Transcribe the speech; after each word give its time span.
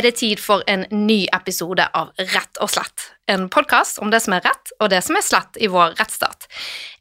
er 0.00 0.06
det 0.08 0.16
tid 0.16 0.40
for 0.40 0.62
en 0.70 0.86
ny 0.90 1.26
episode 1.36 1.84
av 1.96 2.14
Rett 2.16 2.60
og 2.64 2.70
slett. 2.72 3.10
En 3.28 3.48
podkast 3.52 3.98
om 4.00 4.08
det 4.12 4.22
som 4.24 4.32
er 4.32 4.44
rett 4.46 4.72
og 4.80 4.88
det 4.92 5.02
som 5.04 5.18
er 5.18 5.24
slett 5.24 5.58
i 5.60 5.68
vår 5.68 5.92
rettsstat. 5.98 6.46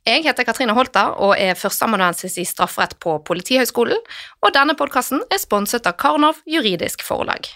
Jeg 0.07 0.25
heter 0.25 0.43
Katrine 0.43 0.75
Holter 0.75 1.13
og 1.15 1.31
er 1.39 1.55
førsteamanuensis 1.55 2.35
i 2.41 2.45
strafferett 2.47 2.97
på 2.99 3.15
Politihøgskolen, 3.23 4.01
og 4.43 4.53
denne 4.55 4.75
podkasten 4.75 5.23
er 5.31 5.39
sponset 5.39 5.87
av 5.87 5.95
Karnov 6.01 6.41
juridisk 6.49 7.05
forlag. 7.07 7.47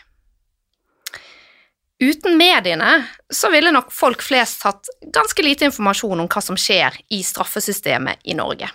Uten 1.99 2.39
mediene 2.39 3.03
så 3.31 3.52
ville 3.52 3.71
nok 3.75 3.91
folk 3.95 4.23
flest 4.23 4.63
hatt 4.63 4.88
ganske 5.03 5.44
lite 5.44 5.67
informasjon 5.67 6.23
om 6.23 6.31
hva 6.31 6.44
som 6.44 6.59
skjer 6.59 6.95
i 7.11 7.19
straffesystemet 7.23 8.23
i 8.31 8.39
Norge. 8.39 8.71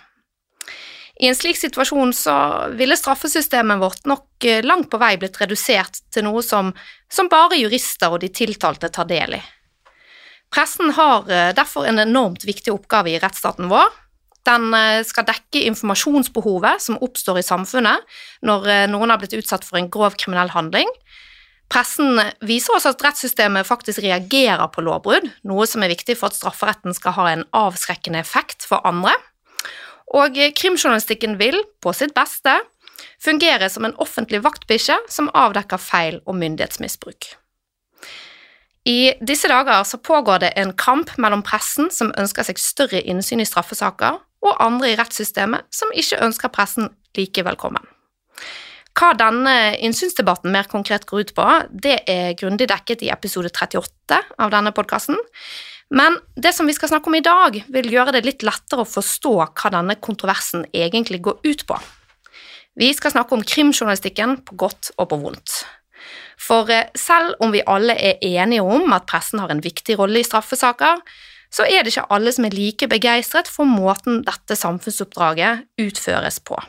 I 1.19 1.27
en 1.27 1.35
slik 1.35 1.57
situasjon 1.59 2.13
så 2.15 2.33
ville 2.79 2.95
straffesystemet 2.97 3.81
vårt 3.81 4.05
nok 4.07 4.45
eh, 4.47 4.63
langt 4.63 4.87
på 4.91 4.99
vei 5.01 5.17
blitt 5.19 5.39
redusert 5.41 5.99
til 6.15 6.23
noe 6.23 6.43
som, 6.45 6.71
som 7.11 7.27
bare 7.31 7.59
jurister 7.59 8.13
og 8.15 8.21
de 8.23 8.29
tiltalte 8.31 8.87
tar 8.95 9.09
del 9.09 9.35
i. 9.35 9.41
Pressen 10.53 10.93
har 10.95 11.27
eh, 11.27 11.49
derfor 11.55 11.89
en 11.89 11.99
enormt 11.99 12.47
viktig 12.47 12.71
oppgave 12.71 13.11
i 13.11 13.19
rettsstaten 13.19 13.67
vår. 13.67 13.91
Den 14.47 14.71
eh, 14.71 15.01
skal 15.03 15.27
dekke 15.27 15.65
informasjonsbehovet 15.73 16.87
som 16.87 17.01
oppstår 17.03 17.41
i 17.41 17.47
samfunnet 17.49 18.15
når 18.47 18.71
noen 18.87 19.11
har 19.11 19.19
blitt 19.19 19.35
utsatt 19.35 19.67
for 19.67 19.81
en 19.81 19.91
grov 19.91 20.15
kriminell 20.15 20.55
handling. 20.55 20.87
Pressen 21.69 22.15
viser 22.47 22.77
også 22.77 22.95
at 22.95 23.03
rettssystemet 23.03 23.67
faktisk 23.67 23.99
reagerer 24.01 24.71
på 24.71 24.81
lovbrudd, 24.87 25.27
noe 25.45 25.67
som 25.69 25.83
er 25.83 25.91
viktig 25.91 26.15
for 26.17 26.31
at 26.31 26.39
strafferetten 26.39 26.95
skal 26.97 27.13
ha 27.19 27.27
en 27.33 27.43
avskrekkende 27.53 28.23
effekt 28.23 28.63
for 28.65 28.81
andre. 28.87 29.19
Og 30.09 30.37
krimjournalistikken 30.57 31.37
vil, 31.41 31.59
på 31.81 31.93
sitt 31.93 32.15
beste, 32.17 32.55
fungere 33.21 33.69
som 33.69 33.85
en 33.85 33.97
offentlig 34.01 34.41
vaktbikkje 34.45 34.97
som 35.11 35.29
avdekker 35.37 35.81
feil 35.81 36.19
og 36.25 36.39
myndighetsmisbruk. 36.39 37.29
I 38.89 39.13
disse 39.21 39.49
dager 39.51 39.83
så 39.83 39.99
pågår 40.01 40.39
det 40.39 40.53
en 40.57 40.71
kamp 40.73 41.11
mellom 41.17 41.43
pressen, 41.45 41.91
som 41.91 42.13
ønsker 42.17 42.47
seg 42.47 42.61
større 42.61 43.03
innsyn 43.03 43.43
i 43.43 43.47
straffesaker, 43.47 44.17
og 44.39 44.61
andre 44.63 44.93
i 44.93 44.97
rettssystemet 44.97 45.67
som 45.75 45.91
ikke 45.93 46.21
ønsker 46.25 46.51
pressen 46.53 46.89
like 47.17 47.43
velkommen. 47.45 47.83
Hva 48.97 49.11
denne 49.15 49.75
innsynsdebatten 49.83 50.51
mer 50.51 50.67
konkret 50.71 51.05
går 51.07 51.27
ut 51.27 51.33
på, 51.37 51.47
det 51.69 51.99
er 52.09 52.37
grundig 52.39 52.67
dekket 52.71 53.03
i 53.05 53.11
episode 53.13 53.51
38 53.51 54.17
av 54.39 54.51
denne 54.51 54.73
podkasten, 54.75 55.19
men 55.89 56.19
det 56.35 56.53
som 56.53 56.67
vi 56.69 56.75
skal 56.77 56.91
snakke 56.91 57.09
om 57.09 57.17
i 57.17 57.25
dag, 57.25 57.55
vil 57.67 57.89
gjøre 57.89 58.13
det 58.13 58.25
litt 58.25 58.45
lettere 58.45 58.85
å 58.85 58.89
forstå 58.89 59.33
hva 59.41 59.71
denne 59.73 59.97
kontroversen 59.97 60.67
egentlig 60.73 61.21
går 61.25 61.39
ut 61.43 61.65
på. 61.69 61.79
Vi 62.79 62.91
skal 62.93 63.11
snakke 63.15 63.35
om 63.35 63.43
krimjournalistikken 63.43 64.37
på 64.45 64.57
godt 64.61 64.91
og 64.97 65.09
på 65.11 65.19
vondt. 65.23 65.63
For 66.39 66.69
eh, 66.71 66.87
selv 66.95 67.41
om 67.43 67.51
vi 67.51 67.65
alle 67.67 67.97
er 67.97 68.21
enige 68.23 68.63
om 68.63 68.93
at 68.95 69.07
pressen 69.09 69.41
har 69.41 69.51
en 69.51 69.63
viktig 69.63 69.97
rolle 69.99 70.21
i 70.21 70.27
straffesaker, 70.27 71.01
så 71.49 71.65
er 71.65 71.81
det 71.81 71.91
ikke 71.91 72.07
alle 72.13 72.31
som 72.31 72.45
er 72.45 72.53
like 72.53 72.87
begeistret 72.87 73.49
for 73.49 73.67
måten 73.67 74.21
dette 74.27 74.55
samfunnsoppdraget 74.55 75.65
utføres 75.81 76.37
på. 76.45 76.59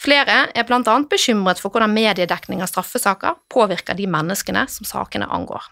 Flere 0.00 0.46
er 0.56 0.72
annet 0.72 1.10
bekymret 1.10 1.60
for 1.60 1.74
hvordan 1.74 1.92
mediedekning 1.92 2.62
av 2.62 2.70
straffesaker 2.70 3.36
påvirker 3.52 3.98
de 3.98 4.06
menneskene 4.08 4.64
som 4.70 4.88
sakene 4.88 5.28
angår. 5.28 5.66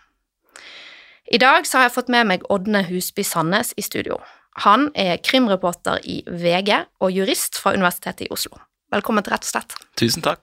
I 1.30 1.38
dag 1.38 1.66
så 1.68 1.76
har 1.76 1.88
jeg 1.88 1.92
fått 1.92 2.08
med 2.08 2.24
meg 2.24 2.44
Ådne 2.48 2.80
Husby 2.88 3.20
Sandnes 3.26 3.74
i 3.76 3.82
studio. 3.84 4.16
Han 4.64 4.86
er 4.96 5.18
krimreporter 5.20 6.00
i 6.08 6.22
VG 6.24 6.70
og 7.04 7.12
jurist 7.12 7.58
fra 7.60 7.74
Universitetet 7.76 8.24
i 8.24 8.28
Oslo. 8.32 8.56
Velkommen 8.88 9.26
til 9.26 9.34
Rett 9.34 9.44
og 9.44 9.50
slett. 9.50 9.76
Tusen 10.00 10.24
takk. 10.24 10.40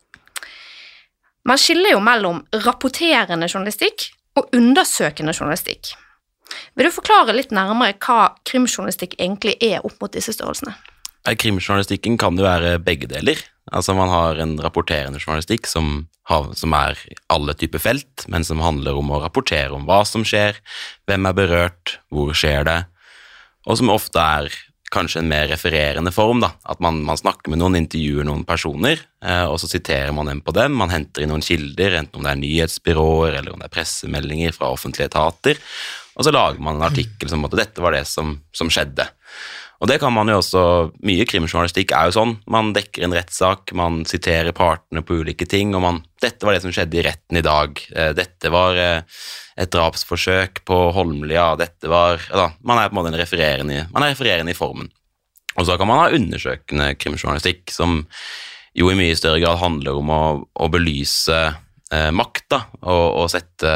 Man 1.45 1.57
skiller 1.57 1.95
jo 1.95 2.03
mellom 2.06 2.44
rapporterende 2.68 3.50
journalistikk 3.50 4.12
og 4.38 4.53
undersøkende 4.53 5.34
journalistikk. 5.34 5.95
Vil 6.78 6.85
du 6.85 6.94
forklare 6.94 7.34
litt 7.34 7.53
nærmere 7.56 7.97
hva 8.06 8.35
krimjournalistikk 8.45 9.18
egentlig 9.18 9.57
er 9.66 9.81
opp 9.81 9.97
mot 10.03 10.13
disse 10.13 10.38
størrelsene? 10.38 10.75
Krimjournalistikken 11.25 12.19
kan 12.22 12.38
jo 12.38 12.45
være 12.45 12.78
begge 12.78 13.09
deler. 13.09 13.41
Altså 13.74 13.97
Man 13.97 14.13
har 14.13 14.38
en 14.38 14.59
rapporterende 14.62 15.18
journalistikk 15.18 15.66
som, 15.66 16.06
som, 16.28 16.74
er 16.74 17.00
alle 17.30 17.53
typer 17.58 17.81
felt, 17.81 18.25
men 18.31 18.46
som 18.47 18.63
handler 18.63 18.97
om 18.97 19.12
å 19.13 19.22
rapportere 19.24 19.74
om 19.75 19.86
hva 19.88 20.03
som 20.08 20.25
skjer, 20.25 20.58
hvem 21.06 21.30
er 21.30 21.38
berørt, 21.38 21.97
hvor 22.09 22.34
skjer 22.34 22.66
det, 22.68 22.80
og 23.66 23.80
som 23.80 23.94
ofte 23.94 24.22
er 24.22 24.50
kanskje 24.94 25.22
en 25.22 25.30
mer 25.30 25.47
refererende 25.50 26.12
form. 26.13 26.41
da, 26.44 26.53
At 26.63 26.80
man, 26.84 27.02
man 27.06 27.19
snakker 27.19 27.52
med 27.52 27.59
noen, 27.59 27.78
intervjuer 27.80 28.28
noen 28.28 28.46
personer, 28.47 29.02
eh, 29.25 29.46
og 29.50 29.58
så 29.62 29.69
siterer 29.69 30.13
man 30.16 30.30
dem 30.30 30.41
på 30.46 30.53
dem. 30.56 30.78
Man 30.78 30.94
henter 30.94 31.25
inn 31.25 31.34
noen 31.34 31.46
kilder, 31.46 31.97
enten 32.00 32.22
om 32.22 32.25
det 32.25 32.34
er 32.34 32.42
nyhetsbyråer 32.42 33.40
eller 33.40 33.53
om 33.53 33.62
det 33.62 33.69
er 33.69 33.75
pressemeldinger 33.75 34.56
fra 34.56 34.72
offentlige 34.74 35.09
etater, 35.09 35.59
og 36.16 36.24
så 36.24 36.31
lager 36.31 36.62
man 36.63 36.78
en 36.78 36.88
artikkel 36.88 37.28
som 37.31 37.44
at 37.47 37.57
dette 37.59 37.84
var 37.84 37.96
det 37.96 38.06
som, 38.07 38.38
som 38.56 38.69
skjedde. 38.72 39.07
Og 39.81 39.90
det 39.91 39.97
kan 40.02 40.13
man 40.16 40.30
jo 40.31 40.40
også 40.40 40.63
Mye 41.06 41.25
krimjournalistikk 41.28 41.91
er 41.96 42.09
jo 42.09 42.16
sånn. 42.16 42.36
Man 42.52 42.72
dekker 42.75 43.06
en 43.06 43.16
rettssak, 43.16 43.74
man 43.78 44.03
siterer 44.08 44.56
partene 44.56 45.03
på 45.06 45.19
ulike 45.22 45.47
ting, 45.50 45.74
og 45.75 45.84
man 45.84 46.03
Dette 46.24 46.47
var 46.47 46.56
det 46.56 46.63
som 46.63 46.74
skjedde 46.74 47.00
i 47.00 47.03
retten 47.06 47.40
i 47.40 47.44
dag. 47.46 47.81
Eh, 47.94 48.12
dette 48.18 48.52
var 48.53 48.80
eh, 48.80 49.19
et 49.59 49.72
drapsforsøk 49.72 50.63
på 50.68 50.80
Holmlia. 50.96 51.52
Dette 51.59 51.91
var 51.91 52.24
ja, 52.31 52.50
Man 52.63 52.80
er 52.80 52.90
på 52.90 52.96
en 52.96 53.02
måte 53.02 53.13
en 53.13 53.19
refererende, 53.19 53.86
man 53.94 54.06
er 54.06 54.16
refererende 54.16 54.56
i 54.56 54.58
formen. 54.58 54.90
Og 55.56 55.68
så 55.68 55.78
kan 55.80 55.88
man 55.88 56.02
ha 56.02 56.16
undersøkende 56.16 56.96
krimjournalistikk, 57.00 57.69
som 57.72 58.02
jo 58.75 58.90
i 58.92 58.97
mye 58.97 59.16
større 59.16 59.40
grad 59.40 59.62
handler 59.62 60.02
om 60.02 60.09
å, 60.12 60.24
å 60.44 60.72
belyse 60.72 61.38
eh, 61.46 62.09
makt, 62.12 62.47
da, 62.52 62.62
og, 62.84 63.06
og 63.22 63.30
sette 63.31 63.75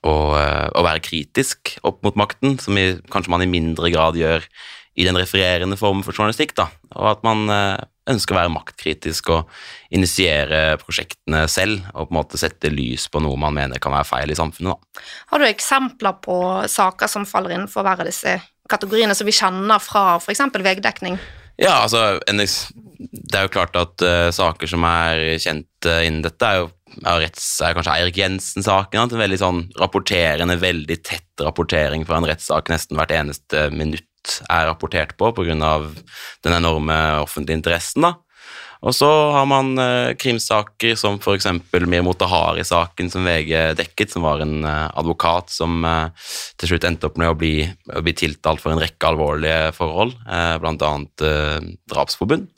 å, 0.00 0.14
eh, 0.38 0.68
å, 0.72 0.84
være 0.84 1.02
kritisk 1.04 1.76
opp 1.86 2.02
mot 2.06 2.16
makten, 2.18 2.58
som 2.62 2.78
i, 2.78 2.92
kanskje 3.12 3.32
man 3.34 3.44
i 3.44 3.50
mindre 3.50 3.92
grad 3.92 4.18
gjør 4.18 4.46
i 4.94 5.06
den 5.06 5.16
refererende 5.16 5.78
formen 5.80 6.04
for 6.04 6.16
journalistikk. 6.16 6.54
Da. 6.58 6.68
Og 6.96 7.08
at 7.14 7.26
man 7.26 7.46
eh, 7.52 7.84
ønsker 8.12 8.34
å 8.34 8.40
være 8.40 8.52
maktkritisk 8.52 9.30
og 9.32 9.52
initiere 9.94 10.78
prosjektene 10.82 11.44
selv, 11.50 11.84
og 11.94 12.08
på 12.08 12.14
en 12.14 12.20
måte 12.20 12.40
sette 12.40 12.72
lys 12.72 13.06
på 13.12 13.22
noe 13.22 13.38
man 13.40 13.56
mener 13.56 13.82
kan 13.82 13.94
være 13.94 14.08
feil 14.08 14.32
i 14.32 14.38
samfunnet. 14.38 14.74
Da. 14.74 15.04
Har 15.32 15.42
du 15.42 15.48
eksempler 15.48 16.18
på 16.24 16.38
saker 16.70 17.10
som 17.10 17.28
faller 17.28 17.56
innenfor 17.56 17.86
hver 17.86 18.02
av 18.02 18.10
disse 18.10 18.38
kategoriene 18.72 19.14
som 19.16 19.28
vi 19.28 19.36
kjenner 19.36 19.82
fra 19.82 20.16
f.eks. 20.18 20.44
VG-dekning? 20.52 21.18
Ja, 21.60 21.82
altså, 21.84 22.18
det 22.26 23.36
er 23.36 23.46
jo 23.46 23.52
klart 23.52 23.76
at 23.78 24.02
uh, 24.02 24.30
saker 24.34 24.70
som 24.70 24.84
er 24.88 25.36
kjent 25.42 25.88
uh, 25.88 26.00
innen 26.02 26.24
dette, 26.24 26.48
er 26.48 26.62
jo 26.62 26.70
retts, 27.00 27.46
er 27.64 27.76
kanskje 27.76 27.94
Eirik 27.96 28.18
Jensen-saken. 28.20 29.04
En 29.04 29.22
veldig 29.22 29.40
sånn 29.40 29.62
rapporterende, 29.80 30.58
veldig 30.60 30.98
tett 31.06 31.44
rapportering 31.44 32.06
fra 32.08 32.20
en 32.20 32.28
rettssak 32.28 32.70
nesten 32.72 32.98
hvert 32.98 33.14
eneste 33.14 33.68
minutt 33.74 34.08
er 34.50 34.68
rapportert 34.68 35.16
på 35.18 35.32
pga. 35.34 35.54
den 36.42 36.52
enorme 36.52 36.98
offentlige 37.22 37.58
interessen. 37.58 38.02
da. 38.02 38.14
Og 38.82 38.94
så 38.98 39.08
har 39.30 39.44
man 39.46 39.76
eh, 39.78 40.14
krimsaker 40.18 40.96
som 40.98 41.20
f.eks. 41.20 41.46
Mir 41.86 42.02
Motahari-saken 42.02 43.12
som 43.12 43.26
VG 43.28 43.76
dekket, 43.78 44.10
som 44.10 44.26
var 44.26 44.42
en 44.42 44.64
eh, 44.66 44.88
advokat 44.98 45.52
som 45.54 45.84
eh, 45.86 46.10
til 46.58 46.72
slutt 46.72 46.88
endte 46.88 47.06
opp 47.06 47.20
med 47.20 47.30
å 47.30 47.36
bli, 47.38 47.62
å 47.94 48.02
bli 48.02 48.14
tiltalt 48.18 48.62
for 48.62 48.74
en 48.74 48.82
rekke 48.82 49.12
alvorlige 49.12 49.70
forhold, 49.76 50.16
eh, 50.26 50.56
bl.a. 50.58 50.90
Eh, 51.28 51.70
drapsforbund. 51.94 52.50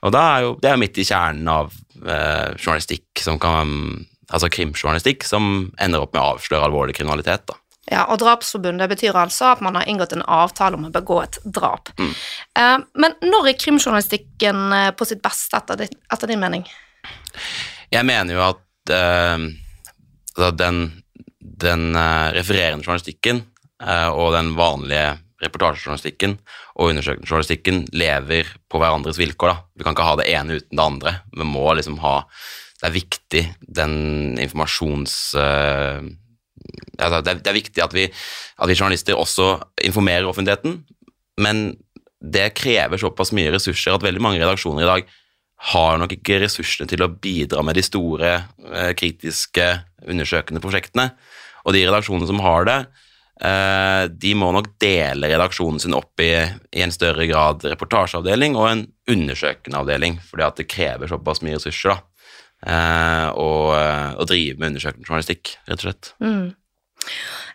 Og 0.00 0.14
det 0.14 0.20
er 0.20 0.44
jo, 0.46 0.52
det 0.62 0.70
er 0.70 0.80
midt 0.80 1.00
i 1.00 1.06
kjernen 1.06 1.48
av 1.50 1.72
eh, 2.04 2.56
journalistikk 2.58 3.24
som 3.24 3.40
kan 3.42 4.06
Altså 4.30 4.46
krimjournalistikk 4.46 5.24
som 5.26 5.72
ender 5.82 6.04
opp 6.04 6.12
med 6.14 6.22
å 6.22 6.36
avsløre 6.36 6.68
alvorlig 6.68 6.92
kriminalitet. 6.94 7.42
da. 7.50 7.56
Ja, 7.90 8.04
og 8.06 8.20
drapsforbundet 8.22 8.86
betyr 8.92 9.16
altså 9.18 9.48
at 9.50 9.62
man 9.66 9.74
har 9.74 9.88
inngått 9.90 10.12
en 10.14 10.22
avtale 10.22 10.78
om 10.78 10.84
å 10.86 10.92
begå 10.94 11.16
et 11.24 11.40
drap. 11.42 11.90
Mm. 11.98 12.12
Eh, 12.60 12.76
men 13.02 13.16
når 13.24 13.48
er 13.50 13.58
krimjournalistikken 13.58 14.60
eh, 14.76 14.90
på 14.94 15.08
sitt 15.10 15.18
beste, 15.24 15.58
etter, 15.58 15.82
din, 15.82 15.98
etter 16.14 16.30
din 16.30 16.38
mening? 16.38 16.62
Jeg 17.90 18.06
mener 18.06 18.36
jo 18.36 18.44
at 18.52 18.94
eh, 18.94 19.48
altså 20.36 20.52
den, 20.56 20.84
den 21.40 21.96
uh, 21.96 22.30
refererende 22.36 22.86
journalistikken 22.86 23.42
uh, 23.82 24.08
og 24.14 24.32
den 24.36 24.54
vanlige 24.58 25.18
reportasjejournalistikken 25.44 26.36
og 26.76 26.92
undersøkende 26.92 27.28
journalistikken 27.28 27.82
lever 27.96 28.48
på 28.70 28.80
hverandres 28.80 29.20
vilkår. 29.20 29.52
Da. 29.52 29.68
Vi 29.76 29.86
kan 29.86 29.96
ikke 29.96 30.08
ha 30.08 30.16
det 30.20 30.28
ene 30.32 30.58
uten 30.60 30.76
det 30.76 30.86
andre. 30.86 31.14
Vi 31.36 31.46
må 31.48 31.66
liksom 31.76 32.00
ha 32.04 32.22
Det 32.80 32.88
er 32.88 32.96
viktig, 32.96 33.40
den 33.60 34.38
informasjons... 34.40 35.34
Uh, 35.36 36.00
det, 36.96 37.04
er, 37.04 37.20
det, 37.20 37.34
er, 37.44 37.52
viktig 37.52 37.82
at 37.84 37.92
vi, 37.92 38.06
at 38.08 38.68
vi, 38.70 38.76
journalister 38.76 39.18
også 39.20 39.58
informerer 39.84 40.24
offentligheten, 40.24 40.78
men 41.44 41.76
det 42.20 42.54
krever 42.56 42.96
såpass 43.00 43.34
mye 43.36 43.52
ressurser 43.52 43.92
at 43.92 44.04
veldig 44.04 44.22
mange 44.24 44.40
redaksjoner 44.40 44.86
i 44.86 44.88
dag 44.88 45.12
har 45.74 46.00
nok 46.00 46.14
ikke 46.16 46.40
ressursene 46.40 46.88
til 46.88 47.04
å 47.04 47.10
bidra 47.12 47.60
med 47.60 47.76
de 47.76 47.84
store, 47.84 48.32
uh, 48.64 48.90
kritiske, 48.96 49.68
undersøkende 50.08 50.64
prosjektene. 50.64 51.10
Og 51.68 51.76
de 51.76 51.84
redaksjonene 51.84 52.32
som 52.32 52.40
har 52.40 52.64
det, 52.64 52.80
Eh, 52.88 53.09
de 53.40 54.30
må 54.36 54.50
nok 54.52 54.66
dele 54.82 55.30
redaksjonen 55.32 55.80
sin 55.80 55.94
opp 55.96 56.20
i, 56.20 56.28
i 56.76 56.82
en 56.84 56.92
større 56.92 57.24
grad 57.24 57.62
reportasjeavdeling 57.64 58.58
og 58.60 58.66
en 58.68 58.82
undersøkende 59.08 59.80
avdeling, 59.80 60.18
fordi 60.28 60.44
at 60.44 60.60
det 60.60 60.66
krever 60.68 61.08
såpass 61.08 61.40
mye 61.40 61.56
ressurser. 61.56 61.96
da. 61.96 62.02
å 63.32 63.46
og, 63.46 63.70
og, 64.18 64.26
drive 64.28 64.60
med 64.60 64.74
undersøkende 64.74 65.08
journalistikk, 65.08 65.54
rett 65.70 65.80
og 65.80 65.86
slett. 65.86 66.12
Mm. 66.20 66.50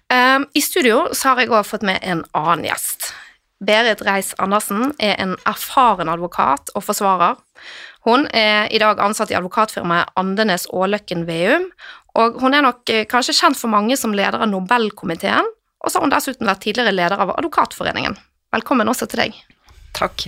Um, 0.09 0.47
I 0.53 0.61
studio 0.61 1.05
har 1.09 1.41
jeg 1.41 1.49
òg 1.53 1.65
fått 1.65 1.85
med 1.85 2.01
en 2.01 2.25
annen 2.37 2.65
gjest. 2.67 3.11
Berit 3.65 4.03
Reiss-Andersen 4.05 4.91
er 5.01 5.15
en 5.21 5.33
erfaren 5.47 6.11
advokat 6.11 6.69
og 6.75 6.83
forsvarer. 6.85 7.39
Hun 8.05 8.27
er 8.35 8.69
i 8.69 8.79
dag 8.81 8.99
ansatt 9.01 9.31
i 9.33 9.37
advokatfirmaet 9.37 10.13
Andenes 10.19 10.67
Aaløkken 10.69 11.25
Veum, 11.25 11.69
og 12.15 12.37
hun 12.43 12.53
er 12.53 12.63
nok 12.63 12.91
eh, 12.93 13.07
kanskje 13.09 13.35
kjent 13.35 13.59
for 13.59 13.71
mange 13.71 13.97
som 13.97 14.13
leder 14.15 14.43
av 14.43 14.51
Nobelkomiteen, 14.51 15.47
og 15.85 15.91
så 15.91 15.99
har 15.99 16.07
hun 16.07 16.15
dessuten 16.15 16.49
vært 16.49 16.63
tidligere 16.65 16.95
leder 16.95 17.21
av 17.21 17.35
Advokatforeningen. 17.37 18.17
Velkommen 18.55 18.89
også 18.89 19.07
til 19.11 19.21
deg. 19.21 19.37
Takk. 19.95 20.27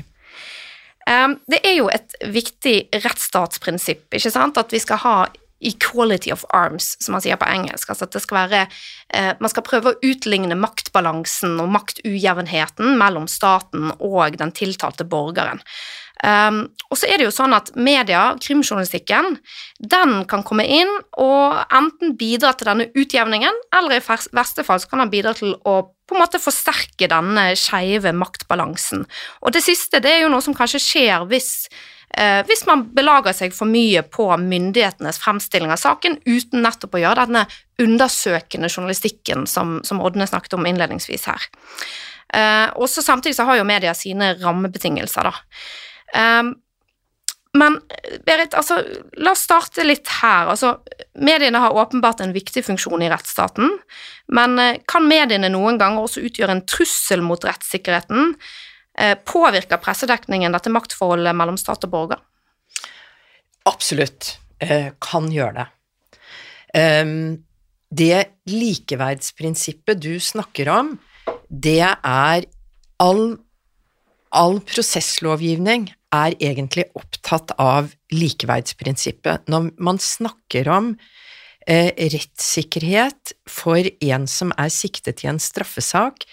Det 1.08 1.60
er 1.64 1.78
jo 1.78 1.88
et 1.90 2.16
viktig 2.36 2.76
rettsstatsprinsipp, 3.06 4.10
ikke 4.14 4.32
sant, 4.34 4.60
at 4.60 4.74
vi 4.76 4.82
skal 4.84 5.00
ha 5.06 5.18
equality 5.60 6.32
of 6.32 6.46
arms, 6.54 6.96
som 7.04 7.16
man 7.16 7.24
sier 7.24 7.38
på 7.40 7.48
engelsk. 7.50 7.90
Altså 7.90 8.06
at 8.06 8.14
det 8.14 8.22
skal 8.22 8.38
være 8.44 8.64
eh, 9.10 9.32
Man 9.40 9.50
skal 9.50 9.66
prøve 9.66 9.94
å 9.94 10.02
utligne 10.06 10.58
maktbalansen 10.60 11.58
og 11.64 11.72
maktujevnheten 11.74 12.98
mellom 13.00 13.26
staten 13.32 13.90
og 13.98 14.38
den 14.38 14.54
tiltalte 14.54 15.08
borgeren. 15.08 15.64
Um, 16.24 16.64
og 16.90 16.98
så 16.98 17.10
er 17.10 17.20
det 17.20 17.28
jo 17.28 17.34
sånn 17.36 17.54
at 17.54 17.70
media, 17.78 18.32
krimjournalistikken, 18.42 19.36
den 19.78 20.16
kan 20.30 20.42
komme 20.48 20.66
inn 20.66 20.90
og 21.20 21.60
enten 21.68 22.16
bidra 22.18 22.56
til 22.58 22.72
denne 22.72 22.88
utjevningen, 22.98 23.60
eller 23.78 24.00
i 24.00 24.06
verste 24.34 24.66
fall 24.66 24.82
så 24.82 24.90
kan 24.90 25.04
den 25.04 25.14
bidra 25.14 25.36
til 25.38 25.54
å 25.68 25.82
på 26.08 26.16
en 26.16 26.24
måte 26.24 26.40
forsterke 26.40 27.10
denne 27.12 27.50
skeive 27.60 28.14
maktbalansen. 28.16 29.04
Og 29.44 29.54
det 29.54 29.62
siste 29.66 30.00
det 30.04 30.14
er 30.14 30.22
jo 30.24 30.32
noe 30.32 30.44
som 30.46 30.56
kanskje 30.56 30.80
skjer 30.80 31.26
hvis, 31.28 31.68
eh, 32.16 32.40
hvis 32.48 32.64
man 32.70 32.86
belager 32.96 33.36
seg 33.36 33.56
for 33.56 33.68
mye 33.68 34.06
på 34.08 34.30
myndighetenes 34.40 35.20
fremstilling 35.20 35.74
av 35.76 35.82
saken 35.82 36.16
uten 36.24 36.64
nettopp 36.64 36.96
å 36.96 37.02
gjøre 37.04 37.28
denne 37.28 37.44
undersøkende 37.84 38.72
journalistikken 38.72 39.44
som, 39.52 39.82
som 39.84 40.00
Ådne 40.00 40.30
snakket 40.32 40.56
om 40.56 40.66
innledningsvis 40.66 41.28
her. 41.28 41.50
Eh, 42.34 42.72
også 42.80 43.04
Samtidig 43.04 43.36
så 43.36 43.44
har 43.48 43.60
jo 43.60 43.68
media 43.68 43.94
sine 43.96 44.34
rammebetingelser, 44.40 45.28
da. 45.28 45.36
Um, 46.16 46.56
men 47.58 47.80
Berit, 48.26 48.54
altså, 48.54 48.80
la 49.18 49.34
oss 49.34 49.46
starte 49.48 49.86
litt 49.86 50.10
her. 50.20 50.52
Altså, 50.52 50.76
mediene 51.24 51.62
har 51.64 51.76
åpenbart 51.76 52.22
en 52.24 52.36
viktig 52.36 52.64
funksjon 52.68 53.04
i 53.06 53.10
rettsstaten, 53.12 53.74
men 54.36 54.58
eh, 54.62 54.80
kan 54.90 55.08
mediene 55.08 55.50
noen 55.54 55.80
ganger 55.82 56.06
også 56.06 56.24
utgjøre 56.28 56.58
en 56.58 56.66
trussel 56.70 57.24
mot 57.26 57.48
rettssikkerheten? 57.48 58.36
Eh, 58.98 59.16
påvirker 59.30 59.82
pressedekningen 59.82 60.54
dette 60.56 60.74
maktforholdet 60.74 61.38
mellom 61.38 61.58
stat 61.62 61.88
og 61.88 61.94
borger? 61.94 62.22
Absolutt 63.68 64.36
eh, 64.64 64.94
kan 65.04 65.32
gjøre 65.32 65.64
det. 65.64 65.68
Um, 66.78 67.44
det 67.88 68.44
likeverdsprinsippet 68.52 70.02
du 70.04 70.18
snakker 70.22 70.70
om, 70.70 70.98
det 71.48 71.80
er 71.88 72.48
all, 73.02 73.38
all 74.36 74.60
prosesslovgivning 74.68 75.88
er 76.16 76.36
egentlig 76.40 76.88
opptatt 76.98 77.54
av 77.60 77.92
likeverdsprinsippet. 78.14 79.48
Når 79.52 79.72
man 79.84 80.00
snakker 80.02 80.70
om 80.72 80.94
eh, 81.68 81.92
rettssikkerhet 81.92 83.36
for 83.50 83.90
en 84.00 84.28
som 84.32 84.54
er 84.58 84.72
siktet 84.74 85.26
i 85.26 85.32
en 85.32 85.42
straffesak, 85.42 86.28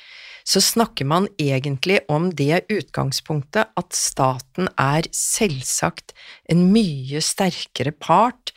så 0.45 0.61
snakker 0.61 1.09
man 1.09 1.27
egentlig 1.41 2.03
om 2.13 2.29
det 2.37 2.67
utgangspunktet 2.69 3.73
at 3.81 3.97
staten 3.97 4.69
er 4.77 5.09
selvsagt 5.17 6.13
en 6.53 6.67
mye 6.73 7.23
sterkere 7.25 7.95
part 7.97 8.53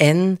enn 0.00 0.38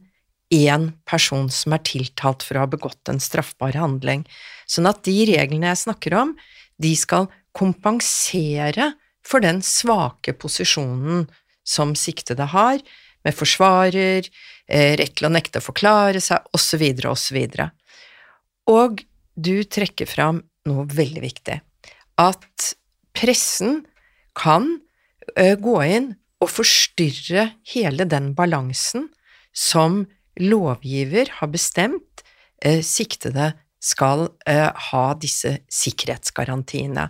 en 0.56 0.92
person 1.08 1.50
som 1.52 1.74
er 1.74 1.84
tiltalt 1.84 2.44
for 2.46 2.56
å 2.56 2.64
ha 2.64 2.70
begått 2.70 3.10
en 3.10 3.20
straffbar 3.20 3.76
handling. 3.76 4.24
Sånn 4.64 4.88
at 4.88 5.02
de 5.04 5.26
reglene 5.28 5.68
jeg 5.72 5.84
snakker 5.84 6.16
om, 6.16 6.32
de 6.80 6.92
skal 6.96 7.28
kompensere 7.56 8.94
for 9.26 9.42
den 9.42 9.62
svake 9.64 10.36
posisjonen 10.38 11.26
som 11.66 11.94
siktede 11.98 12.46
har, 12.52 12.78
med 13.26 13.34
forsvarer, 13.34 14.28
eh, 14.68 14.94
rett 15.00 15.16
til 15.18 15.26
å 15.26 15.32
nekte 15.34 15.58
å 15.58 15.66
forklare 15.66 16.22
seg, 16.22 16.46
osv., 16.54 16.84
osv. 17.10 17.38
Og 18.70 19.02
du 19.34 19.56
trekker 19.64 20.06
fram 20.06 20.44
noe 20.66 20.86
veldig 20.86 21.22
viktig, 21.24 21.58
at 22.22 22.70
pressen 23.16 23.82
kan 24.38 24.78
eh, 25.34 25.56
gå 25.58 25.76
inn 25.82 26.12
og 26.42 26.52
forstyrre 26.52 27.50
hele 27.72 28.06
den 28.06 28.32
balansen 28.38 29.08
som 29.56 30.04
lovgiver 30.38 31.30
har 31.40 31.50
bestemt 31.50 32.22
eh, 32.62 32.82
siktede 32.84 33.54
skal 33.86 34.26
ha 34.48 35.02
disse 35.20 35.50
sikkerhetsgarantiene. 35.70 37.04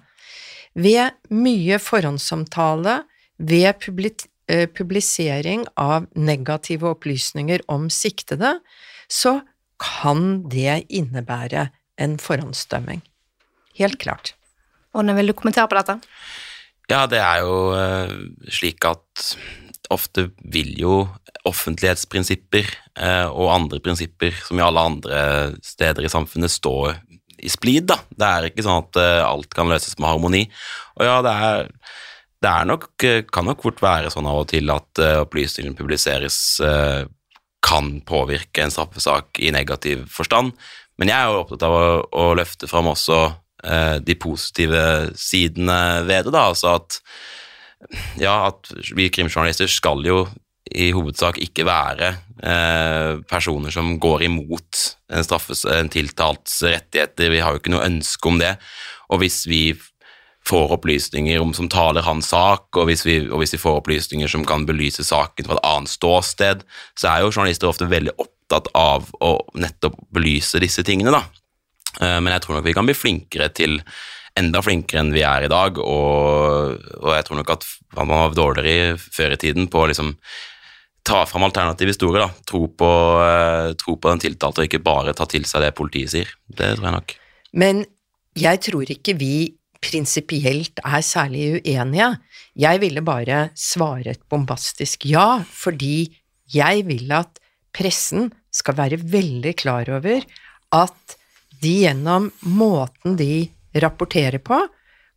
Ved 0.77 1.17
mye 1.33 1.79
forhåndsomtale, 1.81 3.01
ved 3.37 3.89
eh, 4.49 4.67
publisering 4.69 5.65
av 5.81 6.07
negative 6.15 6.93
opplysninger 6.93 7.65
om 7.73 7.89
siktede, 7.93 8.59
så 9.09 9.41
kan 9.81 10.49
det 10.49 10.87
innebære 10.89 11.69
en 12.01 12.17
forhåndsdømming. 12.21 13.03
Helt 13.77 13.99
klart. 14.01 14.35
Ånne, 14.97 15.17
vil 15.17 15.33
du 15.33 15.37
kommentere 15.37 15.69
på 15.69 15.77
dette? 15.77 15.99
Ja, 16.89 17.05
det 17.11 17.21
er 17.21 17.43
jo 17.45 17.57
uh, 17.75 18.13
slik 18.53 18.85
at 18.89 19.33
ofte 19.93 20.31
vil 20.41 20.73
jo 20.81 20.95
offentlighetsprinsipper 21.47 22.69
uh, 22.99 23.29
og 23.29 23.53
andre 23.53 23.81
prinsipper, 23.83 24.35
som 24.47 24.59
i 24.59 24.65
alle 24.65 24.85
andre 24.93 25.21
steder 25.67 26.07
i 26.07 26.13
samfunnet, 26.13 26.53
stå 26.53 26.77
i 27.43 27.51
splid, 27.53 27.89
da. 27.91 27.99
Det 28.09 28.29
er 28.29 28.49
ikke 28.49 28.65
sånn 28.67 28.85
at 28.85 28.99
uh, 29.01 29.23
alt 29.27 29.55
kan 29.57 29.71
løses 29.71 29.97
med 29.99 30.11
harmoni. 30.11 30.45
Og 30.97 31.07
ja, 31.09 31.17
det 31.25 31.35
er, 31.49 31.71
det 32.45 32.53
er 32.53 32.69
nok, 32.69 32.89
eh, 33.05 33.23
kan 33.33 33.49
nok 33.49 33.65
fort 33.65 33.83
være 33.85 34.13
sånn 34.13 34.29
av 34.29 34.43
og 34.45 34.51
til 34.53 34.73
at 34.73 35.03
uh, 35.03 35.23
opplysningene 35.25 35.79
publiseres 35.79 36.39
kan 37.67 37.89
påvirke 38.07 38.63
en 38.63 38.71
straffesak 38.71 39.41
i 39.43 39.51
negativ 39.51 40.05
forstand, 40.13 40.53
men 41.01 41.11
jeg 41.11 41.19
er 41.19 41.33
jo 41.33 41.41
opptatt 41.41 41.65
av 41.67 41.75
å, 41.75 41.89
å 42.15 42.27
løfte 42.39 42.69
fram 42.71 42.93
også 42.93 43.19
de 44.07 44.15
positive 44.21 44.83
sidene 45.19 46.05
ved 46.07 46.29
det, 46.29 46.35
da. 46.37 46.45
Altså 46.53 46.77
at 46.77 47.01
ja, 48.21 48.53
at 48.53 48.71
vi 48.95 49.09
krimjournalister 49.11 49.67
skal 49.73 50.05
jo 50.07 50.21
i 50.75 50.91
hovedsak 50.95 51.39
ikke 51.43 51.67
være 51.67 52.09
eh, 52.43 53.19
personer 53.31 53.75
som 53.75 53.95
går 54.03 54.27
imot 54.27 54.81
en, 55.13 55.25
straffes, 55.25 55.65
en 55.71 55.91
tiltalts 55.93 56.59
rettigheter. 56.67 57.31
Vi 57.31 57.43
har 57.43 57.55
jo 57.55 57.63
ikke 57.63 57.75
noe 57.75 57.87
ønske 57.87 58.31
om 58.31 58.41
det. 58.43 58.57
Og 59.13 59.23
hvis 59.23 59.45
vi 59.47 59.63
får 60.47 60.77
opplysninger 60.77 61.43
om, 61.43 61.53
som 61.55 61.71
taler 61.71 62.07
hans 62.07 62.31
sak, 62.35 62.69
og 62.79 62.91
hvis, 62.91 63.05
vi, 63.07 63.19
og 63.31 63.43
hvis 63.43 63.57
vi 63.57 63.63
får 63.63 63.81
opplysninger 63.81 64.31
som 64.31 64.47
kan 64.47 64.67
belyse 64.67 65.07
saken 65.07 65.47
fra 65.47 65.59
et 65.59 65.67
annet 65.67 65.93
ståsted, 65.93 66.67
så 66.99 67.11
er 67.11 67.23
jo 67.25 67.33
journalister 67.33 67.71
ofte 67.71 67.91
veldig 67.91 68.15
opptatt 68.19 68.71
av 68.79 69.09
å 69.23 69.33
nettopp 69.59 69.99
belyse 70.15 70.63
disse 70.63 70.87
tingene, 70.87 71.15
da. 71.15 71.25
Eh, 72.03 72.19
men 72.21 72.33
jeg 72.35 72.45
tror 72.45 72.59
nok 72.59 72.69
vi 72.69 72.77
kan 72.77 72.87
bli 72.87 72.95
flinkere 72.97 73.51
til 73.55 73.81
enda 74.37 74.61
flinkere 74.63 75.01
enn 75.01 75.15
vi 75.15 75.25
er 75.27 75.47
i 75.47 75.51
dag, 75.51 75.79
og, 75.81 76.77
og 77.01 77.15
jeg 77.17 77.27
tror 77.27 77.41
nok 77.41 77.55
at 77.57 77.67
man 77.97 78.13
var 78.13 78.37
dårligere 78.37 78.99
før 79.01 79.35
i 79.35 79.41
tiden 79.41 79.71
på 79.73 79.83
å 79.83 79.89
liksom 79.91 80.15
ta 81.07 81.23
fram 81.29 81.47
alternativ 81.47 81.93
historier. 81.93 82.27
da, 82.27 82.45
Tro 82.49 82.67
på, 82.69 82.91
uh, 83.21 83.75
tro 83.79 83.97
på 83.97 84.11
den 84.11 84.23
tiltalte, 84.25 84.63
og 84.63 84.69
ikke 84.69 84.83
bare 84.85 85.15
ta 85.17 85.27
til 85.31 85.47
seg 85.49 85.63
det 85.65 85.77
politiet 85.79 86.13
sier. 86.13 86.33
Det 86.47 86.75
tror 86.75 86.89
jeg 86.89 86.97
nok. 86.99 87.15
Men 87.57 87.85
jeg 88.37 88.61
tror 88.67 88.91
ikke 88.93 89.17
vi 89.17 89.37
prinsipielt 89.87 90.81
er 90.83 91.03
særlig 91.05 91.61
uenige. 91.61 92.11
Jeg 92.57 92.81
ville 92.83 93.05
bare 93.05 93.51
svare 93.55 94.15
et 94.15 94.23
bombastisk 94.31 95.07
ja, 95.09 95.45
fordi 95.47 96.09
jeg 96.53 96.87
vil 96.89 97.13
at 97.15 97.41
pressen 97.77 98.31
skal 98.55 98.79
være 98.79 98.99
veldig 99.03 99.53
klar 99.61 99.89
over 99.93 100.25
at 100.75 101.17
de 101.63 101.75
gjennom 101.85 102.31
måten 102.49 103.17
de 103.19 103.47
rapporterer 103.77 104.41
på, 104.45 104.59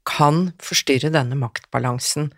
kan 0.08 0.50
forstyrre 0.64 1.12
denne 1.14 1.38
maktbalansen. 1.40 2.30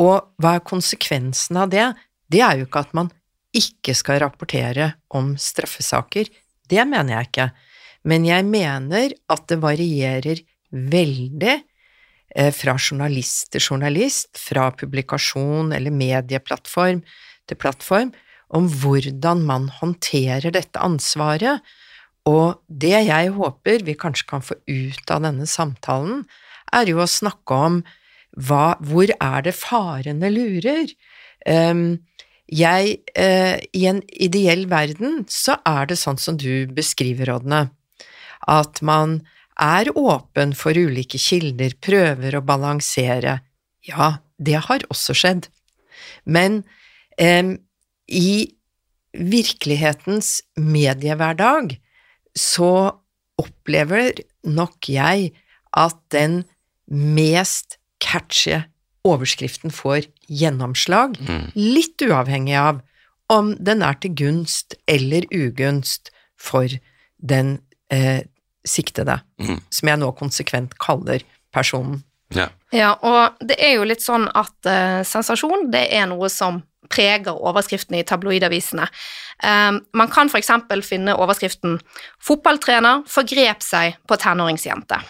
Og 0.00 0.26
hva 0.40 0.56
er 0.56 0.66
konsekvensen 0.66 1.60
av 1.60 1.70
det? 1.72 1.86
Det 2.32 2.40
er 2.44 2.58
jo 2.58 2.68
ikke 2.68 2.84
at 2.86 2.96
man 2.96 3.10
ikke 3.54 3.94
skal 3.96 4.20
rapportere 4.24 4.94
om 5.14 5.34
straffesaker. 5.38 6.30
Det 6.70 6.86
mener 6.88 7.18
jeg 7.18 7.30
ikke. 7.30 7.48
Men 8.04 8.26
jeg 8.28 8.44
mener 8.48 9.14
at 9.32 9.46
det 9.48 9.60
varierer 9.62 10.42
veldig 10.74 11.54
eh, 11.54 12.50
fra 12.52 12.74
journalist 12.76 13.52
til 13.54 13.62
journalist, 13.62 14.34
fra 14.40 14.68
publikasjon 14.74 15.72
eller 15.76 15.94
medieplattform 15.94 17.04
til 17.48 17.60
plattform, 17.60 18.12
om 18.54 18.68
hvordan 18.68 19.42
man 19.46 19.68
håndterer 19.80 20.52
dette 20.54 20.80
ansvaret. 20.82 21.62
Og 22.28 22.60
det 22.68 22.96
jeg 23.06 23.32
håper 23.36 23.84
vi 23.84 23.96
kanskje 24.00 24.28
kan 24.28 24.44
få 24.44 24.56
ut 24.68 25.12
av 25.12 25.24
denne 25.26 25.48
samtalen, 25.48 26.24
er 26.74 26.88
jo 26.90 27.02
å 27.02 27.10
snakke 27.10 27.56
om 27.68 27.82
hva, 28.34 28.74
hvor 28.82 29.10
er 29.12 29.44
det 29.46 29.54
farene 29.54 30.30
lurer? 30.32 30.90
Um, 31.46 32.00
jeg 32.50 32.98
eh, 33.16 33.56
I 33.72 33.86
en 33.88 34.02
ideell 34.12 34.66
verden 34.68 35.24
så 35.32 35.56
er 35.64 35.88
det 35.88 35.96
sånn 36.00 36.20
som 36.20 36.36
du 36.36 36.66
beskriver, 36.66 37.32
Rådne. 37.32 37.70
at 38.46 38.82
man 38.82 39.22
er 39.56 39.88
åpen 39.96 40.52
for 40.52 40.76
ulike 40.76 41.16
kilder, 41.16 41.72
prøver 41.80 42.36
å 42.36 42.44
balansere. 42.44 43.40
Ja, 43.86 44.18
det 44.36 44.58
har 44.66 44.84
også 44.90 45.14
skjedd. 45.16 45.48
Men 46.24 46.64
eh, 47.16 47.56
i 48.08 48.52
virkelighetens 49.14 50.42
mediehverdag 50.58 51.78
så 52.36 53.00
opplever 53.40 54.20
nok 54.44 54.90
jeg 54.90 55.32
at 55.74 55.96
den 56.12 56.42
mest 56.90 57.78
catchy 58.02 58.60
overskriften 59.06 59.72
får 59.74 60.08
gjennomslag, 60.28 61.16
Mm. 61.20 61.52
litt 61.54 61.98
uavhengig 62.02 62.56
av 62.58 62.80
om 63.30 63.54
den 63.56 63.82
er 63.82 63.94
til 63.94 64.10
gunst 64.14 64.74
eller 64.88 65.22
ugunst 65.32 66.10
for 66.36 66.68
den 67.24 67.60
eh, 67.90 68.22
siktede, 68.66 69.20
Mm. 69.40 69.60
som 69.70 69.88
jeg 69.88 69.98
nå 69.98 70.12
konsekvent 70.16 70.78
kaller 70.78 71.20
personen. 71.52 72.02
Ja. 72.30 72.48
Ja, 72.72 72.94
og 73.02 73.36
det 73.46 73.56
er 73.60 73.74
jo 73.76 73.84
litt 73.84 74.00
sånn 74.02 74.28
at 74.34 74.66
eh, 74.66 75.02
sensasjon, 75.04 75.70
det 75.70 75.92
er 75.92 76.06
noe 76.06 76.28
som 76.28 76.62
preger 76.90 77.32
overskriftene 77.40 78.00
i 78.00 78.02
tabloidavisene. 78.04 78.88
Eh, 79.42 79.72
man 79.94 80.08
kan 80.08 80.28
for 80.28 80.38
eksempel 80.38 80.82
finne 80.82 81.14
overskriften 81.16 81.80
'Fotballtrener 82.20 83.04
forgrep 83.06 83.62
seg 83.62 83.96
på 84.08 84.16
tenåringsjente'. 84.16 85.02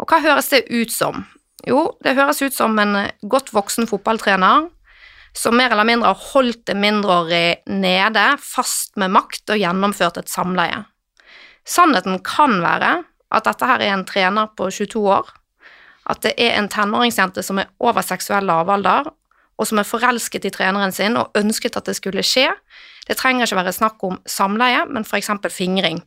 Og 0.00 0.06
hva 0.08 0.20
høres 0.20 0.48
det 0.50 0.66
ut 0.70 0.90
som? 0.92 1.26
Jo, 1.66 1.96
det 2.04 2.14
høres 2.14 2.42
ut 2.42 2.54
som 2.54 2.78
en 2.78 2.96
eh, 3.00 3.14
godt 3.26 3.52
voksen 3.54 3.88
fotballtrener 3.90 4.68
som 5.36 5.56
mer 5.56 5.70
eller 5.70 5.84
mindre 5.84 6.12
har 6.14 6.28
holdt 6.32 6.62
det 6.70 6.76
mindreårig 6.80 7.66
nede, 7.68 8.24
fast 8.40 8.94
med 8.96 9.12
makt, 9.12 9.44
og 9.52 9.60
gjennomført 9.60 10.16
et 10.16 10.32
samleie. 10.32 10.84
Sannheten 11.66 12.22
kan 12.24 12.60
være 12.62 13.02
at 13.34 13.44
dette 13.44 13.68
her 13.68 13.82
er 13.84 13.92
en 13.92 14.06
trener 14.08 14.48
på 14.56 14.70
22 14.72 15.02
år, 15.18 15.28
at 16.08 16.22
det 16.24 16.32
er 16.40 16.56
en 16.56 16.70
tenåringsjente 16.72 17.42
som 17.44 17.60
er 17.60 17.68
over 17.82 18.06
seksuell 18.06 18.46
lavalder, 18.48 19.10
og 19.56 19.68
som 19.68 19.80
er 19.80 19.88
forelsket 19.88 20.46
i 20.46 20.52
treneren 20.54 20.92
sin 20.92 21.16
og 21.20 21.36
ønsket 21.36 21.76
at 21.76 21.88
det 21.88 21.96
skulle 21.98 22.24
skje. 22.24 22.48
Det 23.08 23.16
trenger 23.18 23.48
ikke 23.48 23.60
være 23.60 23.76
snakk 23.76 24.04
om 24.04 24.18
samleie, 24.28 24.84
men 24.88 25.04
eksempel 25.04 25.52
fingring. 25.52 26.00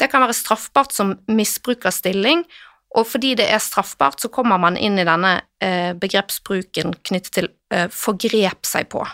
Det 0.00 0.08
kan 0.10 0.22
være 0.24 0.34
straffbart 0.34 0.94
som 0.96 1.18
misbruk 1.28 1.84
av 1.84 1.92
stilling, 1.92 2.46
og 2.90 3.06
fordi 3.06 3.36
det 3.38 3.46
er 3.52 3.62
straffbart, 3.62 4.18
så 4.20 4.28
kommer 4.32 4.58
man 4.58 4.76
inn 4.76 4.98
i 4.98 5.06
denne 5.06 5.36
eh, 5.62 5.92
begrepsbruken 5.98 6.96
knyttet 7.06 7.34
til 7.36 7.50
eh, 7.74 7.86
forgrep 7.94 8.66
seg 8.66 8.88
på. 8.90 9.04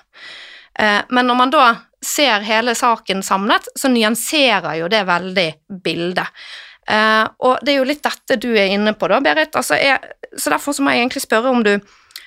Eh, 0.80 1.02
men 1.12 1.28
når 1.28 1.38
man 1.42 1.52
da 1.52 1.66
ser 2.04 2.46
hele 2.46 2.72
saken 2.76 3.20
samlet, 3.26 3.68
så 3.76 3.90
nyanserer 3.92 4.78
jo 4.80 4.88
det 4.92 5.02
veldig 5.08 5.50
bildet. 5.82 6.48
Og 6.86 7.64
det 7.66 7.72
er 7.72 7.80
jo 7.80 7.86
litt 7.88 8.04
dette 8.04 8.36
du 8.38 8.52
er 8.52 8.70
inne 8.70 8.92
på, 8.94 9.08
da, 9.10 9.16
Berit. 9.24 9.56
Altså, 9.58 9.74
er, 9.74 10.04
så 10.38 10.52
derfor 10.52 10.76
så 10.76 10.84
må 10.86 10.92
jeg 10.94 11.02
egentlig 11.02 11.24
spørre 11.24 11.50
om 11.50 11.64
du 11.66 11.72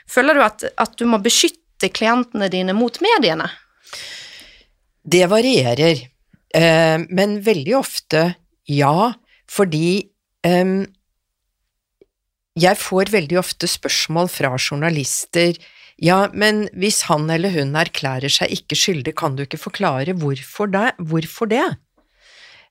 Føler 0.09 0.33
du 0.33 0.41
at, 0.41 0.63
at 0.81 0.95
du 0.97 1.05
må 1.05 1.19
beskytte 1.21 1.91
klientene 1.93 2.47
dine 2.49 2.73
mot 2.73 2.95
mediene? 2.97 3.45
Det 5.05 5.21
varierer, 5.29 6.01
men 7.13 7.35
veldig 7.45 7.75
ofte 7.77 8.23
ja, 8.65 9.11
fordi 9.53 10.01
em, 10.41 10.81
jeg 12.59 12.79
får 12.79 13.11
veldig 13.13 13.37
ofte 13.39 13.67
spørsmål 13.69 14.29
fra 14.31 14.55
journalister 14.57 15.57
ja, 15.99 16.29
men 16.31 16.67
hvis 16.79 17.03
han 17.09 17.27
eller 17.31 17.51
hun 17.57 17.75
erklærer 17.75 18.31
seg 18.31 18.53
ikke 18.55 18.77
skyldig, 18.79 19.13
kan 19.19 19.35
du 19.35 19.43
ikke 19.43 19.59
forklare 19.59 20.15
hvorfor 20.15 20.71
det? 20.71 20.93
Hvorfor 20.97 21.49
det? 21.51 21.65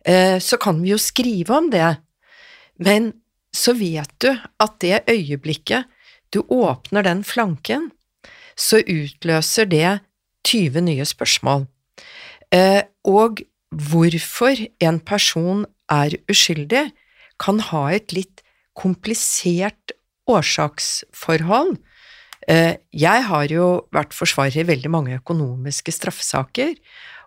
Eh, 0.09 0.38
så 0.40 0.57
kan 0.57 0.80
vi 0.80 0.95
jo 0.95 1.00
skrive 1.00 1.52
om 1.59 1.68
det, 1.71 1.99
men 2.80 3.12
så 3.52 3.75
vet 3.76 4.11
du 4.23 4.30
at 4.33 4.78
det 4.80 5.02
øyeblikket 5.11 5.88
du 6.33 6.40
åpner 6.49 7.04
den 7.04 7.21
flanken, 7.25 7.90
så 8.57 8.80
utløser 8.80 9.68
det 9.68 9.99
20 10.49 10.80
nye 10.88 11.04
spørsmål. 11.04 11.66
Eh, 12.52 12.83
og 13.04 13.42
hvorfor 13.68 14.57
en 14.80 15.00
person 15.00 15.66
er 15.92 16.16
uskyldig, 16.30 16.88
kan 17.38 17.61
ha 17.61 17.88
et 17.92 18.12
litt 18.16 18.42
komplisert 18.78 19.94
årsaksforhold. 20.28 21.76
Eh, 22.49 22.78
jeg 22.97 23.25
har 23.28 23.52
jo 23.52 23.68
vært 23.94 24.16
forsvarer 24.16 24.62
i 24.62 24.68
veldig 24.68 24.92
mange 24.92 25.16
økonomiske 25.18 25.92
straffesaker, 25.92 26.75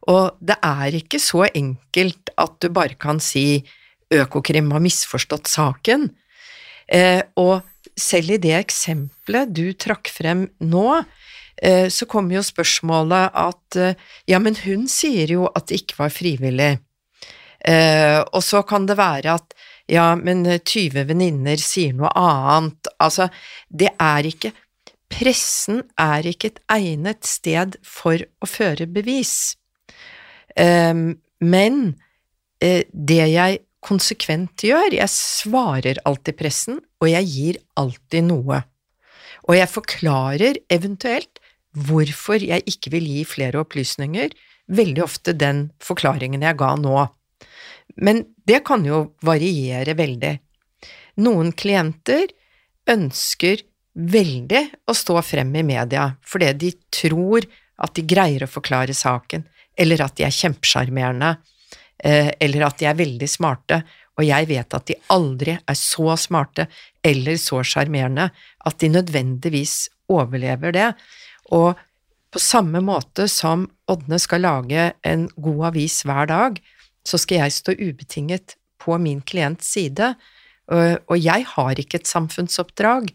og 0.09 0.37
det 0.41 0.57
er 0.65 0.97
ikke 0.97 1.19
så 1.21 1.45
enkelt 1.47 2.31
at 2.41 2.57
du 2.61 2.71
bare 2.73 2.97
kan 2.97 3.21
si 3.21 3.63
Økokrim 4.11 4.73
har 4.73 4.81
misforstått 4.83 5.47
saken. 5.47 6.09
Eh, 6.91 7.21
og 7.39 7.61
selv 7.95 8.33
i 8.35 8.39
det 8.43 8.57
eksempelet 8.57 9.53
du 9.55 9.69
trakk 9.79 10.09
frem 10.11 10.49
nå, 10.59 10.87
eh, 11.61 11.87
så 11.87 12.07
kommer 12.11 12.35
jo 12.35 12.43
spørsmålet 12.43 13.37
at 13.39 13.79
ja, 14.27 14.41
men 14.43 14.57
hun 14.65 14.89
sier 14.91 15.31
jo 15.31 15.45
at 15.47 15.69
det 15.69 15.83
ikke 15.83 16.01
var 16.01 16.11
frivillig. 16.11 16.73
Og 17.61 18.41
så 18.41 18.63
kan 18.65 18.87
det 18.89 18.97
være 18.97 19.35
at 19.37 19.53
ja, 19.91 20.07
men 20.15 20.45
20 20.47 21.03
venninner 21.09 21.59
sier 21.59 21.93
noe 21.97 22.09
annet. 22.15 22.87
Altså, 23.03 23.27
det 23.67 23.91
er 23.99 24.31
ikke 24.31 24.55
Pressen 25.11 25.81
er 25.99 26.23
ikke 26.29 26.53
et 26.53 26.59
egnet 26.71 27.27
sted 27.27 27.73
for 27.83 28.15
å 28.15 28.47
føre 28.47 28.85
bevis. 28.87 29.57
Men 30.55 31.81
det 32.61 33.17
jeg 33.33 33.59
konsekvent 33.83 34.63
gjør, 34.63 34.95
jeg 34.95 35.11
svarer 35.11 35.99
alltid 36.07 36.39
pressen, 36.39 36.79
og 37.03 37.11
jeg 37.11 37.27
gir 37.27 37.59
alltid 37.81 38.29
noe. 38.29 38.61
Og 39.49 39.57
jeg 39.57 39.73
forklarer 39.73 40.61
eventuelt 40.71 41.43
hvorfor 41.75 42.39
jeg 42.39 42.63
ikke 42.71 42.95
vil 42.95 43.11
gi 43.11 43.27
flere 43.27 43.65
opplysninger, 43.65 44.31
veldig 44.71 45.03
ofte 45.03 45.35
den 45.35 45.65
forklaringen 45.83 46.47
jeg 46.47 46.55
ga 46.61 46.71
nå. 46.79 47.03
Men 47.95 48.23
det 48.47 48.61
kan 48.67 48.85
jo 48.85 49.03
variere 49.25 49.95
veldig. 49.97 50.33
Noen 51.21 51.51
klienter 51.51 52.29
ønsker 52.89 53.63
veldig 53.93 54.61
å 54.87 54.95
stå 54.95 55.17
frem 55.25 55.51
i 55.59 55.65
media 55.67 56.07
fordi 56.27 56.53
de 56.55 56.71
tror 56.93 57.45
at 57.81 57.95
de 57.97 58.05
greier 58.07 58.45
å 58.45 58.51
forklare 58.51 58.93
saken, 58.95 59.43
eller 59.75 60.03
at 60.05 60.15
de 60.19 60.25
er 60.27 60.35
kjempesjarmerende, 60.35 61.33
eller 62.01 62.65
at 62.65 62.79
de 62.79 62.87
er 62.89 62.97
veldig 62.97 63.29
smarte, 63.29 63.81
og 64.17 64.25
jeg 64.27 64.47
vet 64.49 64.75
at 64.77 64.87
de 64.89 64.97
aldri 65.13 65.55
er 65.55 65.77
så 65.77 66.15
smarte 66.19 66.67
eller 67.05 67.39
så 67.41 67.61
sjarmerende 67.65 68.27
at 68.67 68.77
de 68.81 68.89
nødvendigvis 68.91 69.75
overlever 70.11 70.75
det. 70.75 70.89
Og 71.55 71.79
på 72.31 72.41
samme 72.41 72.83
måte 72.85 73.27
som 73.31 73.65
Ådne 73.91 74.19
skal 74.21 74.45
lage 74.45 74.91
en 75.07 75.25
god 75.35 75.71
avis 75.71 76.01
hver 76.07 76.29
dag, 76.29 76.59
så 77.07 77.19
skal 77.21 77.43
jeg 77.43 77.55
stå 77.55 77.75
ubetinget 77.79 78.55
på 78.81 78.97
min 79.01 79.21
klients 79.21 79.73
side, 79.75 80.13
og 80.71 81.17
jeg 81.17 81.45
har 81.55 81.79
ikke 81.79 81.99
et 81.99 82.09
samfunnsoppdrag, 82.09 83.09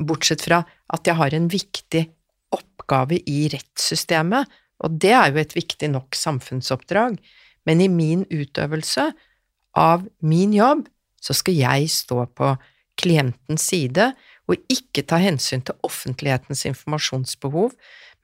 bortsett 0.00 0.42
fra 0.42 0.64
at 0.92 1.06
jeg 1.06 1.16
har 1.20 1.36
en 1.36 1.48
viktig 1.52 2.02
oppgave 2.54 3.20
i 3.30 3.46
rettssystemet, 3.52 4.50
og 4.84 4.98
det 5.00 5.12
er 5.14 5.30
jo 5.32 5.40
et 5.40 5.54
viktig 5.56 5.88
nok 5.92 6.16
samfunnsoppdrag, 6.18 7.16
men 7.64 7.80
i 7.80 7.88
min 7.88 8.24
utøvelse 8.28 9.06
av 9.80 10.04
min 10.20 10.52
jobb 10.54 10.84
så 11.24 11.36
skal 11.36 11.56
jeg 11.56 11.88
stå 11.92 12.26
på 12.36 12.52
klientens 13.00 13.64
side 13.70 14.10
og 14.50 14.60
ikke 14.70 15.06
ta 15.08 15.16
hensyn 15.22 15.64
til 15.64 15.78
offentlighetens 15.86 16.66
informasjonsbehov, 16.68 17.72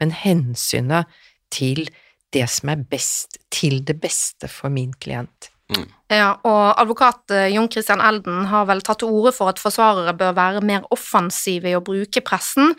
men 0.02 0.12
hensynet 0.12 1.08
til 1.50 1.88
det 2.34 2.46
som 2.50 2.72
er 2.72 2.84
best, 2.90 3.40
til 3.50 3.80
det 3.86 3.98
beste 4.02 4.50
for 4.50 4.72
min 4.72 4.92
klient. 5.02 5.50
Mm. 5.70 5.86
Ja, 6.10 6.30
og 6.42 6.80
advokat 6.82 7.30
Jon 7.52 7.68
Christian 7.70 8.00
Elden 8.02 8.48
har 8.50 8.64
vel 8.66 8.80
tatt 8.82 9.04
til 9.04 9.12
orde 9.14 9.30
for 9.36 9.52
at 9.52 9.60
forsvarere 9.62 10.16
bør 10.18 10.32
være 10.34 10.62
mer 10.66 10.86
offensive 10.90 11.70
i 11.70 11.76
å 11.78 11.82
bruke 11.84 12.22
pressen. 12.26 12.72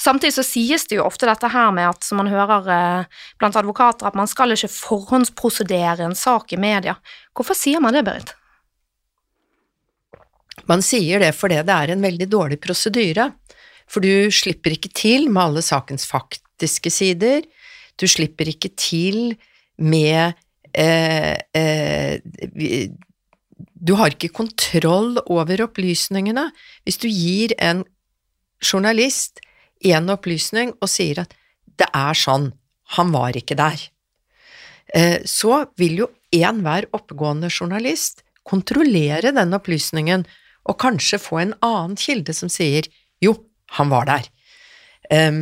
Samtidig 0.00 0.38
så 0.38 0.44
sies 0.46 0.86
det 0.88 0.96
jo 0.96 1.04
ofte 1.04 1.28
dette 1.28 1.50
her 1.52 1.68
med 1.76 1.90
at, 1.90 2.06
som 2.06 2.22
man 2.22 2.30
hører 2.32 2.70
eh, 2.72 3.18
blant 3.40 3.58
advokater, 3.60 4.08
at 4.08 4.16
man 4.16 4.30
skal 4.30 4.56
ikke 4.56 4.72
forhåndsprosedere 4.72 6.08
en 6.08 6.16
sak 6.16 6.56
i 6.56 6.60
media. 6.60 6.96
Hvorfor 7.36 7.58
sier 7.58 7.84
man 7.84 7.98
det, 7.98 8.06
Berit? 8.08 8.32
Man 10.68 10.80
sier 10.84 11.20
det 11.20 11.34
fordi 11.36 11.60
det 11.64 11.76
er 11.76 11.92
en 11.92 12.04
veldig 12.04 12.30
dårlig 12.32 12.60
prosedyre, 12.64 13.30
for 13.88 14.04
du 14.04 14.32
slipper 14.32 14.72
ikke 14.76 14.92
til 14.96 15.28
med 15.28 15.44
alle 15.44 15.64
sakens 15.64 16.08
faktiske 16.08 16.92
sider, 16.92 17.44
du 17.98 18.06
slipper 18.08 18.50
ikke 18.50 18.70
til 18.78 19.34
med 19.78 20.34
eh, 20.74 21.36
eh, 21.54 22.20
Du 23.78 23.94
har 23.98 24.14
ikke 24.14 24.34
kontroll 24.34 25.18
over 25.26 25.62
opplysningene. 25.68 26.48
Hvis 26.84 26.98
du 26.98 27.08
gir 27.08 27.54
en 27.58 27.84
journalist 28.62 29.40
en 29.86 30.10
opplysning 30.10 30.74
og 30.82 30.90
sier 30.90 31.22
at 31.22 31.34
det 31.78 31.86
er 31.94 32.16
sånn, 32.18 32.50
han 32.98 33.12
var 33.14 33.36
ikke 33.38 33.54
der, 33.58 33.78
eh, 34.94 35.20
så 35.22 35.68
vil 35.78 36.02
jo 36.02 36.08
enhver 36.34 36.88
oppegående 36.96 37.50
journalist 37.52 38.24
kontrollere 38.48 39.32
den 39.36 39.54
opplysningen, 39.54 40.24
og 40.68 40.76
kanskje 40.80 41.20
få 41.20 41.38
en 41.42 41.54
annen 41.64 41.96
kilde 42.00 42.34
som 42.36 42.50
sier 42.52 42.88
jo, 43.24 43.34
han 43.76 43.92
var 43.92 44.08
der. 44.08 44.26
Um, 45.08 45.40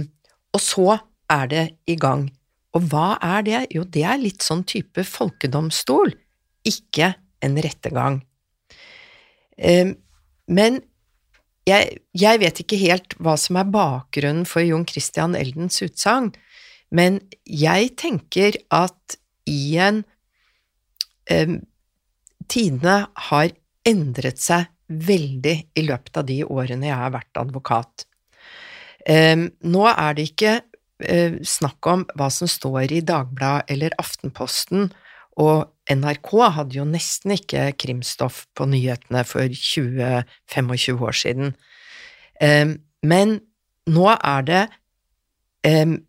og 0.55 0.63
så 0.63 0.99
er 1.31 1.49
det 1.51 1.65
i 1.91 1.97
gang. 1.99 2.29
Og 2.77 2.89
hva 2.93 3.17
er 3.25 3.45
det? 3.47 3.61
Jo, 3.73 3.87
det 3.89 4.05
er 4.05 4.21
litt 4.21 4.45
sånn 4.45 4.65
type 4.69 5.05
folkedomstol, 5.09 6.13
ikke 6.69 7.15
en 7.45 7.57
rettergang. 7.65 8.21
Um, 9.57 9.95
men 10.53 10.83
jeg, 11.67 12.03
jeg, 12.15 12.41
vet 12.43 12.61
ikke 12.63 12.79
helt 12.79 13.17
hva 13.23 13.35
som 13.41 13.57
er 13.59 13.71
bakgrunnen 13.73 14.45
for 14.47 14.63
Jon 14.63 14.85
Christian 14.87 15.35
Eldens 15.39 15.81
utsagn, 15.83 16.35
men 16.95 17.19
jeg 17.49 17.95
tenker 17.99 18.59
at 18.75 19.17
i 19.49 19.79
en 19.83 20.05
um, 21.33 21.59
Tidene 22.47 23.09
har 23.27 23.49
endret 23.89 24.39
seg 24.39 24.69
veldig 24.87 25.55
i 25.75 25.83
løpet 25.83 26.21
av 26.21 26.29
de 26.29 26.37
årene 26.47 26.87
jeg 26.87 26.99
har 27.01 27.11
vært 27.11 27.41
advokat. 27.41 28.05
Um, 29.03 29.49
nå 29.67 29.83
er 29.91 30.15
det 30.15 30.29
ikke 30.31 30.53
snakk 30.99 31.87
om 31.93 32.05
hva 32.17 32.31
som 32.33 32.49
står 32.49 32.93
i 32.97 33.03
Dagbladet 33.05 33.71
eller 33.75 33.97
Aftenposten, 34.01 34.89
og 35.37 35.69
NRK 35.93 36.31
hadde 36.57 36.79
jo 36.79 36.87
nesten 36.89 37.35
ikke 37.35 37.69
krimstoff 37.77 38.47
på 38.57 38.65
nyhetene 38.71 39.21
for 39.29 39.45
20-25 39.53 41.03
år 41.05 41.19
siden. 41.21 41.53
Men 43.05 43.37
nå 43.93 44.07
er 44.17 44.47
det 44.49 44.65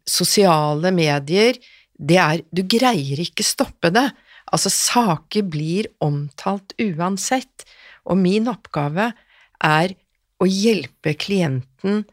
sosiale 0.07 0.93
medier 0.95 1.59
det 1.97 2.17
er 2.21 2.43
Du 2.53 2.61
greier 2.63 3.19
ikke 3.19 3.43
stoppe 3.43 3.89
det. 3.89 4.05
Altså, 4.53 4.69
saker 4.71 5.43
blir 5.49 5.89
omtalt 5.99 6.75
uansett, 6.79 7.65
og 8.07 8.21
min 8.21 8.47
oppgave 8.47 9.11
er 9.59 9.95
å 10.37 10.45
hjelpe 10.45 11.15
klienten 11.17 12.05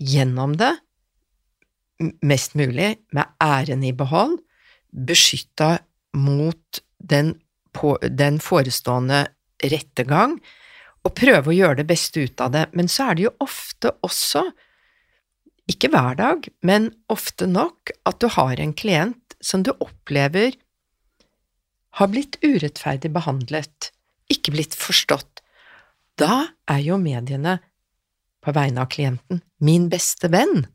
gjennom 0.00 0.56
det, 0.58 0.72
mest 2.22 2.56
mulig 2.58 2.94
med 3.14 3.28
æren 3.42 3.84
i 3.84 3.92
behold, 3.96 4.38
beskytta 4.90 5.78
mot 6.16 6.80
den, 6.98 7.34
på, 7.76 7.94
den 8.02 8.40
forestående 8.42 9.26
rettergang, 9.62 10.38
og 11.04 11.14
prøve 11.16 11.52
å 11.52 11.56
gjøre 11.56 11.80
det 11.80 11.88
beste 11.88 12.24
ut 12.26 12.42
av 12.44 12.52
det. 12.56 12.66
Men 12.76 12.90
så 12.90 13.10
er 13.10 13.16
det 13.16 13.26
jo 13.28 13.36
ofte 13.44 13.94
også, 14.04 14.44
ikke 15.70 15.92
hver 15.92 16.16
dag, 16.18 16.48
men 16.66 16.90
ofte 17.12 17.46
nok, 17.46 17.92
at 18.08 18.18
du 18.20 18.28
har 18.34 18.60
en 18.60 18.74
klient 18.74 19.36
som 19.40 19.62
du 19.64 19.70
opplever 19.78 20.56
har 21.98 22.10
blitt 22.10 22.38
urettferdig 22.42 23.10
behandlet, 23.14 23.90
ikke 24.30 24.54
blitt 24.54 24.76
forstått, 24.78 25.40
da 26.20 26.50
er 26.70 26.82
jo 26.84 26.98
mediene 27.00 27.58
på 28.44 28.52
vegne 28.56 28.84
av 28.84 28.90
klienten 28.92 29.40
min 29.64 29.88
beste 29.92 30.30
venn, 30.32 30.66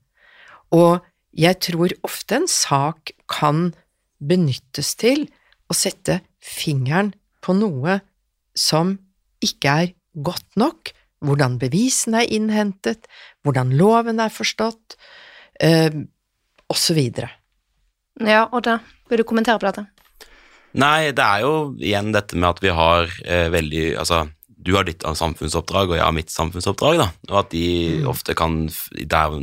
og 0.75 1.05
jeg 1.36 1.60
tror 1.63 1.92
ofte 2.07 2.40
en 2.40 2.48
sak 2.50 3.12
kan 3.31 3.74
benyttes 4.24 4.94
til 5.00 5.25
å 5.68 5.75
sette 5.75 6.22
fingeren 6.40 7.14
på 7.44 7.55
noe 7.57 8.00
som 8.55 8.96
ikke 9.44 9.74
er 9.83 9.92
godt 10.16 10.55
nok, 10.59 10.94
hvordan 11.25 11.57
bevisene 11.59 12.24
er 12.24 12.31
innhentet, 12.38 13.09
hvordan 13.44 13.74
loven 13.75 14.22
er 14.24 14.31
forstått, 14.31 14.96
eh, 15.59 15.92
osv. 16.72 17.01
Ja, 18.24 18.46
Odda, 18.55 18.79
vil 19.09 19.22
du 19.22 19.27
kommentere 19.27 19.59
på 19.59 19.68
dette? 19.68 19.86
Nei, 20.75 21.12
det 21.16 21.24
er 21.24 21.44
jo 21.46 21.75
igjen 21.79 22.12
dette 22.16 22.36
med 22.36 22.50
at 22.50 22.64
vi 22.64 22.72
har 22.75 23.12
eh, 23.24 23.48
veldig 23.51 23.86
Altså, 24.01 24.25
du 24.66 24.74
har 24.75 24.88
ditt 24.88 25.05
samfunnsoppdrag, 25.05 25.92
og 25.92 26.00
jeg 26.00 26.03
har 26.03 26.16
mitt 26.16 26.33
samfunnsoppdrag, 26.33 26.98
da. 27.00 27.07
Og 27.29 27.38
at 27.44 27.51
de 27.53 27.68
mm. 28.01 28.07
ofte 28.09 28.36
kan 28.38 28.66
der, 28.98 29.36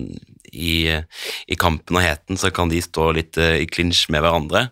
i, 0.53 0.93
i, 0.93 1.57
kampen 1.59 1.99
og 1.99 2.05
heten 2.05 2.39
så 2.41 2.53
kan 2.55 2.71
de 2.73 2.83
stå 2.85 3.11
litt 3.17 3.39
eh, 3.41 3.63
i 3.65 3.67
klinsj 3.69 4.07
med 4.13 4.25
hverandre. 4.25 4.67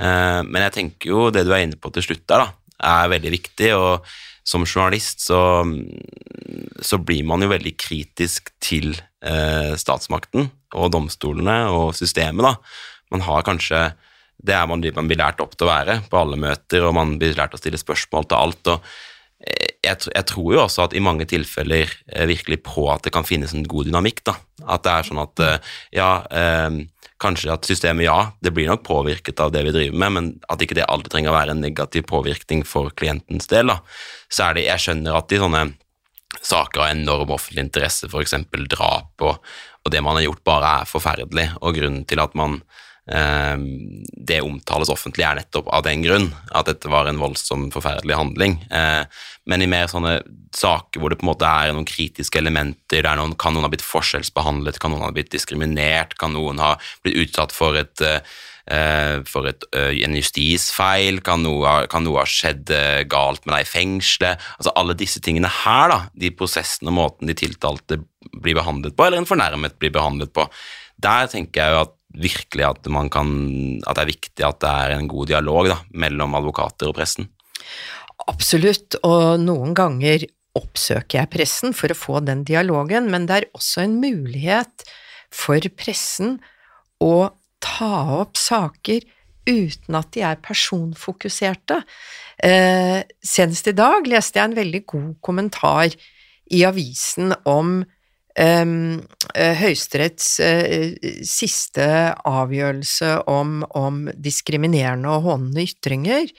Eh, 0.00 0.40
men 0.46 0.66
jeg 0.66 0.76
tenker 0.76 1.12
jo 1.12 1.28
det 1.34 1.44
du 1.46 1.54
er 1.54 1.66
inne 1.66 1.78
på 1.80 1.92
til 1.94 2.08
slutt 2.08 2.26
der, 2.30 2.46
da, 2.46 2.76
er 2.90 3.14
veldig 3.14 3.32
viktig. 3.36 3.72
og 3.76 4.10
som 4.50 4.64
journalist 4.64 5.20
så, 5.22 5.62
så 6.82 6.98
blir 6.98 7.26
man 7.28 7.44
jo 7.44 7.50
veldig 7.52 7.74
kritisk 7.78 8.48
til 8.62 8.94
eh, 8.96 9.76
statsmakten 9.78 10.48
og 10.74 10.92
domstolene 10.94 11.58
og 11.74 11.92
systemet, 11.98 12.46
da. 12.46 12.56
Man 13.10 13.26
har 13.26 13.44
kanskje 13.46 13.90
det 14.40 14.54
er 14.56 14.64
man, 14.70 14.80
man, 14.96 15.08
blir 15.10 15.20
lært 15.20 15.42
opp 15.44 15.52
til 15.52 15.66
å 15.66 15.72
være 15.74 15.98
på 16.08 16.16
alle 16.16 16.38
møter, 16.40 16.86
og 16.86 16.94
man 16.96 17.18
blir 17.20 17.36
lært 17.36 17.52
å 17.52 17.60
stille 17.60 17.80
spørsmål 17.80 18.24
til 18.30 18.38
alt. 18.38 18.70
og 18.72 18.86
jeg, 19.40 19.96
jeg, 20.12 20.24
tror 20.28 20.54
jo 20.54 20.62
også 20.66 20.84
at 20.84 20.94
i 20.96 21.02
mange 21.02 21.26
tilfeller 21.28 21.88
eh, 22.12 22.26
virkelig 22.28 22.60
på 22.66 22.86
at 22.92 23.04
det 23.06 23.12
kan 23.14 23.26
finnes 23.26 23.54
en 23.56 23.66
god 23.68 23.88
dynamikk. 23.88 24.22
da. 24.28 24.36
At 24.68 24.84
det 24.84 24.92
er 24.92 25.08
sånn 25.08 25.22
at 25.22 25.44
eh, 25.44 25.70
ja, 25.96 26.10
eh, 26.28 26.80
kanskje 27.20 27.52
at 27.54 27.68
systemet 27.68 28.06
ja, 28.06 28.18
det 28.44 28.52
blir 28.56 28.68
nok 28.70 28.84
påvirket 28.86 29.40
av 29.40 29.52
det 29.54 29.64
vi 29.66 29.74
driver 29.74 30.02
med, 30.02 30.16
men 30.16 30.30
at 30.52 30.62
ikke 30.64 30.76
det 30.78 30.88
alltid 30.88 31.14
trenger 31.14 31.32
å 31.32 31.38
være 31.38 31.56
en 31.56 31.64
negativ 31.64 32.06
påvirkning 32.10 32.64
for 32.68 32.92
klientens 32.96 33.48
del. 33.52 33.72
da. 33.72 33.80
Så 34.28 34.48
er 34.48 34.58
det, 34.58 34.68
Jeg 34.68 34.84
skjønner 34.84 35.16
at 35.18 35.32
i 35.32 35.40
sånne 35.40 35.64
saker 36.40 36.84
av 36.84 36.92
enorm 36.92 37.32
offentlig 37.34 37.66
interesse, 37.66 38.08
f.eks. 38.08 38.36
drap, 38.70 39.12
og, 39.24 39.40
og 39.84 39.92
det 39.92 40.04
man 40.04 40.20
har 40.20 40.28
gjort, 40.28 40.44
bare 40.46 40.76
er 40.80 40.88
forferdelig, 40.88 41.48
og 41.60 41.74
grunnen 41.76 42.04
til 42.08 42.22
at 42.22 42.36
man 42.38 42.60
det 43.10 44.38
omtales 44.44 44.90
offentlig, 44.92 45.24
er 45.26 45.40
nettopp 45.40 45.70
av 45.74 45.82
den 45.86 46.04
grunn 46.04 46.28
at 46.54 46.68
dette 46.70 46.90
var 46.90 47.08
en 47.10 47.18
voldsom, 47.18 47.68
forferdelig 47.74 48.18
handling. 48.18 48.60
Eh, 48.70 49.02
men 49.50 49.64
i 49.64 49.70
mer 49.70 49.90
sånne 49.90 50.20
saker 50.54 51.02
hvor 51.02 51.10
det 51.10 51.18
på 51.18 51.26
en 51.26 51.32
måte 51.32 51.48
er 51.48 51.74
noen 51.74 51.88
kritiske 51.88 52.38
elementer, 52.38 53.02
der 53.02 53.18
noen, 53.18 53.34
kan 53.40 53.56
noen 53.56 53.66
ha 53.66 53.72
blitt 53.72 53.86
forskjellsbehandlet, 53.86 54.78
kan 54.82 54.94
noen 54.94 55.08
ha 55.08 55.10
blitt 55.16 55.32
diskriminert, 55.34 56.14
kan 56.20 56.34
noen 56.36 56.62
ha 56.62 56.76
blitt 57.02 57.18
utsatt 57.26 57.54
for 57.56 57.78
et 57.80 58.04
eh, 58.06 58.22
for 59.26 59.48
et, 59.50 59.64
en 59.74 60.12
justisfeil, 60.14 61.16
kan 61.26 61.40
noe, 61.42 61.72
kan 61.90 62.04
noe, 62.06 62.20
ha 62.22 62.28
skjedd 62.28 62.70
galt 63.10 63.42
med 63.42 63.56
deg 63.56 63.64
i 63.64 63.66
fengselet 63.66 64.44
altså 64.60 64.70
Alle 64.78 64.94
disse 64.94 65.18
tingene 65.24 65.50
her, 65.50 65.90
da, 65.90 65.96
de 66.14 66.30
prosessene 66.30 66.92
og 66.92 66.98
måten 67.00 67.26
de 67.26 67.34
tiltalte 67.34 67.98
blir 68.30 68.54
behandlet 68.54 68.94
på, 68.94 69.08
eller 69.08 69.18
en 69.18 69.26
fornærmet 69.26 69.74
blir 69.82 69.90
behandlet 69.96 70.30
på, 70.36 70.46
der 71.02 71.26
tenker 71.32 71.64
jeg 71.64 71.74
jo 71.74 71.80
at 71.88 71.96
virkelig 72.16 72.66
at, 72.66 72.88
kan, 73.12 73.30
at, 73.84 73.96
det 73.96 74.02
er 74.02 74.10
viktig 74.10 74.46
at 74.46 74.60
det 74.62 74.70
er 74.70 74.96
en 74.96 75.08
god 75.10 75.30
dialog 75.30 75.70
da, 75.70 75.78
mellom 75.92 76.34
advokater 76.38 76.90
og 76.90 76.96
pressen. 76.98 77.30
Absolutt, 78.30 78.98
og 79.06 79.40
noen 79.42 79.74
ganger 79.78 80.26
oppsøker 80.58 81.20
jeg 81.20 81.30
pressen 81.30 81.74
for 81.76 81.92
å 81.92 81.98
få 81.98 82.20
den 82.26 82.42
dialogen, 82.46 83.08
men 83.12 83.28
det 83.28 83.36
er 83.36 83.48
også 83.54 83.84
en 83.84 84.00
mulighet 84.02 84.84
for 85.30 85.62
pressen 85.78 86.40
å 87.00 87.30
ta 87.62 87.94
opp 88.18 88.38
saker 88.40 89.06
uten 89.48 89.96
at 89.98 90.10
de 90.14 90.24
er 90.26 90.40
personfokuserte. 90.42 91.80
Eh, 92.42 93.00
senest 93.22 93.70
i 93.70 93.76
dag 93.76 94.08
leste 94.08 94.40
jeg 94.40 94.50
en 94.50 94.58
veldig 94.58 94.82
god 94.90 95.10
kommentar 95.24 95.94
i 96.50 96.64
avisen 96.66 97.34
om 97.48 97.80
Høyesteretts 98.40 100.28
uh, 100.40 100.94
siste 101.28 101.86
avgjørelse 102.24 103.10
om, 103.28 103.60
om, 103.76 104.06
diskriminerende 104.16 105.10
og 105.12 105.26
hånende 105.28 105.66
ytringer, 105.68 106.30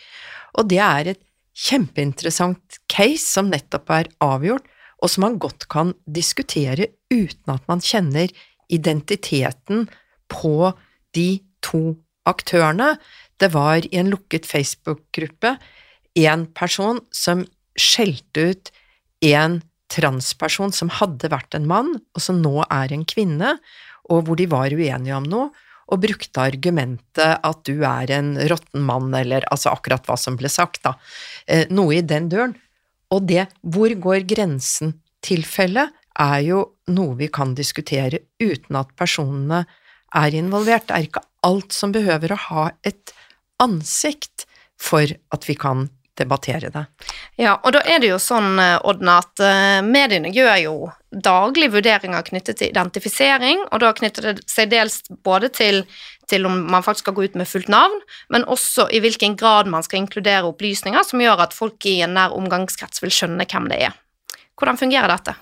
og 0.58 0.72
det 0.72 0.82
er 0.82 1.12
et 1.14 1.22
kjempeinteressant 1.62 2.80
case 2.90 3.28
som 3.28 3.52
nettopp 3.52 3.92
er 3.94 4.10
avgjort, 4.24 4.66
og 5.02 5.10
som 5.10 5.26
man 5.26 5.38
godt 5.42 5.68
kan 5.72 5.94
diskutere 6.06 6.92
uten 7.12 7.54
at 7.54 7.66
man 7.70 7.82
kjenner 7.84 8.32
identiteten 8.72 9.88
på 10.32 10.72
de 11.16 11.42
to 11.66 11.98
aktørene. 12.30 12.96
Det 13.42 13.52
var 13.54 13.86
i 13.86 13.98
en 14.00 14.12
lukket 14.14 14.48
Facebook-gruppe 14.48 15.56
en 16.22 16.46
person 16.56 17.02
som 17.14 17.44
skjelte 17.80 18.52
ut 18.52 18.72
en 19.26 19.62
transperson 19.91 20.73
som 20.75 20.91
hadde 21.01 21.32
vært 21.32 21.58
en 21.58 21.67
mann, 21.69 21.97
og 22.15 22.23
som 22.23 22.39
nå 22.41 22.62
er 22.67 22.93
en 22.95 23.06
kvinne, 23.08 23.58
og 24.12 24.25
hvor 24.27 24.39
de 24.39 24.47
var 24.51 24.73
uenige 24.73 25.17
om 25.17 25.27
noe, 25.27 25.51
og 25.91 25.99
brukte 26.06 26.43
argumentet 26.43 27.41
at 27.43 27.63
du 27.67 27.84
er 27.84 28.12
en 28.15 28.34
råtten 28.47 28.84
mann, 28.88 29.12
eller 29.17 29.45
altså 29.51 29.73
akkurat 29.73 30.06
hva 30.08 30.15
som 30.19 30.38
ble 30.39 30.49
sagt, 30.51 30.84
da, 30.88 30.95
eh, 31.47 31.65
noe 31.69 31.97
i 31.97 32.06
den 32.06 32.30
døren. 32.32 32.56
Og 33.12 33.25
det 33.27 33.49
hvor 33.62 33.91
går 33.91 34.23
grensen-tilfellet 34.30 35.91
er 36.21 36.39
jo 36.45 36.62
noe 36.91 37.17
vi 37.19 37.27
kan 37.32 37.56
diskutere 37.58 38.23
uten 38.39 38.80
at 38.80 38.95
personene 38.99 39.65
er 40.15 40.38
involvert. 40.38 40.88
Det 40.88 40.95
er 40.95 41.08
ikke 41.10 41.25
alt 41.47 41.75
som 41.75 41.91
behøver 41.95 42.34
å 42.36 42.43
ha 42.47 42.65
et 42.88 43.12
ansikt 43.62 44.45
for 44.82 45.12
at 45.32 45.47
vi 45.47 45.58
kan 45.60 45.89
debattere 46.17 46.69
det. 46.69 46.86
Ja, 47.39 47.56
og 47.63 47.74
da 47.76 47.82
er 47.88 48.02
det 48.04 48.12
jo 48.12 48.19
sånn, 48.21 48.60
eh, 48.60 48.78
Odna, 48.88 49.19
at 49.24 49.43
eh, 49.43 49.82
mediene 49.86 50.32
gjør 50.34 50.58
jo 50.62 50.74
daglige 51.12 51.74
vurderinger 51.76 52.26
knyttet 52.28 52.60
til 52.60 52.71
identifisering, 52.71 53.65
og 53.71 53.82
da 53.84 53.91
knytter 53.95 54.30
det 54.30 54.45
seg 54.52 54.71
dels 54.71 55.02
både 55.26 55.52
til, 55.56 55.84
til 56.32 56.47
om 56.47 56.62
man 56.71 56.86
faktisk 56.86 57.08
skal 57.08 57.17
gå 57.17 57.28
ut 57.30 57.39
med 57.39 57.50
fullt 57.50 57.71
navn, 57.71 57.97
men 58.32 58.47
også 58.47 58.88
i 58.91 59.02
hvilken 59.04 59.36
grad 59.39 59.71
man 59.71 59.84
skal 59.88 60.04
inkludere 60.04 60.47
opplysninger 60.52 61.04
som 61.08 61.24
gjør 61.24 61.47
at 61.47 61.56
folk 61.56 61.88
i 61.89 62.00
en 62.06 62.15
nær 62.19 62.36
omgangskrets 62.38 63.04
vil 63.04 63.13
skjønne 63.15 63.47
hvem 63.47 63.71
det 63.71 63.82
er. 63.89 63.97
Hvordan 64.60 64.80
fungerer 64.80 65.12
dette? 65.12 65.36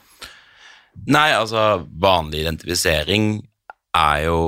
Nei, 1.10 1.30
altså 1.34 1.86
vanlig 2.02 2.44
identifisering 2.44 3.32
er 3.96 4.26
jo 4.26 4.40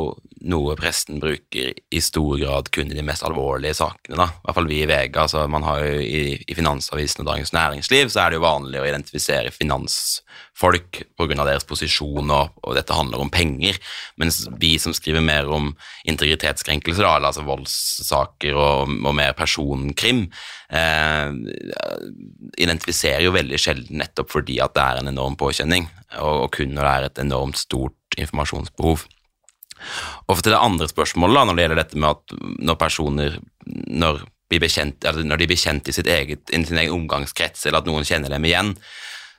noe 0.49 0.75
presten 0.79 1.19
bruker 1.21 1.73
i 1.91 2.01
stor 2.01 2.37
grad 2.39 2.69
kun 2.73 2.91
i 2.91 2.97
de 2.97 3.03
mest 3.05 3.23
alvorlige 3.25 3.75
sakene. 3.77 4.17
da. 4.17 4.27
I 4.31 4.45
hvert 4.45 4.57
fall 4.57 4.69
vi 4.69 4.79
i 4.81 4.87
VG. 4.89 5.17
altså 5.21 5.45
man 5.51 5.65
har 5.67 5.83
jo 5.83 5.99
I, 6.01 6.21
i 6.47 6.57
Finansavisen 6.57 7.21
og 7.21 7.29
Dagens 7.29 7.53
Næringsliv 7.53 8.09
så 8.09 8.23
er 8.23 8.31
det 8.31 8.39
jo 8.39 8.45
vanlig 8.45 8.81
å 8.81 8.87
identifisere 8.87 9.53
finansfolk 9.53 11.03
pga. 11.17 11.45
deres 11.45 11.67
posisjon, 11.67 12.31
og, 12.31 12.57
og, 12.63 12.73
dette 12.75 12.95
handler 12.97 13.21
om 13.21 13.29
penger. 13.29 13.77
Mens 14.17 14.43
vi 14.59 14.77
som 14.81 14.93
skriver 14.93 15.21
mer 15.21 15.49
om 15.49 15.71
integritetskrenkelser, 16.09 17.05
da, 17.05 17.31
altså 17.31 17.45
voldssaker 17.45 18.57
og, 18.57 18.97
og 19.05 19.15
mer 19.15 19.33
personkrim, 19.37 20.27
eh, 20.73 21.29
identifiserer 22.57 23.25
jo 23.25 23.35
veldig 23.35 23.59
sjelden 23.61 24.01
nettopp 24.01 24.31
fordi 24.33 24.59
at 24.63 24.73
det 24.75 24.83
er 24.83 25.01
en 25.01 25.13
enorm 25.13 25.37
påkjenning, 25.39 25.89
og, 26.19 26.45
og 26.47 26.53
kun 26.57 26.73
når 26.75 26.87
det 26.87 26.93
er 26.93 27.09
et 27.09 27.25
enormt 27.29 27.61
stort 27.61 28.19
informasjonsbehov. 28.19 29.07
Og 30.29 30.41
til 30.41 30.53
det 30.53 30.59
andre 30.61 30.89
spørsmålet, 30.91 31.47
når 31.47 31.57
det 31.57 31.65
gjelder 31.65 31.81
dette 31.81 32.01
med 32.01 32.15
at 32.15 32.35
når 32.61 32.79
personer 32.81 33.39
når, 33.67 34.23
bekjent, 34.51 35.07
når 35.25 35.41
de 35.41 35.49
blir 35.49 35.59
kjent 35.59 35.89
i, 35.89 35.95
eget, 36.01 36.51
sin 36.51 36.81
egen 36.81 36.95
omgangskrets, 36.95 37.65
eller 37.65 37.81
at 37.81 37.89
noen 37.89 38.07
kjenner 38.07 38.33
dem 38.33 38.47
igjen, 38.47 38.75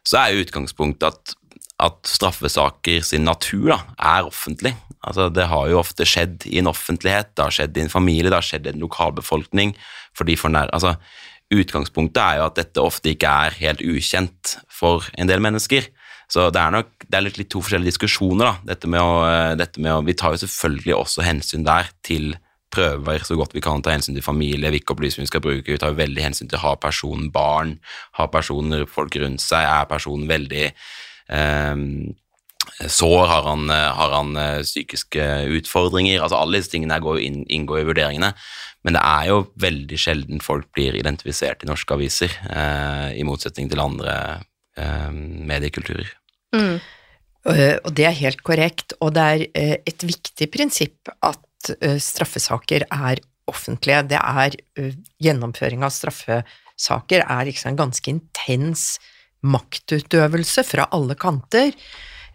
så 0.08 0.22
er 0.22 0.40
utgangspunktet 0.42 1.08
at, 1.10 1.34
at 1.82 1.98
straffesaker 2.08 3.04
sin 3.06 3.26
natur 3.28 3.74
da, 3.74 3.80
er 3.98 4.30
offentlig. 4.30 4.74
Altså, 5.02 5.28
det 5.34 5.48
har 5.50 5.68
jo 5.70 5.80
ofte 5.80 6.06
skjedd 6.06 6.46
i 6.50 6.60
en 6.62 6.70
offentlighet, 6.70 7.34
det 7.36 7.44
har 7.44 7.54
skjedd 7.54 7.78
i 7.78 7.84
en 7.84 7.92
familie, 7.92 8.30
det 8.30 8.38
har 8.38 8.46
skjedd 8.46 8.68
i 8.68 8.72
en 8.74 8.82
lokalbefolkning. 8.82 9.76
fordi 10.14 10.36
for 10.36 10.52
nær, 10.52 10.70
altså, 10.72 10.96
Utgangspunktet 11.52 12.22
er 12.22 12.38
jo 12.40 12.46
at 12.46 12.56
dette 12.56 12.80
ofte 12.80 13.12
ikke 13.12 13.28
er 13.28 13.56
helt 13.58 13.82
ukjent 13.84 14.54
for 14.72 15.04
en 15.20 15.28
del 15.28 15.42
mennesker. 15.44 15.88
Så 16.32 16.46
det 16.54 16.60
er 16.62 16.72
nok 16.72 16.92
det 17.04 17.18
er 17.18 17.26
litt, 17.26 17.40
litt 17.40 17.50
to 17.52 17.60
forskjellige 17.60 17.92
diskusjoner. 17.92 18.46
da, 18.46 18.54
dette 18.72 18.88
med, 18.88 19.02
å, 19.02 19.20
eh, 19.28 19.56
dette 19.60 19.82
med 19.82 19.92
å, 19.92 20.00
Vi 20.06 20.16
tar 20.16 20.32
jo 20.32 20.42
selvfølgelig 20.46 20.96
også 20.96 21.26
hensyn 21.26 21.66
der 21.68 21.90
til 22.02 22.34
prøver 22.72 23.20
så 23.20 23.36
godt 23.36 23.52
vi 23.52 23.60
kan 23.60 23.82
ta 23.84 23.92
hensyn 23.92 24.16
til 24.16 24.24
familie, 24.24 24.70
hvilke 24.72 24.94
opplysninger 24.94 25.26
vi 25.26 25.32
skal 25.32 25.44
bruke. 25.44 25.72
Vi 25.72 25.78
tar 25.78 25.92
veldig 25.92 26.24
hensyn 26.24 26.48
til 26.48 26.62
har 26.62 26.80
personen 26.80 27.28
barn, 27.30 27.78
har 28.16 28.32
personer 28.32 28.86
folk 28.88 29.14
rundt 29.20 29.44
seg, 29.44 29.66
er 29.68 29.90
personen 29.90 30.24
veldig 30.30 30.70
eh, 31.28 31.76
sår, 32.88 33.26
har 33.28 33.42
han, 33.50 33.68
har 33.68 34.14
han, 34.16 34.36
eh, 34.36 34.62
psykiske 34.62 35.26
utfordringer? 35.58 36.22
altså 36.22 36.40
Alle 36.40 36.58
disse 36.58 36.72
tingene 36.72 37.00
går 37.00 37.20
inn, 37.20 37.44
inngår 37.48 37.82
i 37.82 37.88
vurderingene. 37.90 38.32
Men 38.84 38.96
det 38.96 39.02
er 39.04 39.28
jo 39.30 39.42
veldig 39.62 39.98
sjelden 39.98 40.42
folk 40.42 40.72
blir 40.74 40.96
identifisert 40.98 41.62
i 41.62 41.70
norske 41.70 41.94
aviser, 41.94 42.32
eh, 42.50 43.20
i 43.20 43.22
motsetning 43.26 43.70
til 43.70 43.82
andre 43.82 44.42
eh, 44.76 45.10
mediekulturer. 45.12 46.21
Mm. 46.54 46.80
Eh, 47.50 47.76
og 47.82 47.94
det 47.98 48.06
er 48.06 48.18
helt 48.20 48.42
korrekt, 48.46 48.94
og 49.02 49.14
det 49.16 49.22
er 49.22 49.44
eh, 49.58 49.76
et 49.88 50.04
viktig 50.06 50.48
prinsipp 50.52 51.10
at 51.24 51.72
eh, 51.80 51.98
straffesaker 52.02 52.86
er 52.86 53.22
offentlige. 53.50 54.04
Det 54.12 54.20
er 54.20 54.56
Gjennomføring 55.22 55.82
av 55.82 55.94
straffesaker 55.94 57.24
er 57.26 57.48
liksom 57.48 57.72
en 57.72 57.82
ganske 57.82 58.12
intens 58.12 58.86
maktutøvelse 59.42 60.62
fra 60.62 60.86
alle 60.94 61.16
kanter, 61.18 61.74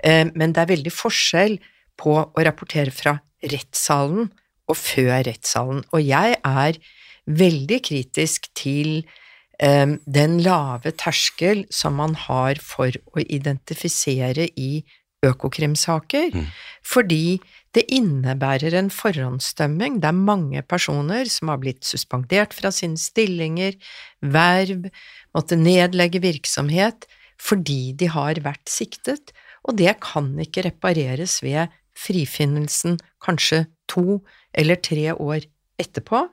men 0.03 0.51
det 0.53 0.59
er 0.59 0.69
veldig 0.69 0.91
forskjell 0.91 1.55
på 1.97 2.17
å 2.19 2.43
rapportere 2.45 2.91
fra 2.93 3.13
rettssalen 3.47 4.27
og 4.67 4.75
før 4.75 5.23
rettssalen, 5.25 5.79
og 5.95 6.03
jeg 6.03 6.35
er 6.35 6.77
veldig 7.25 7.79
kritisk 7.87 8.51
til 8.59 9.07
den 9.57 10.37
lave 10.45 10.91
terskel 10.93 11.63
som 11.73 11.95
man 11.97 12.13
har 12.27 12.59
for 12.61 12.93
å 13.15 13.23
identifisere 13.25 14.45
i 14.53 14.83
økokrimsaker, 15.25 16.29
mm. 16.35 16.49
fordi 16.85 17.39
det 17.75 17.85
innebærer 17.93 18.75
en 18.77 18.89
forhåndsdømming. 18.93 19.99
Det 20.01 20.09
er 20.09 20.17
mange 20.17 20.61
personer 20.65 21.29
som 21.29 21.51
har 21.51 21.61
blitt 21.61 21.85
suspendert 21.85 22.55
fra 22.57 22.71
sine 22.73 22.99
stillinger, 23.01 23.77
verv, 24.21 24.87
måtte 25.35 25.59
nedlegge 25.59 26.23
virksomhet 26.23 27.09
fordi 27.37 27.93
de 27.93 28.07
har 28.09 28.39
vært 28.41 28.65
siktet, 28.65 29.29
og 29.67 29.77
det 29.77 29.91
kan 30.01 30.31
ikke 30.41 30.63
repareres 30.65 31.35
ved 31.45 31.69
frifinnelsen 31.97 32.97
kanskje 33.21 33.67
to 33.89 34.23
eller 34.57 34.79
tre 34.81 35.11
år 35.13 35.45
etterpå. 35.77 36.23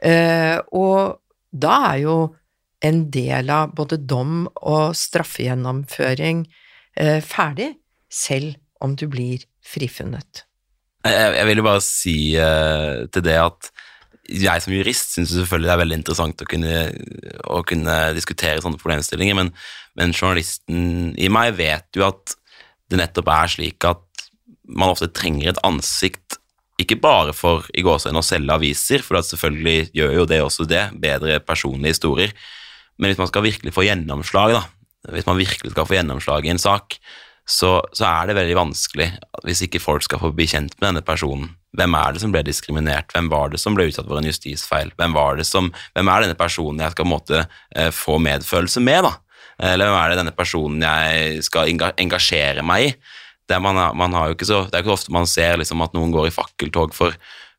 Eh, 0.00 0.56
og 0.72 1.20
da 1.52 1.74
er 1.90 1.98
jo 2.06 2.16
en 2.84 3.04
del 3.12 3.50
av 3.52 3.74
både 3.76 3.98
dom 4.00 4.46
og 4.56 4.96
straffegjennomføring 4.96 6.44
eh, 6.96 7.20
ferdig, 7.24 7.74
selv 8.10 8.56
om 8.80 8.96
du 8.96 9.06
blir 9.10 9.44
frifunnet. 9.64 10.44
Jeg, 11.04 11.36
jeg 11.36 11.46
vil 11.48 11.60
jo 11.60 11.66
bare 11.68 11.84
si 11.84 12.16
eh, 12.40 13.06
til 13.12 13.24
det 13.24 13.38
at 13.40 13.70
jeg 14.30 14.62
som 14.62 14.74
jurist 14.74 15.16
syns 15.16 15.32
selvfølgelig 15.34 15.68
det 15.68 15.72
er 15.74 15.80
veldig 15.80 15.98
interessant 15.98 16.42
å 16.44 16.48
kunne, 16.48 16.74
å 17.50 17.62
kunne 17.66 17.96
diskutere 18.14 18.62
sånne 18.62 18.78
problemstillinger, 18.80 19.36
men, 19.38 19.50
men, 19.98 20.14
journalisten 20.14 21.16
i 21.18 21.30
meg 21.32 21.56
vet 21.58 21.88
jo 21.98 22.06
at 22.06 22.36
det 22.90 23.00
nettopp 23.00 23.30
er 23.34 23.50
slik 23.50 23.86
at 23.88 24.04
man 24.70 24.92
ofte 24.92 25.10
trenger 25.10 25.50
et 25.50 25.64
ansikt 25.66 26.38
ikke 26.80 26.96
bare 27.02 27.34
for 27.36 27.66
i 27.76 27.82
gåseøynene 27.84 28.22
å 28.22 28.24
selge 28.24 28.54
aviser, 28.54 29.02
for 29.04 29.20
selvfølgelig 29.20 29.90
gjør 29.96 30.14
jo 30.16 30.28
det 30.30 30.38
også 30.44 30.64
det, 30.68 30.86
bedre 31.02 31.36
personlige 31.44 31.98
historier, 31.98 32.32
men 33.00 33.10
hvis 33.10 33.20
man 33.20 33.30
skal 33.30 33.46
virkelig 33.46 33.72
få 33.74 33.86
gjennomslag, 33.86 34.54
da, 34.58 34.62
hvis 35.14 35.26
man 35.26 35.40
virkelig 35.40 35.72
skal 35.72 35.88
få 35.88 35.96
gjennomslag 35.96 36.46
i 36.46 36.52
en 36.52 36.60
sak, 36.60 36.98
så, 37.50 37.78
så, 37.96 38.04
er 38.06 38.28
det 38.28 38.36
veldig 38.38 38.58
vanskelig 38.58 39.08
hvis 39.46 39.64
ikke 39.66 39.82
folk 39.82 40.04
skal 40.06 40.20
få 40.22 40.30
bli 40.36 40.46
kjent 40.50 40.76
med 40.76 40.90
denne 40.90 41.02
personen. 41.02 41.48
Hvem 41.74 41.96
er 41.98 42.14
det 42.14 42.22
som 42.22 42.34
ble 42.34 42.42
diskriminert? 42.46 43.10
Hvem 43.14 43.30
var 43.30 43.50
det 43.50 43.60
som 43.62 43.74
ble 43.74 43.88
utsatt 43.88 44.06
for 44.10 44.20
en 44.20 44.28
justisfeil? 44.28 44.92
Hvem, 44.98 45.16
som, 45.46 45.70
hvem 45.96 46.10
er 46.12 46.26
denne 46.26 46.38
personen 46.38 46.82
jeg 46.84 46.94
skal 46.94 47.08
måtte, 47.08 47.42
eh, 47.74 47.90
få 47.94 48.18
medfølelse 48.22 48.82
med? 48.84 49.06
da? 49.06 49.14
Eller 49.72 49.88
hvem 49.88 49.98
er 49.98 50.12
det 50.12 50.20
denne 50.20 50.36
personen 50.36 50.84
jeg 50.84 51.44
skal 51.46 51.70
engasjere 51.70 52.64
meg 52.66 52.88
i? 52.88 52.94
Det, 53.50 53.58
man, 53.62 53.78
man 53.98 54.14
så, 54.14 54.64
det 54.70 54.76
er 54.76 54.82
ikke 54.82 54.92
så 54.92 54.98
ofte 54.98 55.14
man 55.14 55.26
ser 55.30 55.58
liksom, 55.58 55.82
at 55.82 55.94
noen 55.96 56.12
går 56.14 56.28
i 56.28 56.34
fakkeltog 56.34 56.94
for, 56.94 57.16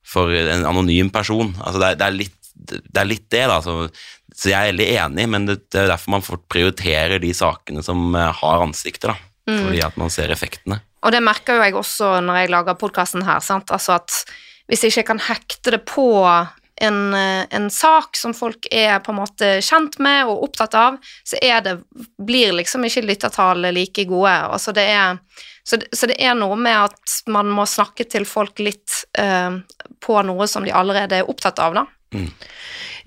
for 0.07 0.31
en 0.31 0.67
anonym 0.67 1.11
person. 1.11 1.51
Altså, 1.59 1.81
det, 1.81 1.89
er, 1.89 1.99
det, 1.99 2.07
er 2.07 2.19
litt, 2.21 2.37
det, 2.69 2.97
er, 2.97 3.07
litt, 3.09 3.27
det 3.33 3.47
da. 3.49 3.59
Så 3.65 3.89
så 4.35 4.51
jeg 4.51 4.57
er 4.57 4.71
veldig 4.71 4.87
enig, 4.95 5.25
men 5.29 5.45
det, 5.49 5.57
det 5.73 5.83
er 5.83 5.91
derfor 5.91 6.15
man 6.15 6.23
fort 6.25 6.45
prioriterer 6.51 7.19
de 7.21 7.33
sakene 7.35 7.83
som 7.83 8.15
eh, 8.15 8.31
har 8.41 8.63
ansikter, 8.63 9.13
da. 9.13 9.27
Mm. 9.49 9.59
Fordi 9.65 9.83
at 9.83 9.99
man 9.99 10.13
ser 10.13 10.31
effektene. 10.31 10.79
Og 11.01 11.13
det 11.13 11.23
merker 11.25 11.57
jo 11.57 11.65
jeg 11.65 11.75
også 11.75 12.13
når 12.23 12.43
jeg 12.43 12.51
lager 12.53 12.79
podkasten 12.79 13.25
her, 13.27 13.41
sant. 13.43 13.73
Altså 13.73 13.97
at 13.97 14.21
hvis 14.69 14.85
jeg 14.85 14.93
ikke 14.93 15.09
kan 15.11 15.23
hekte 15.25 15.75
det 15.75 15.81
på 15.89 16.07
en, 16.21 16.99
eh, 17.17 17.43
en, 17.49 17.69
sak 17.73 18.15
som 18.17 18.33
folk 18.37 18.69
er 18.71 19.01
på 19.03 19.11
en 19.11 19.19
måte 19.19 19.51
kjent 19.65 19.99
med 20.01 20.31
og 20.31 20.47
opptatt 20.47 20.77
av, 20.79 20.99
så 21.27 21.41
er 21.43 21.65
det, 21.65 21.75
blir 22.21 22.55
liksom 22.55 22.85
ikke 22.87 23.03
lyttertallet 23.09 23.75
like 23.75 24.07
gode. 24.09 24.31
Altså 24.31 24.73
det 24.77 24.87
er, 24.93 25.19
så, 25.67 25.81
det, 25.81 25.91
så, 25.91 26.07
det, 26.09 26.21
er 26.23 26.37
noe 26.39 26.55
med 26.55 26.87
at 26.87 27.17
man 27.29 27.51
må 27.51 27.67
snakke 27.69 28.07
til 28.09 28.25
folk 28.25 28.61
litt 28.63 29.03
uh, 29.19 29.59
på 30.01 30.21
noe 30.25 30.47
som 30.49 30.65
de 30.65 30.73
allerede 30.73 31.19
er 31.19 31.29
opptatt 31.29 31.61
av, 31.61 31.75
da. 31.77 31.85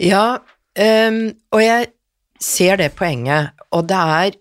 Ja, 0.01 0.27
Um, 0.75 1.31
og 1.55 1.62
jeg 1.62 1.90
ser 2.43 2.81
det 2.81 2.95
poenget, 2.99 3.55
og 3.71 3.87
det 3.87 3.99
er 4.19 4.37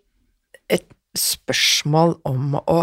et 0.74 0.86
spørsmål 1.18 2.16
om 2.26 2.56
å 2.58 2.80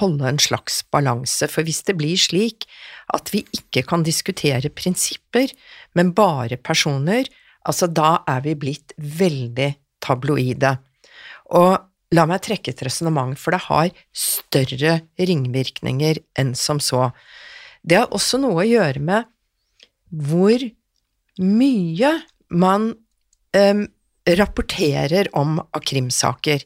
holde 0.00 0.26
en 0.26 0.40
slags 0.42 0.80
balanse, 0.90 1.46
for 1.46 1.62
hvis 1.62 1.84
det 1.86 1.94
blir 2.00 2.18
slik 2.18 2.66
at 3.14 3.30
vi 3.30 3.44
ikke 3.54 3.84
kan 3.86 4.02
diskutere 4.02 4.72
prinsipper, 4.74 5.54
men 5.94 6.10
bare 6.10 6.58
personer, 6.58 7.30
altså 7.62 7.86
da 7.86 8.24
er 8.26 8.42
vi 8.48 8.56
blitt 8.58 8.96
veldig 8.98 9.70
tabloide. 10.02 10.74
Og 11.54 11.78
la 12.18 12.26
meg 12.26 12.42
trekke 12.42 12.74
et 12.74 12.82
resonnement, 12.82 13.38
for 13.38 13.54
det 13.54 13.62
har 13.68 13.94
større 14.10 14.96
ringvirkninger 15.22 16.18
enn 16.40 16.50
som 16.58 16.82
så. 16.82 17.12
Det 17.86 18.02
har 18.02 18.10
også 18.10 18.42
noe 18.42 18.64
å 18.64 18.68
gjøre 18.68 19.04
med 19.06 19.30
hvor 20.10 20.66
mye 21.42 22.12
man 22.48 22.92
um, 23.56 23.84
rapporterer 24.28 25.30
om 25.36 25.58
av 25.60 25.84
krimsaker. 25.86 26.64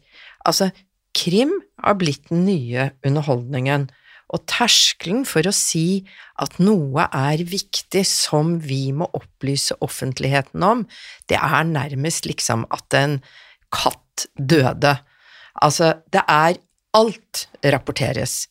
Altså, 0.49 0.71
krim 1.17 1.55
har 1.83 1.99
blitt 2.01 2.31
den 2.31 2.47
nye 2.49 2.91
underholdningen, 3.07 3.91
Og 4.33 4.47
terskelen 4.49 5.27
for 5.29 5.45
å 5.45 5.53
si 5.53 6.05
at 6.41 6.57
noe 6.63 7.05
er 7.13 7.43
viktig 7.45 8.05
som 8.09 8.55
vi 8.65 8.87
må 8.97 9.09
opplyse 9.13 9.77
offentligheten 9.85 10.65
om, 10.65 10.87
det 11.29 11.37
er 11.37 11.69
nærmest 11.69 12.29
liksom 12.29 12.65
at 12.73 12.97
en 12.97 13.19
katt 13.73 14.27
døde. 14.37 14.97
Altså, 15.61 15.99
det 16.13 16.25
er 16.29 16.61
Alt 16.93 17.47
rapporteres. 17.65 18.51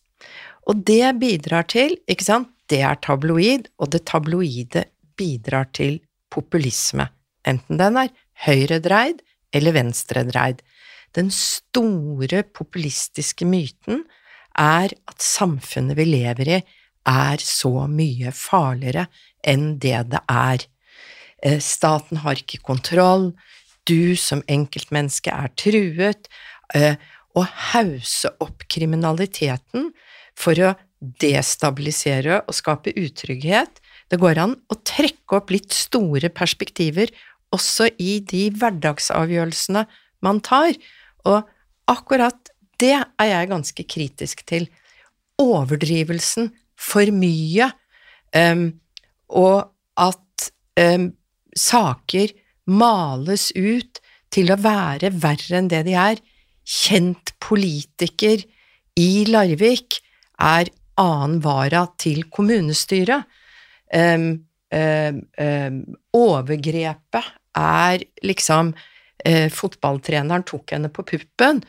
Og 0.65 0.79
det 0.85 1.11
bidrar 1.21 1.67
til, 1.69 1.91
ikke 2.09 2.25
sant, 2.25 2.47
det 2.73 2.79
er 2.81 2.97
tabloid, 2.97 3.67
og 3.77 3.91
det 3.93 4.01
tabloide 4.09 4.87
bidrar 5.13 5.67
til 5.77 5.99
populisme, 6.31 7.09
enten 7.47 7.79
den 7.81 7.99
er 7.99 8.13
høyredreid 8.45 9.21
eller 9.53 9.75
venstredreid. 9.75 10.61
Den 11.15 11.31
store 11.35 12.43
populistiske 12.55 13.45
myten 13.47 14.05
er 14.57 14.93
at 14.93 15.23
samfunnet 15.23 15.97
vi 15.99 16.07
lever 16.07 16.55
i, 16.57 16.61
er 17.07 17.41
så 17.41 17.87
mye 17.89 18.31
farligere 18.35 19.07
enn 19.47 19.75
det 19.81 19.97
det 20.11 20.21
er. 20.29 20.67
Eh, 21.41 21.57
staten 21.59 22.21
har 22.21 22.37
ikke 22.37 22.61
kontroll, 22.63 23.31
du 23.89 24.15
som 24.15 24.43
enkeltmenneske 24.47 25.33
er 25.33 25.49
truet, 25.57 26.29
eh, 26.75 26.95
å 27.33 27.45
hause 27.73 28.29
opp 28.43 28.67
kriminaliteten 28.69 29.89
for 30.37 30.59
å 30.61 30.75
destabilisere 31.01 32.43
og 32.45 32.53
skape 32.53 32.93
utrygghet. 32.93 33.80
Det 34.11 34.19
går 34.19 34.41
an 34.43 34.57
å 34.67 34.75
trekke 34.83 35.37
opp 35.37 35.53
litt 35.53 35.71
store 35.75 36.31
perspektiver 36.35 37.13
også 37.55 37.89
i 37.99 38.19
de 38.27 38.49
hverdagsavgjørelsene 38.55 39.85
man 40.23 40.39
tar, 40.43 40.75
og 41.27 41.47
akkurat 41.91 42.51
det 42.81 42.95
er 42.97 43.29
jeg 43.29 43.51
ganske 43.51 43.85
kritisk 43.87 44.43
til. 44.49 44.67
Overdrivelsen, 45.41 46.51
for 46.81 47.11
mye, 47.13 47.67
um, 48.33 48.63
og 49.37 49.69
at 50.01 50.47
um, 50.81 51.11
saker 51.53 52.33
males 52.71 53.51
ut 53.53 54.01
til 54.33 54.49
å 54.49 54.57
være 54.61 55.11
verre 55.21 55.59
enn 55.59 55.69
det 55.69 55.83
de 55.85 55.93
er, 55.97 56.21
kjent 56.65 57.33
politiker 57.43 58.41
i 58.97 59.25
Larvik 59.29 59.99
er 60.41 60.71
annen 61.01 61.41
vara 61.43 61.85
til 62.01 62.23
kommunestyret. 62.33 63.27
Um, 63.91 64.27
um, 64.71 65.21
um, 65.37 65.79
overgrepet 66.15 67.31
er 67.59 68.03
liksom 68.23 68.73
uh, 68.73 69.47
Fotballtreneren 69.51 70.45
tok 70.47 70.75
henne 70.75 70.91
på 70.93 71.05
puppen. 71.07 71.63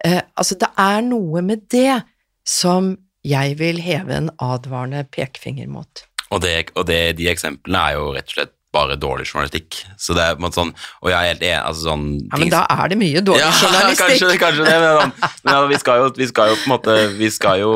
Uh, 0.00 0.22
altså, 0.36 0.56
det 0.60 0.70
er 0.80 1.02
noe 1.04 1.44
med 1.44 1.66
det 1.72 2.00
som 2.46 2.94
jeg 3.26 3.56
vil 3.58 3.80
heve 3.82 4.14
en 4.14 4.30
advarende 4.42 5.02
pekefinger 5.10 5.68
mot. 5.68 6.04
Og, 6.30 6.40
det, 6.42 6.70
og 6.74 6.86
det, 6.88 7.16
de 7.18 7.28
eksemplene 7.30 7.82
er 7.82 7.98
jo 7.98 8.12
rett 8.16 8.30
og 8.30 8.38
slett 8.38 8.55
bare 8.76 8.98
dårlig 9.00 9.26
journalistikk. 9.30 9.80
Så 10.00 10.16
det 10.16 10.24
er 10.24 10.36
på 10.36 10.42
en 10.42 10.46
måte 10.46 10.60
sånn, 10.60 10.72
og 11.02 11.10
jeg 11.12 11.16
er 11.16 11.32
helt 11.32 11.46
enig, 11.46 11.60
altså 11.62 11.88
sånn 11.88 12.04
Ja, 12.20 12.40
Men 12.42 12.52
da 12.52 12.62
er 12.76 12.92
det 12.92 13.00
mye 13.00 13.22
dårlig 13.24 13.44
ja, 13.44 13.54
journalistikk. 13.62 14.02
Kanskje, 14.04 14.36
kanskje 14.42 14.68
det, 14.68 14.76
men, 14.84 15.16
men 15.46 15.56
ja, 15.56 15.64
vi, 15.72 15.80
skal 15.82 16.02
jo, 16.02 16.12
vi 16.20 16.28
skal 16.32 16.52
jo 16.52 16.60
på 16.60 16.68
en 16.68 16.74
måte 16.76 16.98
Vi 17.16 17.32
skal 17.32 17.62
jo 17.64 17.72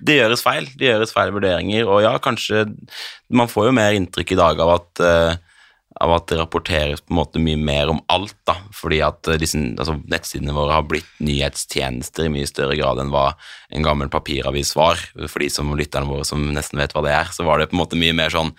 Det 0.00 0.18
gjøres 0.20 0.42
feil. 0.46 0.66
Det 0.80 0.90
gjøres 0.90 1.14
feil 1.16 1.36
vurderinger, 1.36 1.86
og 1.86 2.02
ja, 2.06 2.16
kanskje 2.22 2.66
Man 3.28 3.50
får 3.52 3.70
jo 3.70 3.76
mer 3.78 3.98
inntrykk 3.98 4.34
i 4.34 4.40
dag 4.40 4.64
av 4.64 4.74
at 4.78 5.04
uh, 5.04 5.38
av 6.00 6.12
at 6.14 6.28
det 6.30 6.38
rapporteres 6.38 7.02
på 7.02 7.12
en 7.12 7.18
måte 7.18 7.42
mye 7.42 7.58
mer 7.60 7.90
om 7.92 7.98
alt, 8.12 8.36
da, 8.48 8.54
fordi 8.76 9.00
at 9.04 9.28
eh, 9.28 9.38
disse, 9.40 9.58
altså, 9.58 9.98
nettsidene 10.10 10.54
våre 10.56 10.78
har 10.78 10.86
blitt 10.88 11.08
nyhetstjenester 11.20 12.28
i 12.28 12.32
mye 12.32 12.48
større 12.48 12.76
grad 12.78 13.02
enn 13.02 13.12
hva 13.12 13.32
en 13.74 13.84
gammel 13.84 14.12
papiravis 14.12 14.72
var. 14.78 15.00
For 15.26 15.42
de 15.42 15.50
som 15.52 15.74
lytterne 15.76 16.08
våre 16.08 16.24
som 16.28 16.46
nesten 16.54 16.80
vet 16.80 16.94
hva 16.96 17.04
det 17.04 17.16
er, 17.16 17.32
så 17.34 17.44
var 17.48 17.60
det 17.60 17.68
på 17.70 17.76
en 17.76 17.82
måte 17.82 18.00
mye 18.00 18.16
mer 18.16 18.32
sånn 18.32 18.54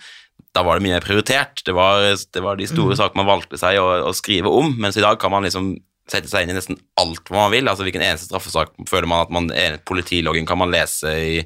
da 0.52 0.64
var 0.66 0.78
det 0.78 0.84
mye 0.84 1.00
prioritert. 1.04 1.62
Det 1.64 1.74
var, 1.76 2.04
det 2.04 2.42
var 2.44 2.58
de 2.60 2.68
store 2.68 2.96
mm. 2.96 3.00
sakene 3.00 3.22
man 3.22 3.30
valgte 3.30 3.60
seg 3.60 3.80
å, 3.80 3.88
å, 4.10 4.12
skrive 4.16 4.52
om, 4.52 4.74
mens 4.82 4.98
i 5.00 5.04
dag 5.04 5.18
kan 5.20 5.32
man 5.32 5.46
liksom 5.46 5.74
sette 6.10 6.28
seg 6.28 6.44
inn 6.44 6.52
i 6.52 6.56
nesten 6.56 6.76
alt 7.00 7.30
hva 7.30 7.44
man 7.44 7.54
vil. 7.54 7.70
altså 7.70 7.86
Hvilken 7.86 8.04
eneste 8.04 8.28
straffesak 8.28 8.74
føler 8.90 9.08
man 9.08 9.24
at 9.24 9.32
man 9.32 9.48
Politiloggen 9.88 10.48
kan 10.48 10.60
man 10.60 10.72
lese 10.74 11.12
i, 11.14 11.40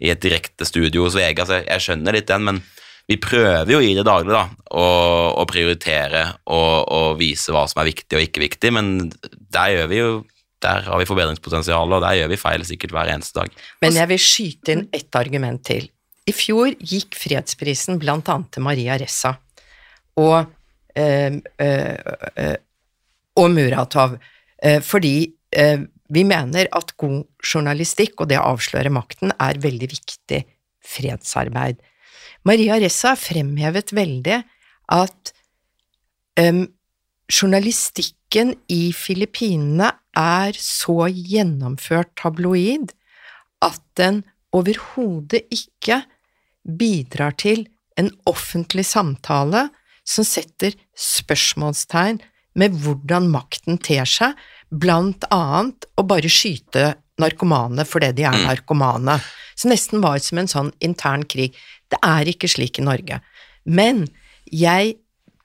i 0.00 0.12
et 0.12 0.22
direkte 0.22 0.68
studio 0.68 1.04
hos 1.06 1.18
VG. 1.18 1.42
altså 1.44 1.60
Jeg 1.64 1.84
skjønner 1.84 2.16
litt 2.16 2.30
den, 2.30 2.46
men 2.46 2.62
vi 3.08 3.16
prøver 3.20 3.72
jo 3.72 3.80
i 3.80 3.94
det 3.96 4.04
daglige 4.04 4.36
da, 4.36 4.64
å, 4.76 4.86
å 5.40 5.44
prioritere 5.48 6.24
og, 6.44 6.72
og, 6.92 7.06
vise 7.20 7.54
hva 7.54 7.64
som 7.68 7.80
er 7.80 7.88
viktig 7.88 8.18
og 8.18 8.24
ikke 8.26 8.42
viktig, 8.44 8.72
men 8.76 8.90
der 9.48 9.74
gjør 9.74 9.88
vi 9.92 10.02
jo 10.02 10.10
der 10.58 10.82
har 10.88 10.98
vi 10.98 11.06
forbedringspotensial, 11.06 11.92
og 11.94 12.02
der 12.02 12.16
gjør 12.18 12.32
vi 12.32 12.40
feil 12.40 12.64
sikkert 12.66 12.90
hver 12.90 13.12
eneste 13.12 13.38
dag. 13.38 13.52
Men 13.84 13.94
jeg 13.94 14.10
vil 14.10 14.22
skyte 14.22 14.74
inn 14.74 14.82
ett 14.90 15.14
argument 15.14 15.62
til. 15.68 15.86
I 16.28 16.34
fjor 16.36 16.74
gikk 16.76 17.16
fredsprisen 17.16 17.98
blant 18.00 18.28
annet 18.28 18.52
til 18.52 18.64
Maria 18.66 18.98
Ressa 19.00 19.32
og, 20.18 20.50
øh, 20.98 21.38
øh, 21.62 22.56
og 23.38 23.50
Muratov, 23.54 24.18
fordi 24.82 25.30
vi 26.10 26.22
mener 26.26 26.66
at 26.74 26.96
god 26.98 27.20
journalistikk 27.54 28.20
og 28.20 28.28
det 28.28 28.40
å 28.40 28.48
avsløre 28.50 28.90
makten 28.90 29.30
er 29.38 29.60
veldig 29.62 29.88
viktig 29.92 30.40
fredsarbeid. 30.82 31.78
Maria 32.42 32.80
Ressa 32.82 33.14
fremhevet 33.14 33.94
veldig 33.94 34.40
at 34.98 35.32
journalistikken 37.30 38.56
i 38.74 38.90
Filippinene 38.96 39.92
er 40.18 40.58
så 40.58 41.06
gjennomført 41.06 42.10
tabloid 42.18 42.90
at 43.62 43.80
den 44.00 44.24
overhodet 44.50 45.46
ikke 45.54 46.02
bidrar 46.68 47.36
til 47.40 47.66
en 47.98 48.10
offentlig 48.28 48.84
samtale 48.86 49.68
som 50.08 50.26
setter 50.26 50.76
spørsmålstegn 50.98 52.20
med 52.58 52.76
hvordan 52.82 53.28
makten 53.32 53.78
ter 53.82 54.08
seg, 54.08 54.34
blant 54.68 55.24
annet 55.32 55.86
å 55.96 56.04
bare 56.06 56.30
skyte 56.32 56.92
narkomane 57.18 57.84
fordi 57.88 58.12
de 58.18 58.26
er 58.28 58.36
mm. 58.36 58.46
narkomane. 58.50 59.18
Så 59.58 59.70
nesten 59.70 60.02
var 60.04 60.18
det 60.18 60.28
som 60.28 60.40
en 60.40 60.50
sånn 60.50 60.72
intern 60.84 61.24
krig. 61.26 61.56
Det 61.90 61.98
er 62.04 62.30
ikke 62.30 62.50
slik 62.50 62.78
i 62.78 62.86
Norge. 62.86 63.20
Men 63.64 64.06
jeg 64.44 64.96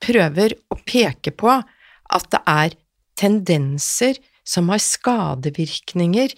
prøver 0.03 0.55
å 0.71 0.77
peke 0.85 1.33
på 1.35 1.53
at 1.53 2.27
det 2.33 2.41
er 2.49 2.75
tendenser 3.19 4.19
som 4.43 4.69
har 4.73 4.81
skadevirkninger 4.83 6.33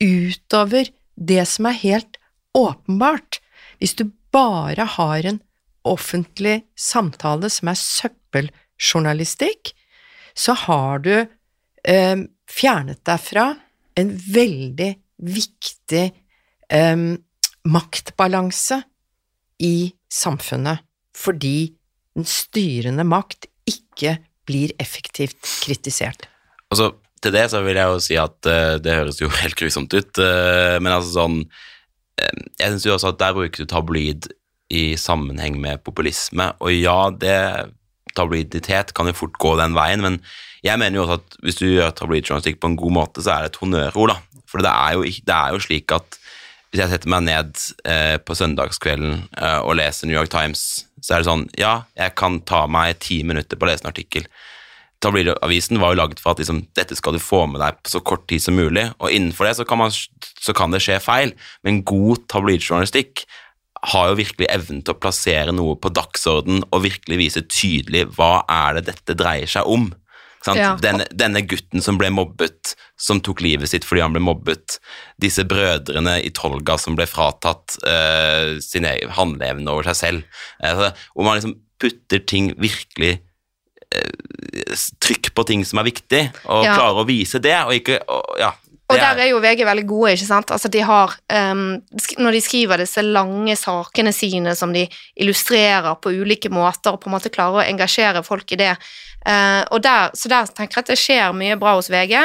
utover 0.00 0.88
det 1.14 1.44
som 1.48 1.68
er 1.68 1.76
helt 1.82 2.16
åpenbart. 2.56 3.38
Hvis 3.78 3.94
du 3.98 4.08
bare 4.34 4.86
har 4.96 5.26
en 5.26 5.40
offentlig 5.88 6.60
samtale 6.78 7.50
som 7.52 7.70
er 7.72 7.78
søppeljournalistikk, 7.80 9.72
så 10.36 10.54
har 10.66 11.02
du 11.04 11.14
eh, 11.16 12.16
fjernet 12.50 13.02
deg 13.06 13.22
fra 13.22 13.46
en 14.00 14.12
veldig 14.34 14.90
viktig 15.30 16.04
eh, 16.72 17.06
maktbalanse 17.68 18.82
i 19.60 19.92
samfunnet, 20.10 20.84
fordi 21.16 21.72
den 22.16 22.26
styrende 22.28 23.04
makt 23.06 23.46
ikke 23.68 24.18
blir 24.48 24.72
effektivt 24.82 25.42
kritisert. 25.62 26.26
Altså, 26.72 26.92
til 27.20 27.34
det 27.34 27.46
så 27.52 27.60
vil 27.64 27.78
jeg 27.78 27.92
jo 27.92 28.00
si 28.02 28.16
at 28.18 28.48
uh, 28.48 28.78
det 28.82 28.96
høres 28.96 29.20
jo 29.20 29.30
helt 29.42 29.58
grusomt 29.58 29.94
ut, 29.94 30.22
uh, 30.22 30.78
men 30.80 30.92
altså 30.94 31.12
sånn 31.18 31.38
jeg 32.60 32.72
syns 32.72 32.86
også 32.86 33.14
at 33.14 33.20
der 33.22 33.36
bruker 33.36 33.62
du 33.62 33.68
tabloid 33.70 34.30
i 34.70 34.94
sammenheng 35.00 35.58
med 35.60 35.82
populisme, 35.86 36.52
og 36.62 36.74
ja, 36.74 37.10
det 37.10 37.72
tabloiditet 38.16 38.94
kan 38.94 39.10
jo 39.10 39.16
fort 39.16 39.38
gå 39.42 39.54
den 39.58 39.74
veien, 39.74 40.02
men 40.04 40.20
jeg 40.66 40.78
mener 40.78 40.98
jo 40.98 41.04
også 41.06 41.18
at 41.20 41.38
hvis 41.44 41.58
du 41.58 41.66
gjør 41.66 41.94
tabloidjournalistikk 41.96 42.60
på 42.60 42.70
en 42.70 42.78
god 42.78 42.96
måte, 42.98 43.24
så 43.24 43.34
er 43.34 43.46
det 43.46 43.52
et 43.52 43.60
honnørord, 43.62 44.12
da. 44.12 44.42
For 44.50 44.62
det 44.62 44.70
er, 44.70 44.96
jo, 44.98 45.04
det 45.06 45.36
er 45.36 45.54
jo 45.54 45.62
slik 45.62 45.94
at 45.94 46.18
hvis 46.70 46.84
jeg 46.84 46.92
setter 46.92 47.10
meg 47.10 47.24
ned 47.26 47.62
eh, 47.88 48.16
på 48.22 48.34
søndagskvelden 48.38 49.24
eh, 49.38 49.58
og 49.62 49.76
leser 49.78 50.06
New 50.06 50.14
York 50.14 50.30
Times, 50.30 50.84
så 51.02 51.16
er 51.16 51.22
det 51.22 51.30
sånn 51.30 51.46
Ja, 51.58 51.80
jeg 51.98 52.14
kan 52.18 52.38
ta 52.46 52.66
meg 52.70 53.00
ti 53.02 53.22
minutter 53.26 53.58
på 53.58 53.66
å 53.66 53.70
lese 53.70 53.86
en 53.86 53.90
artikkel. 53.90 54.26
Tabloidavisen 55.00 55.80
var 55.80 55.94
jo 55.94 56.00
laget 56.02 56.20
for 56.20 56.34
at 56.34 56.42
liksom, 56.42 56.64
dette 56.76 56.96
skal 56.98 57.16
du 57.16 57.22
få 57.22 57.46
med 57.48 57.62
deg 57.62 57.78
på 57.80 57.92
så 57.94 58.02
kort 58.04 58.26
tid 58.28 58.42
som 58.44 58.58
mulig, 58.58 58.90
og 59.00 59.12
innenfor 59.12 59.48
det 59.48 59.54
så 59.56 59.64
kan, 59.68 59.80
man, 59.80 59.94
så 59.94 60.56
kan 60.56 60.74
det 60.74 60.82
skje 60.84 60.98
feil, 61.00 61.32
men 61.64 61.80
god 61.88 62.26
tabloidjournalistikk 62.28 63.24
har 63.94 64.10
jo 64.10 64.18
virkelig 64.18 64.50
evnen 64.52 64.82
til 64.84 64.92
å 64.92 65.00
plassere 65.00 65.54
noe 65.56 65.78
på 65.80 65.92
dagsorden 65.96 66.60
og 66.68 66.84
virkelig 66.84 67.16
vise 67.20 67.42
tydelig 67.48 68.10
hva 68.18 68.42
er 68.44 68.76
det 68.76 68.90
dette 68.90 69.16
dreier 69.16 69.48
seg 69.48 69.68
om. 69.68 69.88
Ja. 70.48 70.72
Denne, 70.80 71.04
denne, 71.12 71.42
gutten 71.44 71.84
som 71.84 71.98
ble 72.00 72.08
mobbet, 72.12 72.74
som 73.00 73.20
tok 73.20 73.42
livet 73.44 73.68
sitt 73.72 73.84
fordi 73.84 74.04
han 74.04 74.14
ble 74.14 74.22
mobbet. 74.24 74.78
Disse 75.20 75.44
brødrene 75.48 76.16
i 76.24 76.30
Tolga 76.36 76.78
som 76.80 76.96
ble 76.96 77.04
fratatt 77.08 77.76
uh, 77.84 78.56
sin 78.64 78.88
egen 78.88 79.12
handleevne 79.16 79.68
over 79.72 79.90
seg 79.90 79.98
selv. 79.98 80.46
Uh, 80.64 80.88
hvor 81.12 81.28
man 81.28 81.36
liksom 81.36 81.58
putter 81.80 82.24
ting 82.24 82.54
virkelig 82.60 83.18
trykk 85.02 85.32
på 85.34 85.44
ting 85.48 85.62
som 85.66 85.80
er 85.82 85.88
viktig, 85.90 86.24
og 86.46 86.66
ja. 86.66 86.74
klare 86.78 87.02
å 87.02 87.06
vise 87.08 87.40
det, 87.42 87.56
og 87.66 87.74
ikke 87.76 88.00
og, 88.06 88.34
ja. 88.40 88.52
Og 88.90 88.96
er- 88.96 89.00
der 89.00 89.22
er 89.22 89.28
jo 89.30 89.38
VG 89.38 89.64
veldig 89.64 89.86
gode, 89.86 90.12
ikke 90.16 90.26
sant. 90.26 90.50
Altså 90.50 90.68
de 90.68 90.80
har 90.82 91.14
um, 91.52 91.80
Når 92.18 92.32
de 92.32 92.40
skriver 92.42 92.82
disse 92.82 93.02
lange 93.02 93.54
sakene 93.54 94.12
sine 94.12 94.56
som 94.58 94.72
de 94.74 94.88
illustrerer 95.14 95.94
på 96.02 96.10
ulike 96.10 96.50
måter, 96.50 96.92
og 96.92 97.00
på 97.00 97.10
en 97.10 97.14
måte 97.14 97.30
klarer 97.30 97.62
å 97.62 97.68
engasjere 97.68 98.24
folk 98.26 98.50
i 98.50 98.58
det. 98.58 98.74
Uh, 99.22 99.62
og 99.70 99.82
der, 99.84 100.10
så 100.16 100.28
der 100.32 100.46
tenker 100.46 100.80
jeg 100.80 100.82
at 100.82 100.90
det 100.90 100.98
skjer 100.98 101.36
mye 101.36 101.58
bra 101.60 101.76
hos 101.78 101.90
VG. 101.92 102.16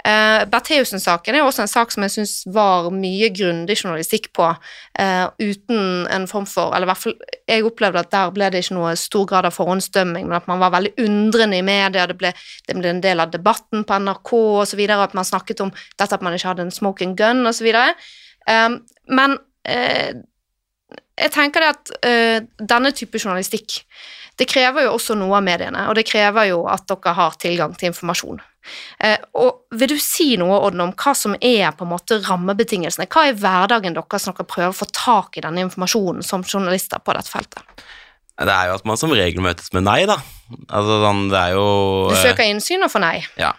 Uh, 0.00 0.46
Bertheussen-saken 0.48 1.36
er 1.36 1.44
også 1.44 1.66
en 1.66 1.70
sak 1.70 1.92
som 1.92 2.04
jeg 2.06 2.14
syns 2.14 2.34
var 2.48 2.88
mye 2.94 3.28
grundig 3.36 3.76
journalistikk 3.82 4.30
på, 4.36 4.46
uh, 4.48 5.26
uten 5.36 6.06
en 6.08 6.24
form 6.30 6.46
for 6.48 6.72
Eller 6.74 6.88
i 6.88 6.90
hvert 6.90 7.02
fall, 7.02 7.16
jeg 7.48 7.66
opplevde 7.68 8.00
at 8.00 8.12
der 8.14 8.32
ble 8.32 8.48
det 8.52 8.62
ikke 8.64 8.78
noe 8.78 8.94
stor 8.96 9.26
grad 9.28 9.48
av 9.48 9.56
forhåndsdømming, 9.58 10.28
men 10.28 10.38
at 10.38 10.48
man 10.48 10.62
var 10.62 10.72
veldig 10.76 10.94
undrende 11.04 11.60
i 11.60 11.66
media, 11.66 12.06
det 12.08 12.16
ble, 12.20 12.32
det 12.68 12.78
ble 12.78 12.94
en 12.94 13.04
del 13.04 13.20
av 13.20 13.34
debatten 13.34 13.84
på 13.84 14.00
NRK 14.06 14.32
osv., 14.64 14.82
at 14.96 15.14
man 15.18 15.28
snakket 15.28 15.60
om 15.66 15.74
dette 15.98 16.16
at 16.16 16.24
man 16.24 16.34
ikke 16.36 16.52
hadde 16.54 16.68
en 16.68 16.74
smoking 16.74 17.14
gun 17.18 17.44
osv. 17.50 17.68
Um, 18.48 18.80
men 19.12 19.36
uh, 19.68 20.10
jeg 21.20 21.34
tenker 21.34 21.62
det 21.62 21.70
at 21.74 21.92
eh, 22.06 22.38
denne 22.64 22.92
type 22.96 23.20
journalistikk 23.20 23.82
det 24.40 24.46
krever 24.48 24.86
jo 24.86 24.94
også 24.96 25.16
noe 25.20 25.36
av 25.36 25.44
mediene, 25.44 25.82
og 25.90 25.98
det 25.98 26.06
krever 26.08 26.48
jo 26.48 26.62
at 26.70 26.86
dere 26.88 27.12
har 27.18 27.34
tilgang 27.40 27.74
til 27.76 27.90
informasjon. 27.90 28.40
Eh, 28.98 29.16
og 29.40 29.64
Vil 29.80 29.94
du 29.94 29.98
si 30.02 30.34
noe 30.40 30.58
Odden, 30.66 30.82
om 30.84 30.92
hva 30.98 31.14
som 31.16 31.36
er 31.36 31.70
på 31.76 31.86
en 31.86 31.92
måte 31.92 32.20
rammebetingelsene? 32.26 33.08
Hva 33.10 33.28
er 33.28 33.38
hverdagen 33.38 33.96
deres 33.96 34.26
når 34.26 34.36
dere 34.40 34.50
prøver 34.50 34.74
å 34.74 34.78
få 34.80 34.88
tak 34.92 35.38
i 35.38 35.44
denne 35.44 35.64
informasjonen 35.68 36.26
som 36.26 36.44
journalister 36.44 37.02
på 37.04 37.16
dette 37.16 37.32
feltet? 37.32 37.84
Det 38.40 38.52
er 38.52 38.70
jo 38.70 38.76
at 38.78 38.86
man 38.88 38.96
som 38.96 39.12
regel 39.12 39.44
møtes 39.44 39.68
med 39.76 39.84
nei, 39.84 40.02
da. 40.08 40.16
Altså 40.72 41.00
sånn, 41.02 41.26
det 41.32 41.40
er 41.40 41.56
jo 41.58 41.66
Du 42.08 42.16
eh, 42.16 42.22
søker 42.24 42.48
innsyn 42.48 42.86
og 42.86 42.92
får 42.92 43.04
nei. 43.04 43.16
Ja. 43.40 43.52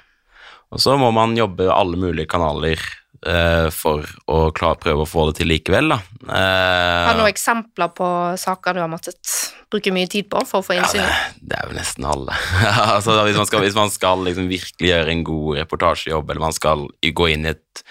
Og 0.72 0.82
så 0.82 0.96
må 1.00 1.12
man 1.16 1.36
jobbe 1.38 1.68
alle 1.72 2.00
mulige 2.00 2.30
kanaler 2.32 2.82
for 3.22 4.08
å 4.32 4.38
klare, 4.58 4.80
prøve 4.82 5.04
å 5.04 5.10
få 5.10 5.28
det 5.30 5.36
til 5.42 5.52
likevel, 5.52 5.92
da. 5.94 6.00
Eh, 6.26 7.06
Har 7.06 7.14
du 7.14 7.22
noen 7.22 7.30
eksempler 7.30 7.92
på 7.94 8.08
saker 8.42 8.78
du 8.78 8.82
har 8.82 8.90
måttet 8.90 9.36
bruke 9.72 9.94
mye 9.94 10.10
tid 10.10 10.28
på 10.32 10.42
for 10.50 10.62
å 10.62 10.66
få 10.66 10.76
ja, 10.76 10.82
innsyn? 10.82 11.06
det, 11.06 11.46
det 11.52 11.60
er 11.60 11.70
vel 11.70 11.78
nesten 11.78 12.08
alle. 12.10 12.36
altså, 12.96 13.20
hvis 13.28 13.38
man 13.38 13.50
skal, 13.50 13.64
hvis 13.68 13.78
man 13.78 13.94
skal 13.94 14.26
liksom 14.26 14.50
virkelig 14.50 14.92
gjøre 14.92 15.14
en 15.14 15.24
god 15.28 15.62
reportasjejobb, 15.62 16.34
eller 16.34 16.48
man 16.48 16.58
skal 16.58 16.88
gå 16.90 17.32
inn 17.36 17.48
i 17.48 17.54
et 17.54 17.86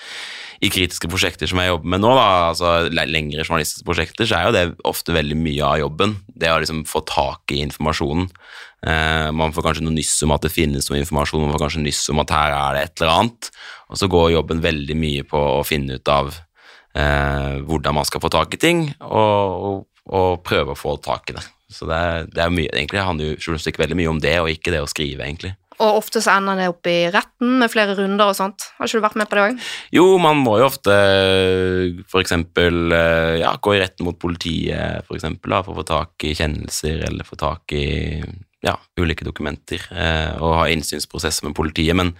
i 0.60 0.68
kritiske 0.68 1.08
prosjekter 1.08 1.48
som 1.48 1.60
jeg 1.62 1.70
jobber 1.70 1.88
med 1.94 2.02
nå, 2.02 2.10
da, 2.18 2.24
altså 2.50 2.72
lengre 2.92 3.46
journalistiske 3.46 3.86
prosjekter, 3.86 4.28
så 4.28 4.36
er 4.36 4.44
jo 4.44 4.56
det 4.56 4.64
ofte 4.88 5.14
veldig 5.16 5.38
mye 5.40 5.64
av 5.64 5.78
jobben. 5.80 6.18
Det 6.28 6.50
å 6.52 6.58
liksom 6.60 6.82
få 6.88 7.00
tak 7.08 7.54
i 7.54 7.62
informasjonen. 7.64 8.28
Eh, 8.84 9.30
man 9.36 9.54
får 9.56 9.64
kanskje 9.64 9.86
noe 9.86 9.96
nyss 9.96 10.18
om 10.26 10.34
at 10.36 10.44
det 10.44 10.52
finnes 10.52 10.90
noe 10.90 11.00
informasjon, 11.00 11.46
man 11.46 11.54
får 11.56 11.64
kanskje 11.64 11.84
nyss 11.86 12.02
om 12.12 12.20
at 12.20 12.34
her 12.36 12.56
er 12.58 12.76
det 12.76 12.84
et 12.84 13.00
eller 13.00 13.14
annet, 13.14 13.50
og 13.90 13.98
så 13.98 14.08
går 14.10 14.34
jobben 14.36 14.62
veldig 14.62 14.96
mye 14.98 15.26
på 15.28 15.38
å 15.58 15.62
finne 15.66 15.98
ut 15.98 16.10
av 16.10 16.30
eh, 16.30 17.56
hvordan 17.66 17.98
man 17.98 18.06
skal 18.08 18.22
få 18.22 18.30
tak 18.32 18.54
i 18.54 18.60
ting, 18.62 18.84
og, 19.02 19.64
og, 19.70 19.80
og 20.06 20.44
prøve 20.46 20.76
å 20.76 20.78
få 20.78 20.96
tak 21.02 21.32
i 21.32 21.38
det. 21.38 21.46
Så 21.70 21.86
det, 21.86 21.96
er, 21.96 22.30
det 22.30 22.44
er 22.44 22.54
mye, 22.54 22.70
egentlig 22.74 23.06
handler 23.06 23.32
jo 23.32 23.40
journalistikk 23.40 23.78
veldig 23.82 23.98
mye 23.98 24.12
om 24.12 24.22
det, 24.22 24.36
og 24.42 24.50
ikke 24.50 24.74
det 24.74 24.82
å 24.82 24.90
skrive, 24.90 25.26
egentlig. 25.26 25.54
Og 25.80 26.02
ofte 26.02 26.20
så 26.20 26.34
ender 26.34 26.58
det 26.60 26.66
opp 26.68 26.88
i 26.90 26.98
retten 27.08 27.54
med 27.62 27.72
flere 27.72 27.94
runder 27.96 28.28
og 28.28 28.36
sånt. 28.36 28.66
Har 28.76 28.88
ikke 28.88 29.00
du 29.00 29.04
vært 29.06 29.16
med 29.16 29.30
på 29.30 29.38
det 29.38 29.44
òg? 29.46 29.62
Jo, 29.96 30.04
man 30.20 30.42
må 30.44 30.58
jo 30.60 30.66
ofte 30.68 30.96
for 32.10 32.20
eksempel 32.20 32.92
eh, 32.92 33.38
ja, 33.40 33.54
gå 33.56 33.74
i 33.76 33.80
retten 33.80 34.04
mot 34.04 34.18
politiet 34.20 35.06
for 35.08 35.16
eksempel, 35.16 35.54
da, 35.54 35.62
for 35.64 35.72
å 35.72 35.80
få 35.80 35.86
tak 35.88 36.28
i 36.28 36.34
kjennelser 36.36 37.06
eller 37.08 37.24
få 37.24 37.40
tak 37.40 37.72
i 37.78 37.86
ja, 38.66 38.76
ulike 39.00 39.24
dokumenter 39.24 39.86
eh, 39.94 40.36
og 40.36 40.58
ha 40.58 40.68
innsynsprosesser 40.68 41.48
med 41.48 41.56
politiet. 41.56 41.96
Men 41.96 42.12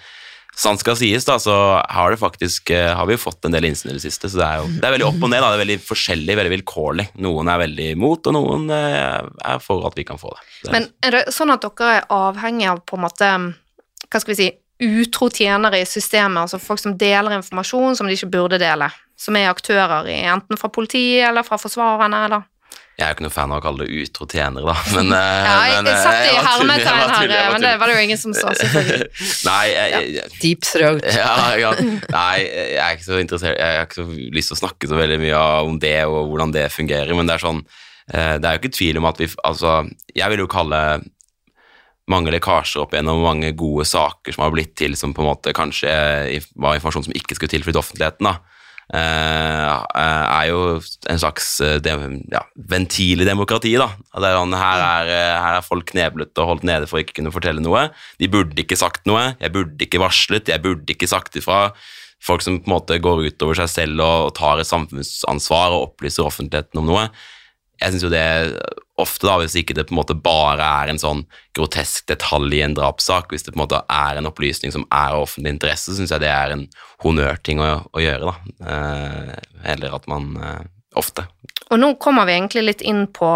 sant 0.61 0.83
skal 0.83 0.96
sies, 0.99 1.25
da, 1.27 1.38
så 1.40 1.55
har, 1.81 2.16
faktisk, 2.20 2.70
eh, 2.75 2.92
har 2.96 3.09
vi 3.09 3.18
fått 3.20 3.46
en 3.46 3.55
del 3.55 3.70
innsyn 3.70 3.92
i 3.92 3.96
det 3.96 4.05
siste. 4.05 4.31
Så 4.31 4.40
det 4.40 4.46
er 4.46 4.61
jo 4.61 4.68
det 4.77 4.87
er 4.87 4.94
veldig 4.96 5.09
opp 5.09 5.25
og 5.25 5.33
ned. 5.33 5.40
Da. 5.40 5.51
Det 5.53 5.59
er 5.59 5.64
veldig 5.64 5.79
forskjellig, 5.87 6.37
veldig 6.40 6.55
vilkårlig. 6.57 7.07
Noen 7.25 7.51
er 7.53 7.62
veldig 7.64 7.88
imot, 7.96 8.31
og 8.31 8.37
noen 8.37 8.66
eh, 8.77 9.20
er 9.53 9.62
for 9.64 9.87
at 9.88 9.99
vi 9.99 10.07
kan 10.09 10.20
få 10.20 10.35
det. 10.37 10.49
det 10.64 10.75
Men 10.77 10.88
er 11.07 11.16
det 11.16 11.25
sånn 11.35 11.55
at 11.55 11.64
dere 11.64 12.01
er 12.01 12.11
avhengig 12.14 12.68
av 12.70 12.85
på 12.85 12.99
en 12.99 13.07
måte 13.07 13.31
Hva 14.11 14.18
skal 14.18 14.35
vi 14.35 14.40
si 14.40 14.51
utro 14.81 15.29
tjenere 15.29 15.83
i 15.83 15.87
systemet, 15.87 16.46
altså 16.46 16.61
folk 16.61 16.81
som 16.81 16.96
deler 16.99 17.37
informasjon 17.37 17.99
som 17.99 18.09
de 18.09 18.16
ikke 18.16 18.31
burde 18.33 18.59
dele, 18.61 18.88
som 19.20 19.37
er 19.37 19.51
aktører 19.51 20.09
i 20.09 20.23
enten 20.25 20.57
fra 20.57 20.70
politiet 20.73 21.27
eller 21.29 21.44
fra 21.44 21.59
forsvarerne, 21.61 22.23
eller 22.27 22.46
Jeg 23.00 23.06
er 23.06 23.14
jo 23.14 23.16
ikke 23.16 23.24
noe 23.24 23.32
fan 23.32 23.52
av 23.54 23.62
å 23.62 23.64
kalle 23.64 23.86
det 23.86 24.02
utro 24.02 24.26
tjenere, 24.28 24.60
da. 24.68 24.74
Men, 24.92 25.12
eh, 25.16 25.36
Ja, 25.40 25.52
jeg, 25.70 25.76
men, 25.78 25.86
jeg 25.88 25.94
eh, 25.96 26.02
satt 26.04 26.26
i 26.28 26.42
hermetegn 26.44 27.12
her, 27.14 27.46
men 27.54 27.64
det 27.64 27.70
var 27.80 27.88
det 27.88 27.94
jo 27.94 28.02
ingen 28.04 28.20
som 28.20 28.34
sa, 28.36 28.50
selvfølgelig. 28.58 29.06
Nei, 29.48 29.62
jeg, 29.72 30.10
ja, 30.18 30.26
Deep 30.42 30.66
throat. 30.68 31.06
ja, 31.22 31.36
ja. 31.62 31.70
Nei, 31.80 32.34
jeg 32.44 32.82
er 32.84 32.98
ikke 32.98 33.06
så 33.06 33.22
interessert 33.22 33.56
Jeg 33.56 33.78
har 33.78 33.88
ikke 33.88 34.02
så 34.02 34.18
lyst 34.36 34.52
til 34.52 34.58
å 34.58 34.60
snakke 34.60 34.90
så 34.90 34.98
veldig 35.00 35.16
mye 35.22 35.40
om 35.70 35.80
det 35.80 35.96
og 36.10 36.28
hvordan 36.34 36.52
det 36.58 36.66
fungerer, 36.74 37.14
men 37.16 37.30
det 37.30 37.38
er 37.38 37.44
sånn 37.46 37.62
eh, 37.64 38.36
Det 38.36 38.44
er 38.44 38.58
jo 38.58 38.60
ikke 38.60 38.74
tvil 38.76 39.00
om 39.00 39.08
at 39.08 39.22
vi 39.22 39.30
Altså, 39.48 39.78
jeg 40.12 40.34
vil 40.34 40.44
jo 40.44 40.50
kalle 40.52 40.82
mange 42.10 42.32
lekkasjer 42.34 42.84
opp 42.84 42.92
gjennom 42.96 43.22
mange 43.24 43.54
gode 43.56 43.86
saker 43.88 44.34
som 44.34 44.44
har 44.44 44.52
blitt 44.52 44.74
til 44.76 44.96
som 44.98 45.14
på 45.16 45.24
en 45.24 45.30
måte 45.30 45.56
kanskje 45.56 45.88
var 46.58 46.76
informasjon 46.76 47.06
som 47.08 47.16
ikke 47.16 47.38
skulle 47.38 47.54
tilflyte 47.54 47.80
offentligheten, 47.80 48.26
da. 48.26 48.60
Eh, 48.96 50.00
er 50.00 50.46
jo 50.50 50.61
en 50.81 51.20
slags 51.22 51.53
eh, 51.64 51.79
ja, 52.33 52.42
ventil 52.70 53.22
i 53.22 53.29
demokratiet. 53.29 53.81
da. 53.83 53.90
Sånn, 54.37 54.57
her, 54.59 54.85
er, 54.85 55.12
eh, 55.14 55.38
her 55.38 55.59
er 55.61 55.66
folk 55.66 55.88
kneblet 55.92 56.37
og 56.42 56.53
holdt 56.55 56.68
nede 56.68 56.90
for 56.90 56.98
å 56.98 57.05
ikke 57.05 57.20
kunne 57.20 57.35
fortelle 57.35 57.62
noe. 57.64 57.88
De 58.20 58.31
burde 58.31 58.64
ikke 58.64 58.79
sagt 58.81 59.07
noe, 59.11 59.33
jeg 59.40 59.55
burde 59.55 59.87
ikke 59.87 60.03
varslet, 60.03 60.50
jeg 60.53 60.64
burde 60.64 60.94
ikke 60.94 61.11
sagt 61.11 61.38
ifra. 61.40 61.68
Folk 62.20 62.44
som 62.44 62.59
på 62.61 62.68
en 62.68 62.76
måte 62.76 63.00
går 63.00 63.31
utover 63.31 63.62
seg 63.62 63.70
selv 63.72 64.05
og 64.05 64.35
tar 64.37 64.61
et 64.61 64.68
samfunnsansvar 64.68 65.76
og 65.76 65.87
opplyser 65.90 66.26
offentligheten 66.26 66.83
om 66.83 66.90
noe. 66.90 67.07
Jeg 67.81 67.94
synes 67.94 68.05
jo 68.05 68.12
det 68.12 68.26
ofte, 69.02 69.26
da, 69.26 69.38
hvis 69.40 69.56
ikke 69.58 69.74
det 69.76 69.86
på 69.88 69.94
en 69.94 70.00
måte 70.00 70.16
bare 70.18 70.66
er 70.82 70.92
en 70.92 71.00
sånn 71.00 71.24
grotesk 71.56 72.06
detalj 72.10 72.58
i 72.58 72.62
en 72.66 72.76
drapssak, 72.78 73.32
hvis 73.32 73.46
det 73.46 73.54
på 73.54 73.58
en 73.58 73.64
måte 73.64 73.82
er 73.90 74.20
en 74.20 74.28
opplysning 74.30 74.74
som 74.74 74.86
er 74.88 75.16
av 75.16 75.24
offentlig 75.26 75.54
interesse, 75.56 75.96
syns 75.96 76.12
jeg 76.14 76.22
det 76.22 76.30
er 76.32 76.54
en 76.54 76.66
honnørting 77.04 77.62
å, 77.64 77.72
å 77.90 78.04
gjøre, 78.04 78.30
da. 78.30 78.70
Eh, 78.74 79.34
eller 79.74 79.96
at 79.98 80.08
man 80.10 80.32
eh, 80.36 80.62
ofte 80.98 81.26
Og 81.70 81.78
nå 81.78 81.94
kommer 82.02 82.26
vi 82.26 82.36
egentlig 82.38 82.64
litt 82.66 82.80
inn 82.82 83.04
på 83.14 83.30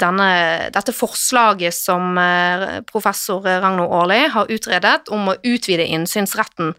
denne, 0.00 0.28
dette 0.74 0.94
forslaget 0.96 1.74
som 1.76 2.16
eh, 2.18 2.80
professor 2.88 3.44
Ragnor 3.44 3.92
Aarli 4.00 4.22
har 4.32 4.50
utredet 4.50 5.10
om 5.14 5.30
å 5.30 5.36
utvide 5.42 5.86
innsynsretten 5.86 6.72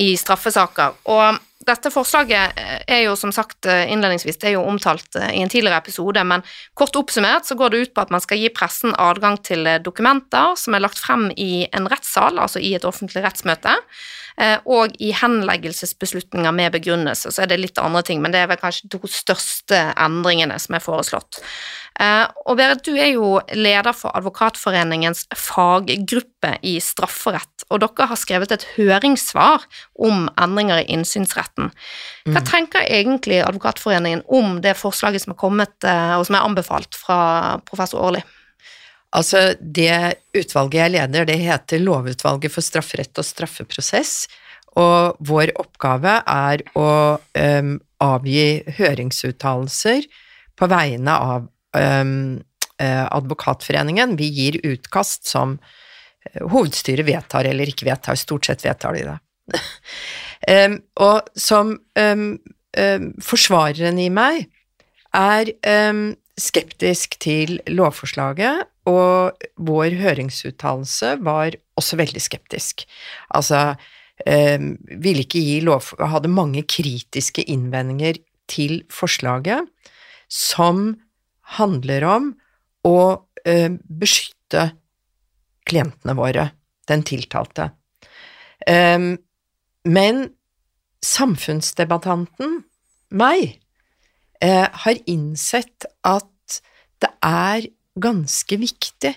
i 0.00 0.14
straffesaker. 0.20 0.96
Og 1.10 1.40
dette 1.68 1.90
forslaget 1.92 2.58
eh, 2.60 2.80
er 2.96 3.02
jo 3.06 3.14
som 3.18 3.32
sagt 3.34 3.68
eh, 3.70 3.86
innledningsvis 3.92 4.38
det 4.40 4.50
er 4.50 4.56
jo 4.56 4.64
omtalt 4.68 5.16
eh, 5.20 5.32
i 5.38 5.42
en 5.44 5.52
tidligere 5.52 5.80
episode, 5.82 6.24
men 6.26 6.44
kort 6.78 6.96
oppsummert 6.98 7.48
så 7.48 7.56
går 7.58 7.72
det 7.72 7.82
ut 7.82 7.94
på 7.94 8.04
at 8.04 8.12
man 8.14 8.22
skal 8.24 8.40
gi 8.40 8.50
pressen 8.54 8.94
adgang 9.00 9.38
til 9.44 9.66
dokumenter 9.84 10.58
som 10.60 10.76
er 10.76 10.84
lagt 10.84 11.00
frem 11.00 11.30
i 11.36 11.66
en 11.72 11.88
rettssal, 11.90 12.40
altså 12.40 12.62
i 12.62 12.74
et 12.76 12.86
offentlig 12.88 13.24
rettsmøte, 13.24 13.76
og 14.66 14.96
i 14.98 15.12
henleggelsesbeslutninger 15.14 16.50
med 16.50 16.72
begrunnelse. 16.74 17.30
Så 17.30 17.44
er 17.44 17.52
det 17.52 17.60
litt 17.60 17.78
andre 17.78 18.02
ting, 18.02 18.22
men 18.22 18.34
det 18.34 18.42
er 18.42 18.50
vel 18.50 18.58
kanskje 18.58 18.90
de 18.90 19.10
største 19.10 19.78
endringene 19.94 20.58
som 20.58 20.74
er 20.74 20.82
foreslått. 20.82 21.38
Eh, 22.00 22.26
Og 22.46 22.56
Berit, 22.58 22.82
du 22.82 22.96
er 22.98 23.12
jo 23.14 23.38
leder 23.54 23.94
for 23.94 24.10
Advokatforeningens 24.18 25.28
faggruppe 25.38 26.56
i 26.66 26.80
strafferett, 26.82 27.66
og 27.70 27.80
dere 27.84 28.08
har 28.10 28.18
skrevet 28.18 28.52
et 28.52 28.66
høringssvar 28.74 29.62
om 30.02 30.26
endringer 30.34 30.82
i 30.82 30.88
innsynsretten. 30.96 31.70
Hva 32.26 32.42
tenker 32.44 32.82
egentlig 32.88 33.44
Advokatforeningen 33.46 34.24
om 34.26 34.60
det 34.60 34.76
forslaget 34.76 35.22
som 35.22 35.32
er 35.32 35.40
kommet, 35.40 35.74
eh, 35.84 36.18
og 36.18 36.26
som 36.26 36.34
er 36.34 36.46
anbefalt 36.48 36.94
fra 36.94 37.60
professor 37.64 38.02
Aarli? 38.02 38.24
Altså, 39.14 39.54
det 39.60 40.18
utvalget 40.34 40.80
jeg 40.80 40.92
leder, 40.96 41.26
det 41.28 41.38
heter 41.38 41.82
Lovutvalget 41.82 42.52
for 42.52 42.66
strafferett 42.66 43.20
og 43.20 43.26
straffeprosess, 43.26 44.24
og 44.80 45.20
vår 45.22 45.52
oppgave 45.62 46.16
er 46.26 46.64
å 46.74 46.88
um, 47.22 47.76
avgi 48.02 48.46
høringsuttalelser 48.74 50.08
på 50.58 50.68
vegne 50.70 51.14
av 51.14 51.46
eh, 51.78 53.04
Advokatforeningen. 53.04 54.16
Vi 54.18 54.28
gir 54.34 54.58
utkast 54.66 55.30
som 55.30 55.54
eh, 55.60 56.42
hovedstyret 56.42 57.06
vedtar 57.06 57.46
eller 57.46 57.70
ikke 57.70 57.86
vedtar, 57.86 58.18
stort 58.18 58.50
sett 58.50 58.66
vedtar 58.66 58.98
de 58.98 59.06
det. 59.12 59.16
um, 60.66 60.76
og 61.06 61.30
som 61.38 61.76
forsvareren 63.22 63.98
i 64.02 64.10
meg 64.10 64.48
er 65.14 65.52
skeptisk 66.34 67.14
til 67.22 67.60
lovforslaget, 67.70 68.66
og 68.88 69.44
vår 69.56 69.96
høringsuttalelse 70.00 71.14
var 71.24 71.56
også 71.80 71.98
veldig 72.00 72.22
skeptisk. 72.22 72.84
Altså, 73.34 73.74
eh, 74.26 74.60
ville 75.00 75.24
ikke 75.24 75.42
gi 75.42 75.58
lov... 75.64 75.88
Hadde 75.98 76.32
mange 76.32 76.64
kritiske 76.68 77.46
innvendinger 77.48 78.20
til 78.50 78.82
forslaget, 78.92 79.64
som 80.28 80.94
handler 81.56 82.04
om 82.08 82.30
å 82.84 82.98
eh, 83.48 83.72
beskytte 83.72 84.70
klientene 85.64 86.16
våre, 86.18 86.50
den 86.88 87.04
tiltalte. 87.08 87.70
Eh, 88.68 89.14
men 89.84 90.24
samfunnsdebattanten, 91.04 92.62
meg, 93.14 93.58
eh, 94.40 94.68
har 94.84 95.00
innsett 95.06 95.88
at 96.04 96.60
det 97.00 97.10
er 97.24 97.68
ganske 98.00 98.58
viktig 98.60 99.14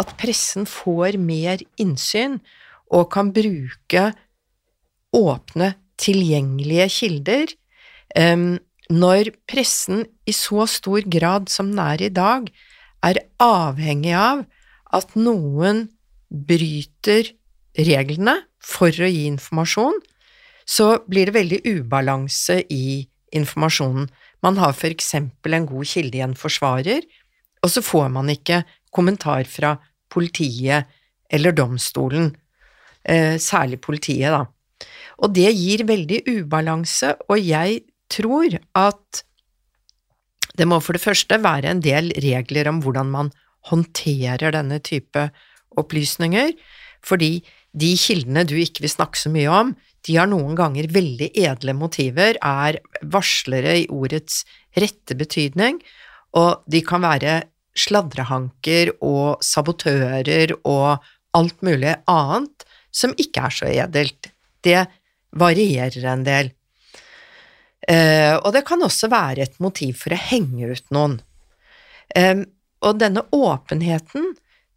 at 0.00 0.16
pressen 0.20 0.66
får 0.68 1.18
mer 1.20 1.62
innsyn 1.80 2.38
og 2.90 3.10
kan 3.14 3.32
bruke 3.34 4.10
åpne, 5.16 5.74
tilgjengelige 6.00 6.86
kilder. 6.94 7.50
Når 8.90 9.32
pressen 9.50 10.06
i 10.26 10.32
så 10.34 10.64
stor 10.70 11.04
grad 11.12 11.50
som 11.52 11.74
den 11.74 11.82
er 11.84 12.06
i 12.06 12.12
dag, 12.14 12.48
er 13.04 13.20
avhengig 13.42 14.14
av 14.16 14.44
at 14.96 15.14
noen 15.18 15.88
bryter 16.30 17.28
reglene 17.78 18.36
for 18.62 18.90
å 18.90 19.08
gi 19.08 19.26
informasjon, 19.28 20.00
så 20.66 21.00
blir 21.10 21.30
det 21.30 21.36
veldig 21.36 21.60
ubalanse 21.66 22.60
i 22.70 23.06
informasjonen. 23.34 24.08
Man 24.42 24.58
har 24.60 24.74
for 24.76 24.90
eksempel 24.92 25.54
en 25.56 25.68
god 25.68 25.86
kilde 25.90 26.18
i 26.18 26.24
en 26.24 26.36
forsvarer, 26.38 27.04
og 27.60 27.72
så 27.72 27.82
får 27.84 28.08
man 28.12 28.30
ikke 28.32 28.62
kommentar 28.94 29.44
fra 29.48 29.76
politiet 30.10 30.88
eller 31.30 31.54
domstolen, 31.54 32.32
eh, 33.04 33.36
særlig 33.38 33.80
politiet, 33.80 34.30
da. 34.32 34.46
Og 35.20 35.34
det 35.34 35.52
gir 35.54 35.84
veldig 35.84 36.22
ubalanse, 36.26 37.14
og 37.28 37.38
jeg 37.38 37.82
tror 38.10 38.58
at 38.74 39.22
det 40.56 40.66
må 40.66 40.80
for 40.82 40.96
det 40.96 41.04
første 41.04 41.38
være 41.40 41.70
en 41.70 41.80
del 41.80 42.10
regler 42.20 42.68
om 42.68 42.80
hvordan 42.82 43.10
man 43.12 43.30
håndterer 43.70 44.52
denne 44.52 44.80
type 44.80 45.30
opplysninger, 45.78 46.52
fordi 47.04 47.44
de 47.76 47.92
kildene 47.96 48.44
du 48.48 48.56
ikke 48.58 48.82
vil 48.82 48.92
snakke 48.92 49.20
så 49.20 49.30
mye 49.30 49.48
om, 49.52 49.76
de 50.08 50.16
har 50.16 50.28
noen 50.30 50.56
ganger 50.56 50.88
veldig 50.90 51.30
edle 51.36 51.74
motiver, 51.76 52.38
er 52.40 52.80
varslere 53.04 53.76
i 53.82 53.88
ordets 53.92 54.42
rette 54.76 55.14
betydning, 55.14 55.78
og 56.36 56.64
de 56.70 56.80
kan 56.86 57.04
være 57.04 57.42
sladrehanker 57.76 58.94
og 59.06 59.42
sabotører 59.44 60.54
og 60.64 61.02
alt 61.36 61.60
mulig 61.62 61.94
annet 62.10 62.66
som 62.90 63.14
ikke 63.18 63.46
er 63.46 63.54
så 63.54 63.70
edelt. 63.70 64.30
Det 64.60 64.82
varierer 65.38 66.06
en 66.10 66.24
del. 66.26 66.50
Uh, 67.90 68.36
og 68.42 68.52
det 68.54 68.64
kan 68.68 68.82
også 68.84 69.08
være 69.10 69.46
et 69.46 69.60
motiv 69.62 69.96
for 70.02 70.14
å 70.14 70.22
henge 70.30 70.68
ut 70.68 70.92
noen. 70.94 71.16
Um, 72.14 72.44
og 72.84 72.98
denne 73.00 73.24
åpenheten 73.32 74.34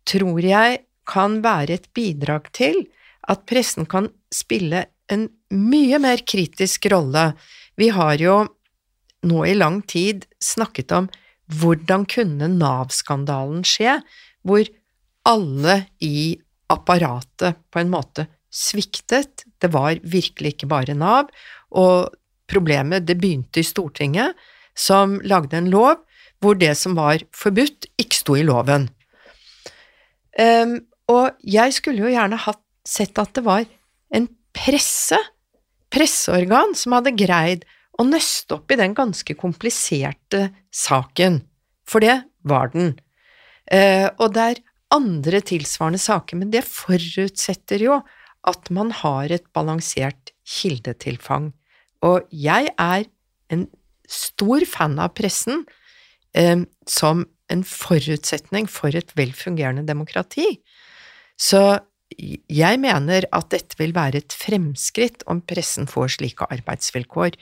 tror 0.08 0.46
jeg 0.46 0.84
kan 1.10 1.42
være 1.44 1.80
et 1.80 1.90
bidrag 1.96 2.48
til 2.56 2.86
at 3.28 3.44
pressen 3.50 3.88
kan 3.90 4.10
spille 4.34 4.86
en 5.12 5.28
mye 5.54 6.00
mer 6.02 6.24
kritisk 6.28 6.88
rolle. 6.92 7.32
Vi 7.80 7.90
har 7.96 8.20
jo 8.22 8.38
nå 9.28 9.44
i 9.48 9.56
lang 9.56 9.82
tid 9.88 10.26
snakket 10.44 10.92
om 10.96 11.10
hvordan 11.60 12.06
kunne 12.10 12.50
Nav-skandalen 12.58 13.64
skje, 13.68 14.00
hvor 14.44 14.68
alle 15.28 15.76
i 16.04 16.38
apparatet 16.74 17.60
på 17.72 17.82
en 17.82 17.92
måte 17.94 18.28
sviktet, 18.54 19.46
det 19.62 19.72
var 19.74 19.98
virkelig 20.04 20.56
ikke 20.56 20.70
bare 20.70 20.96
Nav, 20.98 21.32
og 21.74 22.14
problemet 22.50 23.08
det 23.08 23.18
begynte 23.22 23.62
i 23.62 23.68
Stortinget, 23.68 24.36
som 24.76 25.20
lagde 25.24 25.58
en 25.58 25.72
lov 25.74 26.02
hvor 26.44 26.58
det 26.60 26.74
som 26.76 26.98
var 26.98 27.24
forbudt, 27.32 27.88
ikke 28.02 28.20
sto 28.20 28.36
i 28.36 28.44
loven. 28.44 28.90
Um, 30.36 30.82
og 31.08 31.38
jeg 31.46 31.76
skulle 31.78 32.04
jo 32.04 32.12
gjerne 32.12 32.40
hatt, 32.42 32.60
sett 32.84 33.16
at 33.22 33.32
det 33.38 33.46
var 33.46 33.64
en 34.12 34.26
presse, 34.52 35.16
presseorgan, 35.94 36.74
som 36.76 36.98
hadde 36.98 37.14
greid 37.16 37.64
å 38.04 38.10
nøste 38.10 38.58
opp 38.58 38.74
i 38.74 38.80
den 38.80 38.96
ganske 38.98 39.36
kompliserte 39.40 40.50
saken, 40.76 41.42
for 41.88 42.04
det 42.04 42.20
var 42.48 42.74
den. 42.76 42.94
Uh, 43.72 44.12
og 44.20 44.36
det 44.36 44.48
er 44.52 44.64
andre 44.94 45.40
tilsvarende 45.42 46.02
saker, 46.02 46.38
men 46.38 46.52
det 46.54 46.66
forutsetter 46.68 47.82
jo 47.82 48.02
at 48.44 48.70
man 48.76 48.92
har 48.92 49.32
et 49.32 49.46
balansert 49.56 50.34
kildetilfang. 50.44 51.52
Og 52.04 52.28
jeg 52.36 52.74
er 52.76 53.08
en 53.54 53.68
stor 54.10 54.66
fan 54.68 54.98
av 55.00 55.14
pressen 55.16 55.64
eh, 56.36 56.66
som 56.90 57.24
en 57.54 57.64
forutsetning 57.68 58.68
for 58.72 58.96
et 58.96 59.14
velfungerende 59.18 59.86
demokrati. 59.88 60.58
Så 61.40 61.62
jeg 62.18 62.80
mener 62.82 63.28
at 63.36 63.50
dette 63.54 63.78
vil 63.80 63.94
være 63.96 64.22
et 64.24 64.36
fremskritt 64.36 65.26
om 65.32 65.42
pressen 65.46 65.88
får 65.90 66.16
slike 66.18 66.48
arbeidsvilkår, 66.54 67.38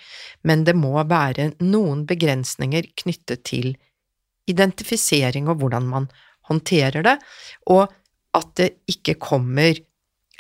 men 0.48 0.66
det 0.68 0.76
må 0.78 0.94
være 1.08 1.52
noen 1.64 2.06
begrensninger 2.10 2.90
knyttet 3.04 3.46
til 3.48 3.74
identifisering 4.52 5.50
og 5.52 5.62
hvordan 5.62 5.88
man 5.90 6.10
håndterer 6.50 7.06
det, 7.06 7.18
og 7.70 7.92
at 8.38 8.52
det 8.60 8.70
ikke 8.92 9.20
kommer 9.22 9.78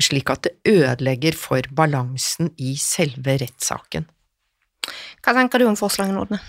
slik 0.02 0.32
at 0.34 0.48
det 0.48 0.56
ødelegger 0.72 1.36
for 1.38 1.68
balansen 1.78 2.50
i 2.58 2.74
selve 2.80 3.38
rettssaken. 3.42 4.08
Hva 5.22 5.36
tenker 5.38 5.62
du 5.62 5.68
om 5.70 5.78
forslagene, 5.78 6.18
Nordne? 6.18 6.40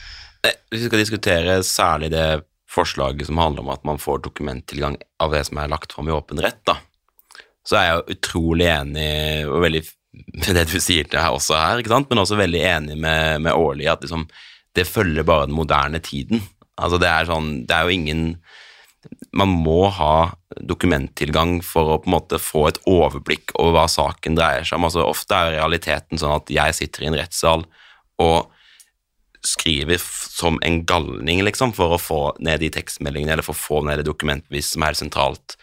Eh, 0.46 0.56
hvis 0.70 0.86
vi 0.86 0.88
skal 0.88 1.02
diskutere 1.02 1.58
særlig 1.66 2.10
det 2.14 2.42
forslaget 2.72 3.28
som 3.28 3.40
handler 3.42 3.66
om 3.66 3.72
at 3.74 3.84
man 3.84 4.00
får 4.00 4.22
dokumenttilgang 4.24 4.96
av 5.20 5.34
det 5.34 5.44
som 5.48 5.60
er 5.60 5.70
lagt 5.70 5.92
fram 5.92 6.08
i 6.08 6.14
åpen 6.14 6.40
rett, 6.40 6.62
da, 6.68 6.78
så 7.66 7.78
er 7.78 7.88
jeg 7.88 8.16
utrolig 8.16 8.68
enig 8.72 9.10
og 9.48 9.60
veldig 9.64 9.82
med 10.12 10.56
det 10.58 10.66
du 10.68 10.78
sier 10.82 11.06
til 11.08 11.22
her 11.22 11.32
også 11.32 11.56
her, 11.56 11.80
ikke 11.80 11.92
sant? 11.92 12.10
men 12.10 12.20
også 12.20 12.36
veldig 12.36 12.64
enig 12.68 12.96
med, 13.00 13.44
med 13.46 13.56
Årli 13.56 13.86
at 13.88 14.02
liksom, 14.04 14.26
det 14.76 14.88
følger 14.88 15.24
bare 15.24 15.46
den 15.48 15.56
moderne 15.56 16.02
tiden. 16.04 16.42
Altså 16.76 16.98
det 17.00 17.08
er 17.08 17.28
sånn, 17.28 17.62
det 17.68 17.76
er 17.76 17.86
jo 17.88 17.96
ingen 17.96 18.26
man 19.34 19.50
må 19.50 19.86
ha 19.90 20.32
dokumenttilgang 20.60 21.56
for 21.64 21.94
å 21.94 22.00
på 22.02 22.10
en 22.10 22.14
måte 22.14 22.38
få 22.38 22.66
et 22.68 22.80
overblikk 22.88 23.54
over 23.56 23.74
hva 23.74 23.86
saken 23.90 24.36
dreier 24.38 24.66
seg 24.68 24.78
om. 24.78 24.86
Altså, 24.86 25.06
ofte 25.08 25.38
er 25.38 25.56
realiteten 25.56 26.20
sånn 26.20 26.36
at 26.36 26.52
jeg 26.52 26.76
sitter 26.76 27.06
i 27.06 27.08
en 27.10 27.18
rettssal 27.18 27.64
og 28.22 28.52
skriver 29.42 29.98
som 30.02 30.60
en 30.62 30.82
galning, 30.86 31.42
liksom, 31.42 31.72
for 31.74 31.96
å 31.96 32.00
få 32.00 32.20
ned 32.44 32.62
de 32.62 32.70
tekstmeldingene 32.76 33.34
eller 33.34 33.46
for 33.46 33.56
å 33.56 33.62
få 33.64 33.80
ned 33.88 33.98
det 33.98 34.06
dokumentbevis 34.06 34.74
som 34.76 34.84
er 34.86 34.98
sentralt. 34.98 35.56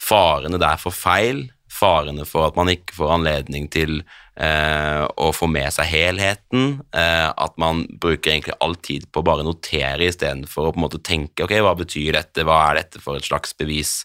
Farene 0.00 0.60
der 0.60 0.80
for 0.80 0.94
feil, 0.96 1.48
farene 1.70 2.26
for 2.28 2.48
at 2.48 2.58
man 2.58 2.70
ikke 2.72 2.96
får 2.96 3.14
anledning 3.14 3.68
til 3.72 4.00
eh, 4.00 5.04
å 5.04 5.30
få 5.36 5.48
med 5.50 5.70
seg 5.74 5.88
helheten, 5.90 6.80
eh, 6.96 7.28
at 7.30 7.56
man 7.60 7.84
bruker 8.02 8.34
egentlig 8.34 8.56
all 8.64 8.76
tid 8.80 9.06
på 9.12 9.22
å 9.22 9.28
bare 9.30 9.46
notere 9.46 10.08
istedenfor 10.08 10.68
å 10.68 10.74
på 10.74 10.80
en 10.80 10.86
måte 10.88 11.02
tenke 11.06 11.46
ok, 11.46 11.56
hva 11.62 11.76
betyr 11.78 12.16
dette, 12.18 12.46
hva 12.48 12.62
er 12.68 12.82
dette 12.82 13.02
for 13.02 13.20
et 13.20 13.28
slags 13.28 13.54
bevis, 13.58 14.00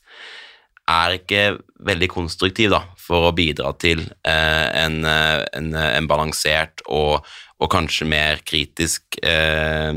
er 0.85 1.15
ikke 1.17 1.45
veldig 1.85 2.09
konstruktiv 2.13 2.69
da, 2.75 2.83
for 3.01 3.29
å 3.29 3.33
bidra 3.35 3.71
til 3.81 4.03
eh, 4.05 4.67
en, 4.83 4.99
eh, 5.09 5.41
en, 5.57 5.71
en, 5.73 6.09
balansert 6.09 6.83
og, 6.85 7.25
og, 7.57 7.67
kanskje 7.73 8.07
mer 8.09 8.43
kritisk 8.45 9.17
eh, 9.25 9.89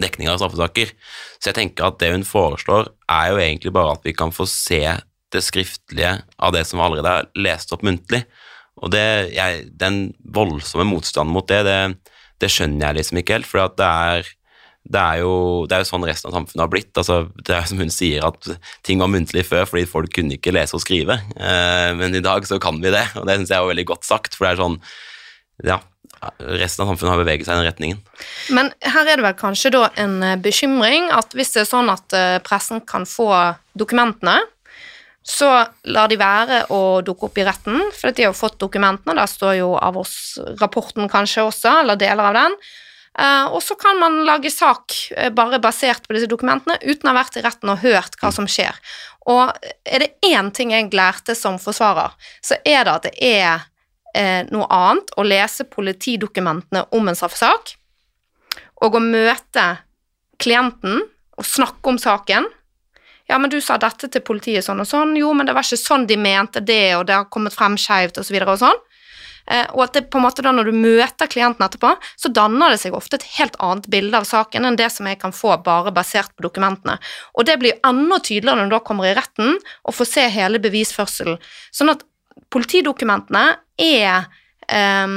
dekning 0.00 0.30
av 0.32 0.40
straffesaker. 0.40 0.94
Så 1.36 1.50
jeg 1.50 1.58
tenker 1.60 1.90
at 1.90 2.00
det 2.00 2.14
hun 2.14 2.24
foreslår, 2.26 2.88
er 3.12 3.28
jo 3.32 3.42
egentlig 3.42 3.74
bare 3.76 3.96
at 3.96 4.08
vi 4.08 4.16
kan 4.16 4.32
få 4.32 4.48
se 4.48 4.82
det 5.36 5.44
skriftlige 5.46 6.16
av 6.36 6.54
det 6.56 6.64
som 6.68 6.82
allerede 6.82 7.12
er 7.20 7.30
lest 7.46 7.72
opp 7.76 7.84
muntlig. 7.86 8.24
Og 8.84 8.92
det, 8.92 9.32
jeg, 9.32 9.68
den 9.80 10.10
voldsomme 10.36 10.84
motstanden 10.88 11.32
mot 11.32 11.46
det, 11.48 11.62
det, 11.64 12.16
det, 12.42 12.50
skjønner 12.52 12.90
jeg 12.90 12.98
liksom 12.98 13.20
ikke 13.22 13.38
helt. 13.38 13.48
For 13.48 13.72
det 13.78 13.88
er, 13.88 14.30
det, 14.84 15.04
jo, 15.22 15.32
det 15.68 15.78
er 15.78 15.84
jo 15.84 15.88
sånn 15.88 16.06
resten 16.08 16.30
av 16.30 16.36
samfunnet 16.36 16.64
har 16.66 16.72
blitt. 16.72 16.92
Altså, 16.92 17.22
det 17.40 17.56
er 17.56 17.68
som 17.70 17.80
hun 17.80 17.92
sier, 17.92 18.26
at 18.28 18.50
ting 18.86 19.00
var 19.00 19.12
muntlig 19.12 19.46
før 19.48 19.64
fordi 19.70 19.86
folk 19.88 20.12
kunne 20.18 20.36
ikke 20.36 20.54
lese 20.54 20.76
og 20.76 20.84
skrive. 20.84 21.18
Eh, 21.40 21.90
men 21.96 22.16
i 22.16 22.24
dag 22.24 22.48
så 22.48 22.60
kan 22.62 22.80
vi 22.82 22.92
det, 22.92 23.06
og 23.16 23.28
det 23.28 23.38
syns 23.40 23.54
jeg 23.54 23.62
er 23.62 23.72
veldig 23.72 23.88
godt 23.94 24.08
sagt. 24.08 24.36
For 24.36 24.48
det 24.48 24.54
er 24.54 24.64
sånn 24.64 24.80
Ja, 25.64 25.78
resten 26.36 26.84
av 26.84 26.90
samfunnet 26.90 27.14
har 27.14 27.20
beveget 27.22 27.46
seg 27.46 27.56
i 27.56 27.62
den 27.62 27.68
retningen. 27.70 28.02
Men 28.52 28.68
her 28.84 29.08
er 29.08 29.16
det 29.16 29.24
vel 29.24 29.38
kanskje 29.40 29.72
da 29.72 29.86
en 30.00 30.18
eh, 30.24 30.36
bekymring 30.40 31.08
at 31.16 31.32
hvis 31.36 31.54
det 31.54 31.64
er 31.64 31.70
sånn 31.70 31.88
at 31.92 32.12
eh, 32.16 32.36
pressen 32.44 32.84
kan 32.84 33.08
få 33.08 33.30
dokumentene 33.78 34.42
så 35.26 35.48
lar 35.90 36.10
de 36.10 36.18
være 36.20 36.60
å 36.70 37.00
dukke 37.02 37.26
opp 37.26 37.38
i 37.40 37.44
retten, 37.46 37.80
for 37.90 38.14
de 38.14 38.22
har 38.22 38.30
jo 38.30 38.38
fått 38.38 38.60
dokumentene. 38.62 39.16
Der 39.18 39.30
står 39.30 39.56
jo 39.58 39.72
av 39.74 39.98
oss 39.98 40.36
rapporten 40.60 41.10
kanskje 41.10 41.48
også, 41.48 41.80
eller 41.82 41.98
deler 41.98 42.28
av 42.28 42.36
den. 42.36 42.54
Uh, 43.16 43.48
og 43.56 43.62
så 43.64 43.74
kan 43.80 43.96
man 43.98 44.20
lage 44.28 44.52
sak 44.52 44.92
uh, 45.16 45.30
bare 45.34 45.58
basert 45.62 46.04
på 46.04 46.14
disse 46.14 46.28
dokumentene 46.28 46.76
uten 46.84 47.08
å 47.08 47.14
ha 47.14 47.16
vært 47.16 47.38
i 47.40 47.42
retten 47.46 47.72
og 47.72 47.80
hørt 47.80 48.18
hva 48.20 48.30
som 48.34 48.46
skjer. 48.46 48.76
Og 49.26 49.50
er 49.88 50.04
det 50.04 50.10
én 50.28 50.52
ting 50.54 50.74
jeg 50.74 50.92
lærte 50.94 51.34
som 51.34 51.56
forsvarer, 51.58 52.12
så 52.44 52.60
er 52.60 52.84
det 52.84 52.92
at 52.92 53.08
det 53.08 53.14
er 53.24 53.64
uh, 53.64 54.42
noe 54.52 54.68
annet 54.68 55.10
å 55.16 55.24
lese 55.26 55.66
politidokumentene 55.72 56.84
om 56.94 57.08
en 57.08 57.18
straffesak, 57.18 57.74
og 58.84 58.94
å 58.94 59.02
møte 59.02 59.64
klienten 60.38 61.00
og 61.36 61.48
snakke 61.48 61.90
om 61.90 61.98
saken 61.98 62.46
ja, 63.26 63.38
men 63.38 63.50
du 63.50 63.58
sa 63.60 63.78
dette 63.82 64.08
til 64.12 64.22
politiet 64.22 64.64
sånn 64.66 64.82
og 64.82 64.88
sånn. 64.88 65.16
Jo, 65.18 65.32
men 65.34 65.48
det 65.48 65.54
var 65.56 65.66
ikke 65.66 65.80
sånn 65.80 66.06
de 66.06 66.18
mente 66.20 66.62
det, 66.62 66.94
og 66.98 67.08
det 67.08 67.16
har 67.16 67.30
kommet 67.32 67.54
frem 67.54 67.74
skeivt, 67.80 68.20
og 68.20 68.26
så 68.26 68.42
og 68.46 68.60
sånn. 68.60 68.84
Eh, 69.46 69.66
og 69.74 69.84
at 69.84 69.94
det 69.94 70.06
på 70.10 70.18
en 70.18 70.24
måte 70.26 70.42
da 70.42 70.52
når 70.54 70.70
du 70.70 70.78
møter 70.78 71.30
klienten 71.30 71.66
etterpå, 71.66 71.92
så 72.18 72.30
danner 72.34 72.74
det 72.74 72.80
seg 72.82 72.96
ofte 72.98 73.18
et 73.18 73.28
helt 73.36 73.58
annet 73.62 73.86
bilde 73.90 74.18
av 74.18 74.26
saken 74.26 74.66
enn 74.66 74.78
det 74.78 74.88
som 74.94 75.06
jeg 75.06 75.20
kan 75.22 75.34
få 75.34 75.54
bare 75.66 75.94
basert 75.94 76.32
på 76.34 76.46
dokumentene. 76.48 76.98
Og 77.38 77.46
det 77.46 77.58
blir 77.62 77.78
enda 77.86 78.18
tydeligere 78.18 78.58
når 78.58 78.70
du 78.70 78.76
da 78.76 78.82
kommer 78.86 79.10
i 79.10 79.14
retten 79.18 79.54
og 79.54 79.94
får 79.94 80.10
se 80.10 80.26
hele 80.34 80.62
bevisførselen. 80.62 81.38
Sånn 81.74 81.94
at 81.94 82.02
politidokumentene 82.52 83.46
er 83.82 84.26
um, 84.70 85.16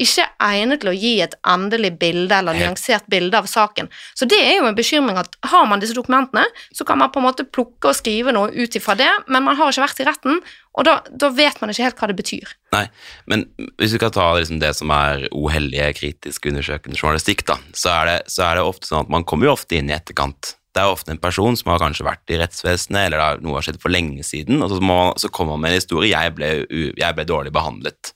ikke 0.00 0.26
egnet 0.42 0.82
til 0.82 0.90
å 0.92 0.96
gi 0.96 1.12
et 1.24 1.36
endelig 1.48 1.92
bilde 2.00 2.38
eller 2.38 2.58
nyansert 2.58 3.06
bilde 3.12 3.38
av 3.38 3.48
saken. 3.50 3.90
Så 4.18 4.28
det 4.30 4.40
er 4.40 4.58
jo 4.58 4.68
en 4.68 4.78
bekymring 4.78 5.20
at 5.20 5.36
har 5.50 5.68
man 5.68 5.82
disse 5.82 5.96
dokumentene, 5.96 6.44
så 6.74 6.86
kan 6.88 7.00
man 7.00 7.12
på 7.12 7.22
en 7.22 7.28
måte 7.28 7.46
plukke 7.48 7.92
og 7.92 7.98
skrive 7.98 8.34
noe 8.34 8.52
ut 8.52 8.78
ifra 8.78 8.96
det, 8.98 9.10
men 9.28 9.46
man 9.46 9.58
har 9.58 9.72
ikke 9.72 9.86
vært 9.86 10.02
i 10.04 10.08
retten, 10.08 10.40
og 10.72 10.86
da, 10.88 10.98
da 11.10 11.28
vet 11.36 11.60
man 11.60 11.72
ikke 11.72 11.84
helt 11.84 12.00
hva 12.00 12.08
det 12.08 12.16
betyr. 12.16 12.54
Nei, 12.72 12.86
men 13.28 13.44
hvis 13.80 13.92
du 13.92 14.00
kan 14.00 14.14
ta 14.14 14.30
liksom 14.38 14.62
det 14.62 14.72
som 14.78 14.92
er 14.94 15.26
uheldige, 15.34 15.92
kritisk 15.98 16.48
undersøkende 16.48 16.96
journalistikk, 16.96 17.44
da, 17.48 17.58
så 17.76 17.92
er, 17.98 18.08
det, 18.08 18.18
så 18.32 18.48
er 18.48 18.58
det 18.58 18.66
ofte 18.70 18.88
sånn 18.88 19.04
at 19.04 19.12
man 19.12 19.28
kommer 19.28 19.50
jo 19.50 19.56
ofte 19.58 19.76
inn 19.76 19.92
i 19.92 19.96
etterkant 19.98 20.54
det 20.72 20.80
er 20.80 20.88
ofte 20.88 21.12
en 21.12 21.20
person 21.20 21.56
som 21.58 21.68
har 21.68 21.80
kanskje 21.82 22.06
vært 22.06 22.32
i 22.32 22.38
rettsvesenet, 22.40 23.06
eller 23.06 23.20
har, 23.20 23.40
noe 23.44 23.58
har 23.58 23.66
skjedd 23.66 23.80
for 23.82 23.92
lenge 23.92 24.24
siden, 24.24 24.62
og 24.64 24.70
så, 24.72 24.78
må, 24.80 24.98
så 25.20 25.28
kommer 25.28 25.56
man 25.56 25.66
med 25.66 25.74
en 25.74 25.80
historie. 25.82 26.12
Jeg 26.14 26.32
ble, 26.38 26.48
jeg 26.96 27.16
ble, 27.18 27.26
dårlig 27.28 27.52
behandlet. 27.52 28.12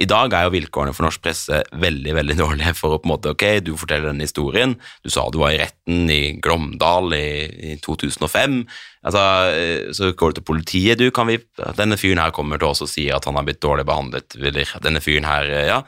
I 0.00 0.06
dag 0.08 0.32
er 0.32 0.46
jo 0.46 0.54
vilkårene 0.54 0.94
for 0.96 1.04
norsk 1.04 1.20
presse 1.20 1.60
veldig 1.82 2.14
veldig 2.16 2.36
dårlige 2.40 2.72
for 2.78 2.96
å 2.96 3.00
på 3.02 3.08
en 3.08 3.12
måte, 3.12 3.34
ok, 3.34 3.44
du 3.66 3.74
forteller 3.76 4.08
denne 4.08 4.24
historien, 4.24 4.72
du 5.04 5.12
sa 5.12 5.26
du 5.28 5.36
var 5.42 5.52
i 5.52 5.60
retten 5.60 6.08
i 6.08 6.22
Glåmdal 6.40 7.12
i, 7.18 7.26
i 7.72 7.74
2005, 7.84 8.56
altså, 9.04 9.24
eh, 9.52 9.90
så 9.96 10.12
går 10.16 10.32
du 10.32 10.40
til 10.40 10.46
politiet, 10.48 11.02
du 11.02 11.12
kan 11.12 11.28
vi, 11.28 11.36
denne 11.76 12.00
fyren 12.00 12.22
her 12.22 12.32
kommer 12.36 12.60
til 12.60 12.70
oss 12.72 12.80
og 12.86 12.88
sier 12.92 13.18
at 13.18 13.28
han 13.28 13.36
har 13.36 13.44
blitt 13.44 13.60
dårlig 13.60 13.84
behandlet, 13.90 14.40
eller 14.40 14.72
denne 14.86 15.04
fyren 15.04 15.28
her, 15.28 15.52
eh, 15.52 15.68
ja, 15.68 15.82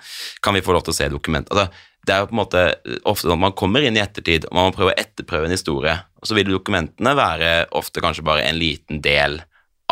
kan 0.44 0.58
vi 0.58 0.64
få 0.64 0.76
lov 0.76 0.84
til 0.84 0.92
å 0.92 0.98
se 1.00 1.08
dokumentet? 1.14 1.56
Altså, 1.56 1.88
det 2.06 2.14
er 2.14 2.22
jo 2.22 2.30
på 2.30 2.34
en 2.34 2.40
måte 2.40 2.62
ofte 3.06 3.28
sånn 3.28 3.36
at 3.36 3.44
man 3.44 3.56
kommer 3.58 3.84
inn 3.86 3.98
i 3.98 4.02
ettertid, 4.02 4.48
og 4.48 4.56
man 4.56 4.68
må 4.68 4.74
prøve 4.74 4.94
å 4.94 4.98
etterprøve 4.98 5.46
en 5.46 5.54
historie, 5.54 5.94
og 6.18 6.28
så 6.28 6.36
vil 6.38 6.50
dokumentene 6.50 7.14
være 7.18 7.50
ofte 7.78 8.02
kanskje 8.02 8.26
bare 8.26 8.46
en 8.46 8.58
liten 8.58 9.02
del 9.04 9.40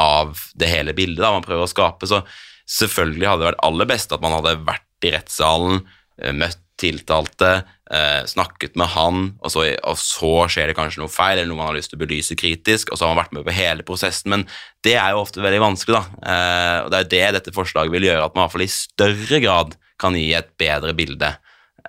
av 0.00 0.38
det 0.58 0.70
hele 0.70 0.94
bildet 0.96 1.22
da 1.22 1.32
man 1.34 1.44
prøver 1.44 1.66
å 1.66 1.70
skape. 1.70 2.08
Så 2.08 2.22
selvfølgelig 2.70 3.28
hadde 3.28 3.44
det 3.44 3.50
vært 3.50 3.64
aller 3.66 3.90
best 3.90 4.14
at 4.14 4.24
man 4.24 4.34
hadde 4.38 4.58
vært 4.66 5.06
i 5.06 5.14
rettssalen, 5.14 5.84
eh, 6.20 6.34
møtt 6.34 6.60
tiltalte, 6.80 7.62
eh, 7.92 8.22
snakket 8.24 8.76
med 8.80 8.88
han, 8.94 9.24
og 9.44 9.52
så, 9.52 9.66
og 9.84 9.98
så, 10.00 10.32
skjer 10.48 10.70
det 10.70 10.76
kanskje 10.78 11.02
noe 11.02 11.12
feil, 11.12 11.36
eller 11.36 11.50
noe 11.50 11.58
man 11.58 11.68
har 11.68 11.76
lyst 11.76 11.92
til 11.92 12.00
å 12.00 12.04
belyse 12.06 12.36
kritisk, 12.40 12.88
og 12.88 12.96
så 12.96 13.04
har 13.04 13.12
man 13.12 13.20
vært 13.20 13.34
med 13.36 13.44
på 13.44 13.56
hele 13.56 13.84
prosessen, 13.84 14.32
men 14.32 14.46
det 14.86 14.94
er 14.96 15.12
jo 15.12 15.20
ofte 15.20 15.44
veldig 15.44 15.60
vanskelig, 15.60 15.98
da. 15.98 16.32
Eh, 16.32 16.78
og 16.86 16.90
det 16.94 17.02
er 17.02 17.10
det 17.12 17.26
dette 17.36 17.54
forslaget 17.56 17.92
vil 17.92 18.08
gjøre, 18.08 18.24
at 18.24 18.34
man 18.34 18.42
i 18.42 18.46
hvert 18.46 18.56
fall 18.56 18.64
i 18.64 18.72
større 18.72 19.42
grad 19.44 19.76
kan 20.00 20.16
gi 20.16 20.30
et 20.32 20.48
bedre 20.60 20.96
bilde 20.96 21.34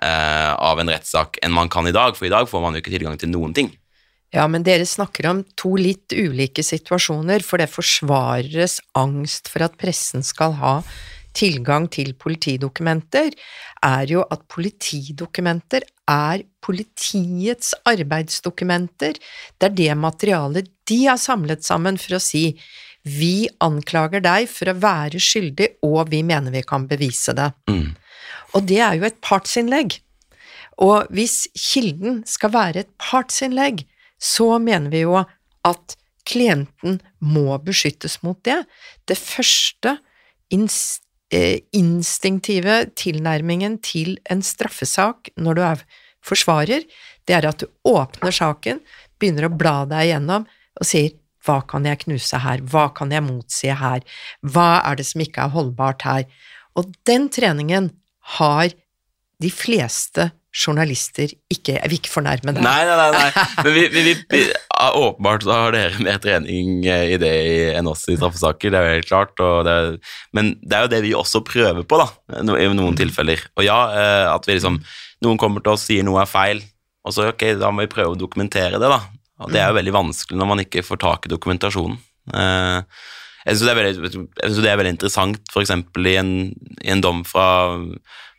eh, 0.00 0.52
av 0.54 0.80
en 0.80 0.90
rettssak 0.92 1.38
enn 1.42 1.54
man 1.54 1.70
kan 1.72 1.88
i 1.88 1.94
dag, 1.94 2.16
for 2.16 2.28
i 2.28 2.32
dag 2.32 2.48
får 2.50 2.64
man 2.64 2.76
jo 2.76 2.82
ikke 2.82 2.94
tilgang 2.94 3.18
til 3.20 3.32
noen 3.32 3.54
ting. 3.56 3.72
Ja, 4.32 4.46
men 4.48 4.64
dere 4.64 4.86
snakker 4.88 5.28
om 5.28 5.42
to 5.60 5.74
litt 5.76 6.14
ulike 6.16 6.64
situasjoner, 6.64 7.44
for 7.44 7.60
det 7.60 7.68
forsvareres 7.68 8.78
angst 8.96 9.50
for 9.52 9.66
at 9.66 9.76
pressen 9.80 10.24
skal 10.24 10.56
ha 10.62 10.78
tilgang 11.36 11.88
til 11.92 12.14
politidokumenter, 12.20 13.32
er 13.84 14.08
jo 14.08 14.22
at 14.32 14.44
politidokumenter 14.52 15.84
er 16.08 16.44
politiets 16.64 17.72
arbeidsdokumenter. 17.88 19.18
Det 19.58 19.68
er 19.68 19.76
det 19.76 19.98
materialet 19.98 20.70
de 20.88 21.00
har 21.08 21.20
samlet 21.20 21.64
sammen 21.64 21.98
for 22.00 22.16
å 22.16 22.22
si 22.22 22.52
vi 23.02 23.48
anklager 23.64 24.22
deg 24.22 24.46
for 24.50 24.70
å 24.70 24.78
være 24.78 25.20
skyldig, 25.22 25.68
og 25.82 26.06
vi 26.12 26.22
mener 26.26 26.54
vi 26.54 26.62
kan 26.66 26.86
bevise 26.86 27.34
det. 27.34 27.50
Mm. 27.70 27.90
Og 28.56 28.66
det 28.68 28.80
er 28.84 28.98
jo 28.98 29.06
et 29.08 29.20
partsinnlegg. 29.24 29.98
Og 30.82 31.08
hvis 31.14 31.46
kilden 31.56 32.22
skal 32.28 32.52
være 32.54 32.84
et 32.84 32.92
partsinnlegg, 33.00 33.84
så 34.22 34.56
mener 34.62 34.92
vi 34.92 35.04
jo 35.04 35.18
at 35.18 35.96
klienten 36.28 37.00
må 37.18 37.56
beskyttes 37.64 38.20
mot 38.22 38.38
det. 38.46 38.62
Det 39.08 39.18
første 39.18 39.96
eh, 40.52 41.58
instinktive 41.74 42.78
tilnærmingen 42.98 43.78
til 43.82 44.16
en 44.30 44.42
straffesak 44.46 45.32
når 45.36 45.58
du 45.58 45.64
er 45.66 45.84
forsvarer, 46.22 46.86
det 47.26 47.36
er 47.36 47.48
at 47.48 47.62
du 47.62 47.68
åpner 47.88 48.34
saken, 48.34 48.80
begynner 49.18 49.48
å 49.48 49.56
bla 49.56 49.82
deg 49.90 50.10
igjennom 50.10 50.46
og 50.46 50.86
sier 50.86 51.18
hva 51.42 51.58
kan 51.66 51.86
jeg 51.86 52.04
knuse 52.04 52.38
her, 52.38 52.62
hva 52.70 52.88
kan 52.94 53.10
jeg 53.10 53.24
motsi 53.26 53.72
her, 53.74 54.04
hva 54.46 54.82
er 54.86 54.98
det 54.98 55.08
som 55.08 55.24
ikke 55.24 55.42
er 55.42 55.54
holdbart 55.56 56.04
her? 56.06 56.28
Og 56.78 56.92
den 57.08 57.26
treningen 57.34 57.90
har 58.38 58.72
de 59.42 59.50
fleste 59.50 60.30
journalister 60.52 61.30
ikke 61.50 61.78
Jeg 61.78 61.88
vil 61.88 61.98
ikke 61.98 62.12
fornærme 62.12 62.52
deg. 62.52 62.60
Nei, 62.64 62.82
nei, 62.84 62.96
nei. 63.00 63.10
nei. 63.16 63.44
Men 63.64 63.72
vi, 63.72 63.84
vi, 63.88 64.14
vi, 64.28 64.40
åpenbart 64.92 65.46
så 65.46 65.54
har 65.56 65.72
dere 65.72 66.02
mer 66.04 66.18
trening 66.20 66.82
i 66.84 67.16
det 67.20 67.32
enn 67.78 67.88
oss 67.88 68.04
i 68.10 68.18
straffesaker, 68.18 68.74
det 68.74 68.78
er 68.78 68.84
jo 68.84 68.98
helt 68.98 69.08
klart. 69.08 69.32
Det 69.38 69.72
er, 69.72 69.96
men 70.36 70.52
det 70.60 70.76
er 70.76 70.84
jo 70.84 70.92
det 70.92 71.00
vi 71.06 71.14
også 71.16 71.40
prøver 71.46 71.86
på, 71.88 72.00
da, 72.02 72.08
i 72.60 72.68
noen 72.68 72.98
tilfeller. 72.98 73.40
Og 73.56 73.64
ja, 73.64 73.78
eh, 73.96 74.26
at 74.32 74.48
vi 74.48 74.58
liksom 74.58 74.82
Noen 75.22 75.38
kommer 75.38 75.62
til 75.62 75.76
oss 75.76 75.84
sier 75.86 76.02
noe 76.02 76.18
er 76.18 76.26
feil, 76.26 76.58
og 77.06 77.14
så 77.14 77.28
ok, 77.28 77.44
da 77.54 77.68
må 77.70 77.84
vi 77.84 77.92
prøve 77.92 78.16
å 78.16 78.18
dokumentere 78.18 78.80
det, 78.82 78.88
da. 78.90 78.96
Og 79.38 79.52
det 79.54 79.60
er 79.62 79.68
jo 79.70 79.76
veldig 79.76 79.92
vanskelig 79.94 80.38
når 80.40 80.48
man 80.50 80.62
ikke 80.64 80.82
får 80.82 80.98
tak 80.98 81.28
i 81.28 81.30
dokumentasjonen. 81.30 81.94
Eh, 82.34 83.04
jeg 83.44 83.58
syns 83.58 83.68
det, 83.68 84.22
det, 84.62 84.70
er 84.70 84.80
veldig 84.80 84.94
interessant, 84.94 85.40
f.eks. 85.50 85.72
I, 85.74 86.16
en, 86.20 86.34
i 86.82 86.90
en 86.94 87.02
dom 87.02 87.22
fra, 87.26 87.46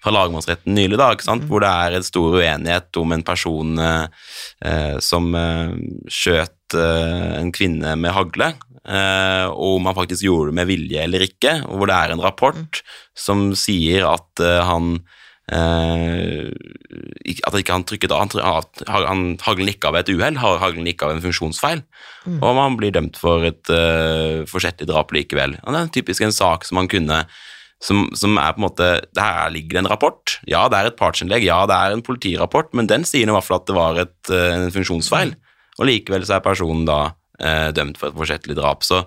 fra 0.03 0.13
lagmannsretten 0.15 0.75
nylig, 0.77 0.99
da, 0.99 1.11
mm. 1.15 1.47
hvor 1.49 1.63
det 1.63 1.71
er 1.71 1.97
en 1.97 2.05
stor 2.07 2.37
uenighet 2.39 3.01
om 3.01 3.15
en 3.15 3.25
person 3.27 3.81
eh, 3.83 4.93
som 5.03 5.33
eh, 5.39 5.73
skjøt 6.07 6.77
eh, 6.79 7.33
en 7.41 7.51
kvinne 7.55 7.97
med 7.99 8.15
hagle, 8.15 8.53
eh, 8.87 9.47
og 9.49 9.79
om 9.79 9.91
han 9.91 9.99
faktisk 9.99 10.27
gjorde 10.27 10.53
det 10.53 10.59
med 10.61 10.71
vilje 10.71 11.03
eller 11.03 11.27
ikke, 11.27 11.59
og 11.67 11.81
hvor 11.81 11.91
det 11.91 11.99
er 11.99 12.15
en 12.15 12.23
rapport 12.23 12.63
mm. 12.63 12.95
som 13.25 13.49
sier 13.59 14.07
at 14.11 14.43
eh, 14.43 14.61
han 14.69 14.95
Uh, 15.51 16.47
at 17.43 17.55
ikke 17.59 17.75
han 17.75 17.83
trykket 17.83 18.13
av 18.15 18.21
han, 18.87 19.23
Haglen 19.43 19.67
gikk 19.67 19.83
av 19.89 19.97
ved 19.97 20.05
et 20.05 20.13
uhell, 20.15 20.37
haglen 20.39 20.87
gikk 20.87 21.03
av 21.03 21.11
en 21.11 21.23
funksjonsfeil, 21.23 21.81
mm. 22.23 22.37
og 22.37 22.55
man 22.55 22.77
blir 22.79 22.93
dømt 22.95 23.19
for 23.19 23.43
et 23.47 23.71
uh, 23.73 24.47
forsettlig 24.47 24.87
drap 24.87 25.11
likevel. 25.15 25.57
Og 25.63 25.75
det 25.75 25.81
er 25.81 25.91
typisk 25.97 26.23
en 26.23 26.35
sak 26.35 26.63
som 26.67 26.79
man 26.79 26.87
kunne 26.91 27.25
som, 27.83 28.05
som, 28.15 28.37
er 28.39 28.53
på 28.55 28.61
en 28.61 28.63
måte 28.63 28.85
Der 29.11 29.49
ligger 29.51 29.75
det 29.75 29.81
en 29.81 29.89
rapport. 29.91 30.37
Ja, 30.47 30.69
det 30.71 30.77
er 30.79 30.87
et 30.87 30.99
partsinnlegg, 31.01 31.43
ja, 31.43 31.65
det 31.67 31.75
er 31.75 31.97
en 31.97 32.05
politirapport, 32.05 32.71
men 32.71 32.87
den 32.87 33.03
sier 33.03 33.27
i 33.27 33.35
hvert 33.35 33.43
fall 33.43 33.59
at 33.59 33.67
det 33.67 33.75
var 33.75 33.99
et, 34.05 34.15
uh, 34.31 34.53
en 34.55 34.71
funksjonsfeil, 34.71 35.35
og 35.75 35.89
likevel 35.89 36.23
så 36.23 36.37
er 36.37 36.47
personen 36.47 36.87
da 36.87 37.01
dømt 37.75 37.97
for 37.99 38.07
et 38.07 38.15
forsettlig 38.15 38.55
drap. 38.55 38.85
Så 38.85 39.01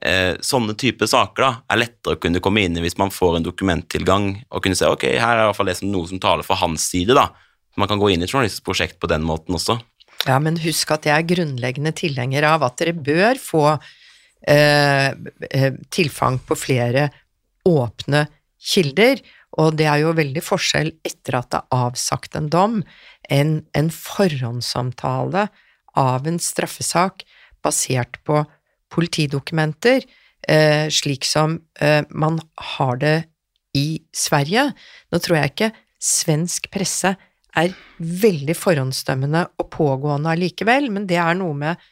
eh, 0.00 0.34
sånne 0.44 0.76
type 0.80 1.06
saker 1.08 1.44
da, 1.44 1.50
er 1.70 1.82
lettere 1.82 2.16
å 2.16 2.20
kunne 2.20 2.42
komme 2.44 2.64
inn 2.64 2.78
i 2.78 2.84
hvis 2.84 2.98
man 3.00 3.12
får 3.14 3.38
en 3.38 3.46
dokumenttilgang 3.46 4.32
og 4.48 4.64
kunne 4.64 4.78
se 4.78 4.88
ok, 4.88 5.06
her 5.20 5.36
er 5.36 5.44
i 5.44 5.48
hvert 5.50 5.58
fall 5.60 5.70
det 5.70 5.78
som 5.80 5.92
noe 5.92 6.10
som 6.10 6.20
taler 6.22 6.46
for 6.46 6.60
hans 6.60 6.88
side. 6.92 7.16
da. 7.16 7.28
Man 7.80 7.90
kan 7.90 8.00
gå 8.00 8.10
inn 8.12 8.24
i 8.24 8.28
et 8.28 8.32
journalistisk 8.32 8.66
prosjekt 8.66 9.00
på 9.00 9.10
den 9.10 9.24
måten 9.26 9.56
også. 9.58 9.78
Ja, 10.28 10.36
men 10.42 10.58
husk 10.60 10.90
at 10.92 11.08
jeg 11.08 11.16
er 11.16 11.28
grunnleggende 11.28 11.94
tilhenger 11.96 12.44
av 12.50 12.66
at 12.66 12.80
dere 12.80 12.92
bør 12.96 13.40
få 13.40 13.64
eh, 13.72 15.12
eh 15.48 15.72
tilfang 15.88 16.40
på 16.44 16.58
flere 16.58 17.08
åpne 17.64 18.26
kilder, 18.60 19.20
og 19.58 19.76
det 19.80 19.86
er 19.88 20.02
jo 20.02 20.12
veldig 20.16 20.42
forskjell 20.44 20.92
etter 21.06 21.38
at 21.38 21.50
det 21.52 21.60
er 21.62 21.84
avsagt 21.86 22.36
en 22.36 22.50
dom, 22.52 22.80
enn 23.32 23.62
en 23.76 23.90
forhåndssamtale 23.94 25.48
av 25.98 26.28
en 26.28 26.38
straffesak 26.38 27.24
basert 27.64 28.20
på 28.24 28.44
politidokumenter, 28.90 30.04
eh, 30.48 30.86
slik 30.90 31.26
som 31.28 31.60
eh, 31.80 32.02
man 32.10 32.40
har 32.76 33.00
det 33.00 33.16
i 33.76 34.02
Sverige. 34.12 34.70
Nå 35.12 35.20
tror 35.22 35.38
jeg 35.38 35.52
ikke 35.52 35.72
svensk 36.00 36.70
presse 36.72 37.14
er 37.58 37.74
veldig 37.98 38.54
forhåndsdømmende 38.56 39.44
og 39.58 39.70
pågående 39.74 40.32
allikevel, 40.32 40.88
men 40.90 41.06
det 41.10 41.18
er 41.20 41.36
noe 41.38 41.56
med 41.56 41.88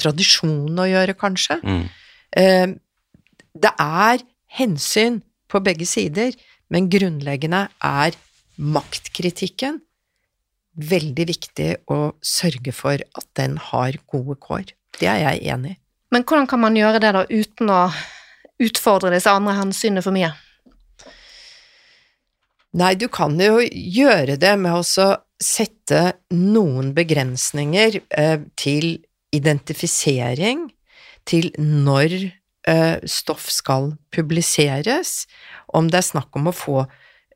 tradisjonen 0.00 0.80
å 0.80 0.88
gjøre, 0.88 1.16
kanskje. 1.18 1.58
Mm. 1.62 1.84
Eh, 2.40 2.66
det 3.52 3.72
er 3.78 4.24
hensyn 4.56 5.20
på 5.52 5.60
begge 5.64 5.86
sider, 5.88 6.32
men 6.72 6.88
grunnleggende 6.92 7.66
er 7.84 8.16
maktkritikken 8.56 9.82
veldig 10.72 11.26
viktig 11.28 11.70
å 11.92 12.14
sørge 12.24 12.72
for 12.72 12.96
at 12.96 13.26
den 13.36 13.58
har 13.60 13.98
gode 14.08 14.38
kår. 14.40 14.72
Det 14.98 15.08
er 15.08 15.22
jeg 15.24 15.44
enig 15.54 15.76
i. 15.76 15.78
Men 16.12 16.26
hvordan 16.28 16.48
kan 16.50 16.60
man 16.60 16.76
gjøre 16.76 17.00
det 17.00 17.12
da 17.16 17.22
uten 17.30 17.70
å 17.72 17.82
utfordre 18.62 19.12
disse 19.14 19.32
andre 19.32 19.56
hensynene 19.56 20.04
for 20.04 20.14
mye? 20.14 20.32
Nei, 22.76 22.94
du 22.96 23.08
kan 23.12 23.36
jo 23.40 23.60
gjøre 23.60 24.38
det 24.40 24.52
med 24.60 24.78
å 24.78 24.82
sette 25.42 26.02
noen 26.32 26.92
begrensninger 26.96 27.98
eh, 28.00 28.44
til 28.56 28.94
identifisering, 29.32 30.70
til 31.28 31.50
når 31.60 32.14
eh, 32.68 32.96
stoff 33.08 33.50
skal 33.52 33.92
publiseres, 34.14 35.26
om 35.76 35.90
det 35.92 36.00
er 36.00 36.08
snakk 36.08 36.40
om 36.40 36.48
å 36.48 36.56
få 36.56 36.78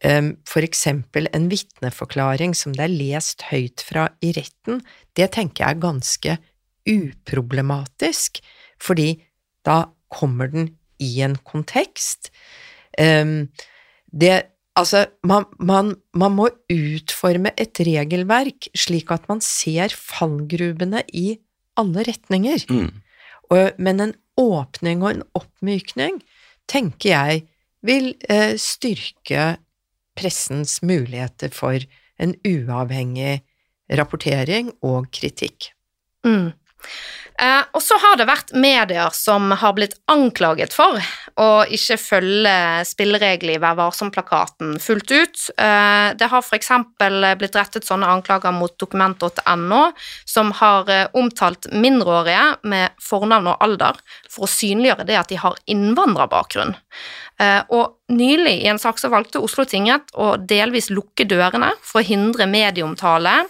eh, 0.00 0.32
for 0.48 0.64
eksempel 0.64 1.28
en 1.36 1.50
vitneforklaring 1.52 2.56
som 2.56 2.76
det 2.76 2.86
er 2.88 2.96
lest 2.96 3.48
høyt 3.50 3.84
fra 3.84 4.08
i 4.24 4.32
retten, 4.36 4.80
det 5.16 5.34
tenker 5.36 5.66
jeg 5.66 5.76
er 5.76 5.84
ganske 5.84 6.38
uproblematisk, 6.88 8.40
fordi 8.82 9.16
da 9.66 9.86
kommer 10.12 10.50
den 10.52 10.70
i 11.02 11.20
en 11.24 11.36
kontekst. 11.44 12.30
Um, 12.98 13.48
det, 14.06 14.46
altså, 14.78 15.06
man, 15.26 15.48
man, 15.58 15.96
man, 16.14 16.36
må 16.36 16.48
utforme 16.72 17.52
et 17.58 17.80
regelverk 17.84 18.70
slik 18.76 19.10
at 19.12 19.26
man 19.28 19.42
ser 19.44 19.92
fallgrubene 19.92 21.02
i 21.12 21.34
alle 21.76 22.06
retninger. 22.06 22.64
Mm. 22.70 23.02
Og, 23.50 23.76
men 23.78 24.02
en 24.02 24.14
åpning 24.40 25.04
og 25.04 25.12
en 25.12 25.26
oppmykning 25.36 26.22
tenker 26.70 27.12
jeg 27.12 27.44
vil 27.86 28.14
eh, 28.32 28.56
styrke 28.58 29.56
pressens 30.16 30.80
muligheter 30.82 31.52
for 31.54 31.78
en 32.18 32.32
uavhengig 32.46 33.42
rapportering 33.92 34.72
og 34.86 35.10
kritikk. 35.14 35.70
Mm. 36.26 36.54
Eh, 37.38 37.62
og 37.76 37.82
så 37.84 37.98
har 38.00 38.16
det 38.16 38.24
vært 38.30 38.54
medier 38.56 39.12
som 39.12 39.50
har 39.60 39.74
blitt 39.76 39.98
anklaget 40.08 40.72
for 40.72 40.96
å 41.36 41.48
ikke 41.68 41.98
følge 42.00 42.54
spillereglene 42.88 43.58
i 43.58 43.60
Vær 43.60 43.76
varsom-plakaten 43.76 44.78
fullt 44.80 45.12
ut. 45.12 45.42
Eh, 45.60 46.14
det 46.16 46.30
har 46.32 46.40
f.eks. 46.40 46.70
blitt 46.96 47.58
rettet 47.58 47.84
sånne 47.84 48.08
anklager 48.08 48.56
mot 48.56 48.72
dokument.no, 48.80 49.82
som 50.24 50.54
har 50.62 50.88
eh, 50.92 51.04
omtalt 51.12 51.68
mindreårige 51.76 52.56
med 52.72 52.96
fornavn 53.04 53.52
og 53.52 53.68
alder 53.68 54.00
for 54.24 54.46
å 54.46 54.52
synliggjøre 54.54 55.08
det 55.08 55.20
at 55.20 55.32
de 55.32 55.40
har 55.42 55.60
innvandrerbakgrunn. 55.68 56.72
Eh, 57.36 57.60
og 57.68 57.98
nylig, 58.16 58.62
i 58.64 58.72
en 58.72 58.80
sak, 58.80 58.96
så 58.96 59.12
valgte 59.12 59.44
Oslo 59.44 59.68
tingrett 59.68 60.08
å 60.16 60.38
delvis 60.40 60.88
lukke 60.88 61.28
dørene 61.28 61.74
for 61.84 62.00
å 62.00 62.08
hindre 62.14 62.48
medieomtale 62.48 63.42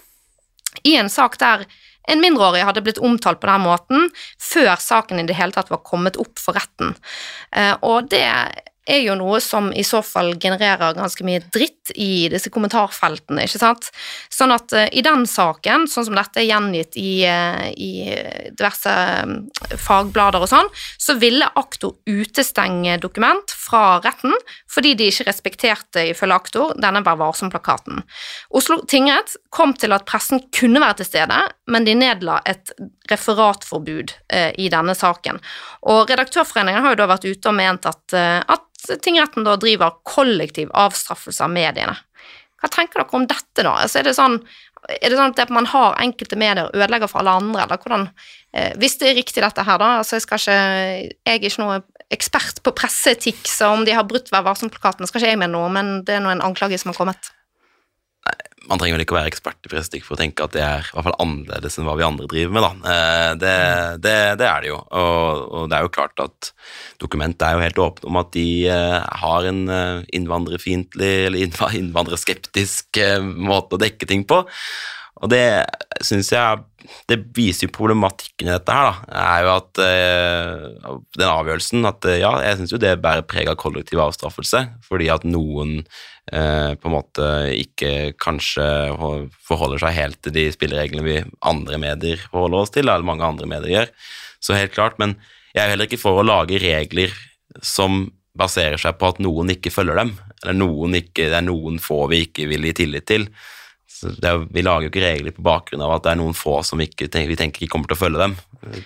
i 0.83 0.99
en 0.99 1.09
sak 1.13 1.39
der 1.39 1.69
en 2.07 2.23
mindreårig 2.23 2.65
hadde 2.67 2.85
blitt 2.87 3.03
omtalt 3.03 3.41
på 3.43 3.51
den 3.51 3.67
måten 3.67 4.09
før 4.43 4.75
saken 4.83 5.23
i 5.23 5.27
det 5.29 5.39
hele 5.39 5.55
tatt 5.57 5.73
var 5.73 5.85
kommet 5.87 6.19
opp 6.23 6.39
for 6.41 6.59
retten. 6.59 6.95
Eh, 7.53 7.75
og 7.83 8.11
det 8.13 8.27
er 8.87 9.03
jo 9.03 9.17
noe 9.19 9.41
som 9.43 9.73
i 9.75 9.85
så 9.87 10.01
fall 10.07 10.35
genererer 10.41 10.97
ganske 10.97 11.27
mye 11.27 11.43
dritt 11.53 11.93
i 11.95 12.29
disse 12.33 12.51
kommentarfeltene, 12.55 13.45
ikke 13.47 13.61
sant. 13.61 13.91
Sånn 14.33 14.55
at 14.55 14.75
uh, 14.77 14.87
i 14.91 15.03
den 15.07 15.27
saken, 15.31 15.87
sånn 15.91 16.09
som 16.09 16.19
dette 16.19 16.43
er 16.43 16.49
gjengitt 16.49 16.99
i, 17.01 17.11
uh, 17.29 17.67
i 17.73 17.91
diverse 18.57 18.95
um, 19.27 19.37
fagblader 19.83 20.45
og 20.45 20.51
sånn, 20.51 20.71
så 21.03 21.17
ville 21.21 21.49
aktor 21.59 21.97
utestenge 22.11 22.99
dokument 23.03 23.55
fra 23.57 23.99
retten 24.05 24.35
fordi 24.71 24.95
de 24.99 25.11
ikke 25.11 25.29
respekterte, 25.29 26.09
ifølge 26.13 26.41
aktor, 26.41 26.75
denne 26.81 27.05
Vær 27.07 27.19
varsom-plakaten. 27.21 28.01
Oslo 28.57 28.81
tingrett 28.89 29.37
kom 29.55 29.75
til 29.79 29.95
at 29.95 30.07
pressen 30.09 30.43
kunne 30.55 30.83
være 30.83 31.01
til 31.01 31.11
stede, 31.11 31.39
men 31.71 31.87
de 31.87 31.95
nedla 31.99 32.41
et 32.49 32.73
referatforbud 33.11 34.15
eh, 34.33 34.51
i 34.61 34.71
denne 34.73 34.95
saken. 34.97 35.41
Og 35.93 36.11
Redaktørforeningen 36.11 36.85
har 36.85 36.95
jo 36.95 37.01
da 37.03 37.11
vært 37.11 37.29
ute 37.29 37.53
og 37.53 37.59
ment 37.59 37.89
at, 37.89 38.15
at 38.17 38.91
tingretten 39.03 39.47
da 39.47 39.57
driver 39.61 39.99
kollektiv 40.07 40.71
avstraffelse 40.75 41.45
av 41.47 41.53
mediene. 41.55 41.97
Hva 42.61 42.71
tenker 42.73 43.03
dere 43.03 43.19
om 43.19 43.27
dette, 43.29 43.63
da? 43.63 43.75
Altså, 43.85 44.01
er, 44.01 44.09
det 44.09 44.17
sånn, 44.17 44.39
er 44.97 45.13
det 45.13 45.19
sånn 45.19 45.35
at 45.37 45.53
man 45.55 45.69
har 45.71 45.99
enkelte 46.03 46.39
medier 46.41 46.73
ødelegger 46.73 47.11
for 47.11 47.23
alle 47.23 47.37
andre, 47.41 47.67
eller 47.67 47.83
hvordan 47.83 48.09
eh, 48.09 48.73
Hvis 48.81 48.99
det 49.01 49.11
er 49.11 49.19
riktig 49.21 49.45
dette 49.45 49.67
her, 49.67 49.79
da 49.83 49.91
altså 50.01 50.19
jeg, 50.19 50.27
ikke, 50.27 50.57
jeg 50.57 51.35
er 51.35 51.49
ikke 51.51 51.65
noe 51.65 51.81
ekspert 52.15 52.63
på 52.63 52.75
presseetikk, 52.79 53.43
så 53.51 53.73
om 53.75 53.85
de 53.87 53.95
har 53.97 54.07
brutt 54.09 54.31
Vær 54.33 54.47
varsom-plakaten, 54.47 55.09
skal 55.09 55.23
ikke 55.23 55.35
jeg 55.35 55.43
mene 55.43 55.55
noe, 55.57 55.71
men 55.73 56.01
det 56.07 56.17
er 56.17 56.25
nå 56.25 56.33
en 56.33 56.45
anklage 56.49 56.79
som 56.81 56.93
har 56.93 56.99
kommet 57.01 57.33
man 58.71 58.81
trenger 58.81 58.97
vel 58.97 59.05
ikke 59.05 59.15
å 59.15 59.19
være 59.19 59.31
ekspert 59.31 59.67
i 59.67 59.71
prestikk 59.71 60.05
for 60.07 60.17
å 60.17 60.21
tenke 60.21 60.45
at 60.45 60.55
det 60.57 60.63
er 60.65 60.87
i 60.87 60.95
hvert 60.97 61.07
fall 61.07 61.19
annerledes 61.23 61.79
enn 61.79 61.87
hva 61.87 61.97
vi 61.99 62.07
andre 62.07 62.29
driver 62.31 62.57
med. 62.57 62.67
da. 62.67 62.93
Eh, 62.93 63.31
det, 63.43 63.55
det, 64.05 64.17
det 64.43 64.49
er 64.49 64.65
det 64.65 64.71
jo. 64.73 64.81
Og, 64.81 65.45
og, 65.47 65.69
det 65.71 65.79
er 65.79 65.87
jo 65.87 65.95
klart 65.95 66.25
at 66.25 66.51
dokumentet 67.03 67.47
er 67.47 67.57
jo 67.57 67.65
helt 67.67 67.83
åpent 67.87 68.09
om 68.11 68.21
at 68.21 68.33
de 68.35 68.47
uh, 68.71 68.99
har 69.23 69.47
en 69.51 69.63
uh, 69.71 70.05
innvandrerfiendtlig 70.17 71.13
eller 71.29 71.47
innvandrerskeptisk 71.79 73.01
måte 73.37 73.77
å 73.77 73.83
dekke 73.83 74.09
ting 74.09 74.27
på. 74.29 74.43
Og 75.25 75.31
det 75.33 75.65
syns 76.05 76.29
jeg 76.29 76.91
Det 77.09 77.17
viser 77.35 77.67
jo 77.67 77.73
problematikken 77.73 78.51
i 78.51 78.53
dette 78.53 78.75
her, 78.75 78.91
da. 78.91 79.15
er 79.17 79.47
jo 79.47 79.53
at 79.55 79.81
den 81.17 81.31
avgjørelsen 81.33 81.89
at 81.89 82.05
ja, 82.21 82.31
jeg 82.45 82.61
syns 82.61 82.75
jo 82.75 82.79
det 82.79 82.93
bærer 83.03 83.25
preg 83.27 83.49
av 83.51 83.57
kollektiv 83.59 84.03
avstraffelse, 84.05 84.61
fordi 84.87 85.09
at 85.11 85.25
noen 85.27 85.81
på 86.27 86.89
en 86.89 86.91
måte 86.91 87.27
ikke 87.55 88.17
kanskje 88.19 88.65
forholder 89.47 89.79
seg 89.79 89.95
helt 89.95 90.19
til 90.27 90.35
de 90.35 90.49
spillereglene 90.51 91.05
vi 91.07 91.21
andre 91.47 91.79
medier 91.79 92.19
forholder 92.33 92.65
oss 92.65 92.75
til, 92.75 92.89
eller 92.89 93.07
mange 93.07 93.23
andre 93.23 93.47
medier 93.47 93.71
gjør. 93.77 93.93
Så 94.43 94.57
helt 94.59 94.75
klart, 94.75 94.99
men 94.99 95.15
jeg 95.55 95.63
er 95.65 95.73
heller 95.73 95.87
ikke 95.87 96.03
for 96.03 96.19
å 96.19 96.27
lage 96.27 96.59
regler 96.61 97.15
som 97.65 98.09
baserer 98.37 98.81
seg 98.81 98.99
på 99.01 99.13
at 99.13 99.21
noen 99.25 99.55
ikke 99.55 99.73
følger 99.73 99.99
dem, 100.03 100.17
eller 100.43 100.59
noen 100.59 100.99
ikke, 100.99 101.31
det 101.31 101.39
er 101.39 101.47
noen 101.47 101.79
få 101.83 102.05
vi 102.13 102.27
ikke 102.27 102.49
vil 102.51 102.69
gi 102.69 102.75
tillit 102.83 103.07
til. 103.09 103.29
Er, 104.05 104.43
vi 104.53 104.61
lager 104.61 104.87
jo 104.87 104.91
ikke 104.93 105.05
regler 105.07 105.33
på 105.33 105.45
bakgrunn 105.47 105.81
av 105.87 105.95
at 105.95 106.05
det 106.05 106.11
er 106.13 106.19
noen 106.21 106.37
få 106.37 106.59
som 106.67 106.81
ikke, 106.85 107.09
vi 107.09 107.39
tenker 107.39 107.65
ikke 107.65 107.73
kommer 107.73 107.89
til 107.89 107.97
å 107.97 108.03
følge 108.03 108.21
dem. 108.21 108.35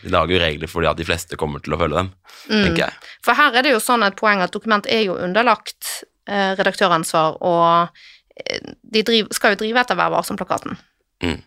Vi 0.04 0.12
lager 0.12 0.36
jo 0.36 0.42
regler 0.44 0.70
fordi 0.70 0.90
at 0.92 1.00
de 1.00 1.08
fleste 1.08 1.38
kommer 1.40 1.64
til 1.64 1.74
å 1.74 1.80
følge 1.80 1.98
dem, 1.98 2.12
mm. 2.46 2.54
tenker 2.54 2.84
jeg. 2.84 3.10
For 3.26 3.38
her 3.38 3.58
er 3.58 3.66
det 3.66 3.74
jo 3.74 3.82
sånn 3.82 4.06
et 4.06 4.18
poeng 4.20 4.44
at 4.44 4.54
dokument 4.54 4.86
er 4.86 5.02
jo 5.08 5.18
underlagt 5.18 5.90
eh, 6.04 6.09
redaktøransvar, 6.58 7.38
og 7.42 8.42
eh, 8.44 8.72
de 8.82 9.04
driver, 9.06 9.36
skal 9.36 9.54
jo 9.54 9.62
drive 9.64 9.82
etter 9.82 9.98
Vær 9.98 10.12
varsom-plakaten. 10.14 10.76
Mm. 11.24 11.38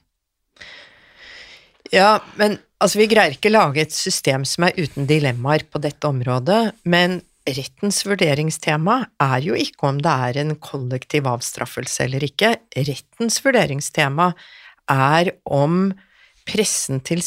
Ja, 1.93 2.17
men 2.39 2.57
altså 2.81 3.01
vi 3.01 3.09
greier 3.11 3.35
ikke 3.35 3.53
lage 3.53 3.83
et 3.83 3.93
system 3.93 4.47
som 4.49 4.67
er 4.67 4.79
uten 4.79 5.07
dilemmaer 5.09 5.65
på 5.69 5.81
dette 5.83 6.09
området, 6.09 6.73
men 6.89 7.21
rettens 7.43 8.01
vurderingstema 8.07 9.01
er 9.21 9.43
jo 9.43 9.55
ikke 9.59 9.89
om 9.89 9.99
det 10.01 10.13
er 10.27 10.39
en 10.41 10.55
kollektiv 10.63 11.27
avstraffelse 11.27 12.05
eller 12.05 12.23
ikke. 12.23 12.55
Rettens 12.77 13.41
vurderingstema 13.43 14.31
er 14.91 15.33
om 15.43 15.91
pressen 16.47 17.03
til, 17.05 17.23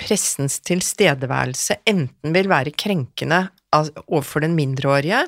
pressens 0.00 0.58
tilstedeværelse 0.66 1.80
enten 1.88 2.34
vil 2.34 2.50
være 2.50 2.74
krenkende 2.74 3.46
overfor 3.74 4.44
den 4.44 4.54
mindreårige, 4.58 5.24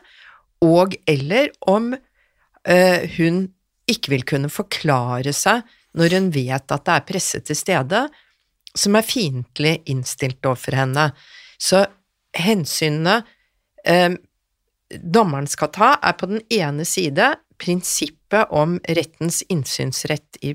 og 0.64 0.94
eller 1.08 1.50
om 1.68 1.92
eh, 1.94 3.06
hun 3.18 3.46
ikke 3.90 4.14
vil 4.14 4.24
kunne 4.26 4.50
forklare 4.52 5.34
seg 5.36 5.66
når 5.96 6.16
hun 6.16 6.30
vet 6.34 6.72
at 6.72 6.86
det 6.86 6.94
er 6.94 7.08
presse 7.08 7.40
til 7.46 7.58
stede 7.58 8.06
som 8.76 8.96
er 8.98 9.06
fiendtlig 9.06 9.78
innstilt 9.88 10.44
overfor 10.44 10.76
henne. 10.76 11.08
Så 11.56 11.86
hensynene 12.36 13.22
eh, 13.86 14.12
dommeren 14.92 15.48
skal 15.50 15.72
ta, 15.74 15.94
er 16.02 16.16
på 16.18 16.28
den 16.30 16.42
ene 16.52 16.84
side 16.88 17.34
prinsippet 17.60 18.52
om 18.52 18.76
rettens 18.98 19.40
innsynsrett 19.48 20.40
i 20.44 20.52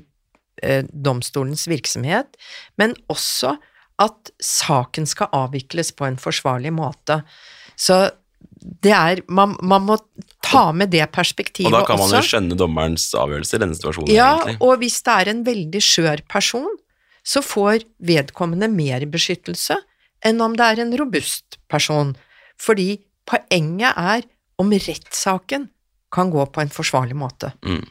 eh, 0.62 0.86
domstolens 0.86 1.66
virksomhet, 1.70 2.36
men 2.78 2.94
også 3.10 3.56
at 4.02 4.32
saken 4.42 5.06
skal 5.06 5.30
avvikles 5.34 5.92
på 5.98 6.06
en 6.06 6.18
forsvarlig 6.18 6.72
måte. 6.74 7.20
Så 7.76 8.04
det 8.62 8.92
er 8.94 9.22
man, 9.28 9.54
man, 9.62 9.86
må 9.88 9.98
ta 10.44 10.68
med 10.76 10.92
det 10.94 11.04
perspektivet 11.14 11.70
også. 11.70 11.76
Og 11.76 11.80
da 11.80 11.88
kan 11.88 12.00
man 12.00 12.08
også. 12.08 12.20
jo 12.20 12.30
skjønne 12.30 12.58
dommerens 12.58 13.06
avgjørelse 13.18 13.58
i 13.58 13.62
denne 13.62 13.78
situasjonen. 13.78 14.12
Ja, 14.14 14.32
egentlig. 14.38 14.58
og 14.62 14.82
hvis 14.82 14.98
det 15.06 15.14
er 15.18 15.30
en 15.32 15.44
veldig 15.46 15.82
skjør 15.82 16.24
person, 16.30 16.76
så 17.22 17.42
får 17.44 17.86
vedkommende 18.02 18.68
mer 18.70 19.06
beskyttelse 19.10 19.78
enn 20.26 20.42
om 20.42 20.54
det 20.58 20.68
er 20.68 20.84
en 20.84 20.94
robust 20.98 21.58
person. 21.70 22.14
Fordi 22.60 23.00
Poenget 23.22 23.94
er 23.96 24.24
om 24.58 24.72
rettssaken 24.72 25.68
kan 26.12 26.30
gå 26.30 26.42
på 26.52 26.60
en 26.60 26.72
forsvarlig 26.72 27.14
måte. 27.16 27.52
Mm. 27.64 27.84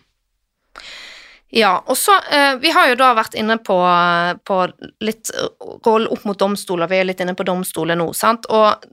Ja, 1.51 1.71
og 1.87 1.97
så 1.99 2.15
eh, 2.31 2.55
Vi 2.63 2.71
har 2.71 2.89
jo 2.91 2.97
da 2.99 3.09
vært 3.17 3.35
inne 3.39 3.57
på, 3.59 3.75
på 4.47 4.57
litt 5.03 5.31
roll 5.85 6.07
opp 6.11 6.23
mot 6.27 6.39
domstoler, 6.39 6.87
vi 6.91 6.99
er 7.01 7.07
litt 7.09 7.23
inne 7.23 7.35
på 7.35 7.47
domstoler 7.47 7.99
nå, 7.99 8.11
sant. 8.15 8.47
Og 8.51 8.85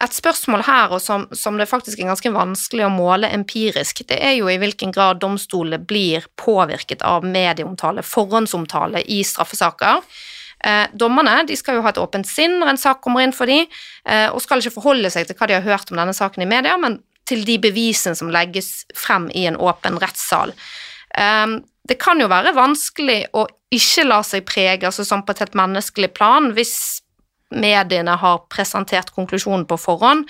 et 0.00 0.16
spørsmål 0.16 0.64
her, 0.64 0.94
og 0.96 1.02
som, 1.04 1.26
som, 1.36 1.58
det 1.60 1.68
faktisk 1.68 2.00
er 2.00 2.08
ganske 2.08 2.32
vanskelig 2.32 2.86
å 2.86 2.92
måle 2.94 3.28
empirisk, 3.36 4.00
det 4.08 4.16
er 4.24 4.38
jo 4.38 4.48
i 4.48 4.56
hvilken 4.60 4.94
grad 4.96 5.20
domstolene 5.20 5.82
blir 5.84 6.24
påvirket 6.40 7.04
av 7.04 7.26
medieomtale, 7.28 8.04
forhåndsomtale, 8.06 9.02
i 9.04 9.20
straffesaker. 9.26 10.00
Eh, 10.64 10.86
dommerne 10.96 11.42
de 11.48 11.56
skal 11.56 11.76
jo 11.76 11.84
ha 11.84 11.92
et 11.92 12.00
åpent 12.00 12.28
sinn 12.28 12.58
når 12.60 12.72
en 12.72 12.80
sak 12.80 13.02
kommer 13.04 13.24
inn 13.24 13.36
for 13.36 13.50
dem, 13.50 13.68
eh, 14.08 14.28
og 14.32 14.40
skal 14.44 14.64
ikke 14.64 14.78
forholde 14.78 15.12
seg 15.12 15.28
til 15.28 15.36
hva 15.36 15.50
de 15.50 15.58
har 15.58 15.68
hørt 15.68 15.92
om 15.92 16.00
denne 16.00 16.16
saken 16.16 16.44
i 16.44 16.48
media, 16.48 16.78
men 16.80 17.02
til 17.28 17.44
de 17.46 17.58
bevisene 17.62 18.16
som 18.16 18.32
legges 18.32 18.86
frem 18.96 19.28
i 19.36 19.44
en 19.50 19.60
åpen 19.60 20.00
rettssal. 20.00 20.54
Eh, 21.12 21.60
det 21.90 22.00
kan 22.00 22.20
jo 22.20 22.30
være 22.30 22.56
vanskelig 22.56 23.26
å 23.36 23.46
ikke 23.74 24.08
la 24.08 24.24
seg 24.26 24.48
prege, 24.48 24.88
altså 24.88 25.04
sånn 25.06 25.26
på 25.26 25.36
et 25.36 25.44
helt 25.44 25.56
menneskelig 25.58 26.12
plan, 26.16 26.50
hvis 26.56 27.02
mediene 27.50 28.16
har 28.20 28.44
presentert 28.52 29.12
konklusjonen 29.16 29.66
på 29.68 29.78
forhånd. 29.80 30.28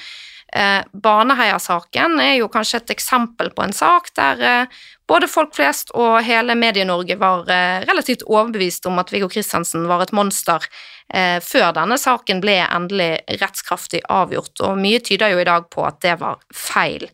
Eh, 0.53 0.83
Baneheia-saken 0.93 2.19
er 2.21 2.33
jo 2.41 2.49
kanskje 2.51 2.81
et 2.81 2.95
eksempel 2.97 3.53
på 3.55 3.63
en 3.63 3.75
sak 3.75 4.11
der 4.19 4.41
eh, 4.43 4.79
både 5.11 5.29
folk 5.31 5.55
flest 5.55 5.93
og 5.95 6.17
hele 6.27 6.57
Medie-Norge 6.59 7.17
var 7.21 7.47
eh, 7.51 7.85
relativt 7.87 8.25
overbevist 8.27 8.89
om 8.91 8.99
at 9.03 9.13
Viggo 9.15 9.29
Kristiansen 9.31 9.87
var 9.91 10.03
et 10.03 10.15
monster 10.17 10.67
eh, 11.15 11.39
før 11.45 11.71
denne 11.79 11.99
saken 12.01 12.43
ble 12.43 12.59
endelig 12.65 13.13
rettskraftig 13.39 14.03
avgjort, 14.11 14.57
og 14.67 14.83
mye 14.83 14.99
tyder 15.07 15.37
jo 15.37 15.45
i 15.45 15.47
dag 15.47 15.71
på 15.71 15.87
at 15.87 16.03
det 16.03 16.19
var 16.19 16.43
feil. 16.55 17.07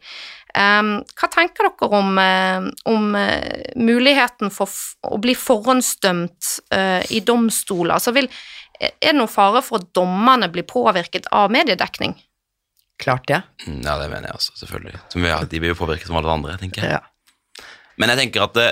Um, 0.57 1.03
hva 1.13 1.29
tenker 1.29 1.67
dere 1.69 1.99
om, 1.99 2.15
uh, 2.17 2.69
om 2.89 3.11
muligheten 3.77 4.49
for 4.49 4.73
å 5.05 5.19
bli 5.21 5.35
forhåndsdømt 5.37 6.55
i 7.13 7.21
domstoler? 7.21 7.99
Altså 7.99 8.15
vil, 8.17 8.31
er 8.81 8.95
det 9.01 9.17
noen 9.17 9.31
fare 9.31 9.63
for 9.65 9.81
at 9.81 9.91
dommerne 9.97 10.49
blir 10.53 10.67
påvirket 10.69 11.29
av 11.35 11.53
mediedekning? 11.55 12.17
Klart 13.03 13.27
det. 13.29 13.43
Ja. 13.67 13.73
Ja, 13.85 13.99
det 14.01 14.09
mener 14.13 14.31
jeg 14.31 14.39
også, 14.39 14.57
selvfølgelig. 14.63 15.03
Som 15.13 15.25
vi 15.25 15.35
de 15.53 15.61
blir 15.61 15.75
jo 15.75 15.79
påvirket 15.79 16.09
som 16.09 16.17
alle 16.21 16.33
andre, 16.33 16.57
tenker 16.61 16.85
jeg. 16.85 16.97
Ja. 16.97 17.67
Men 18.01 18.13
jeg 18.13 18.25
tenker 18.25 18.47
at 18.47 18.57
det, 18.57 18.71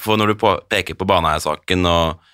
for 0.00 0.20
når 0.20 0.32
du 0.32 0.46
peker 0.70 0.96
på 0.96 1.08
Baneheia-saken 1.08 1.88
og 1.88 2.32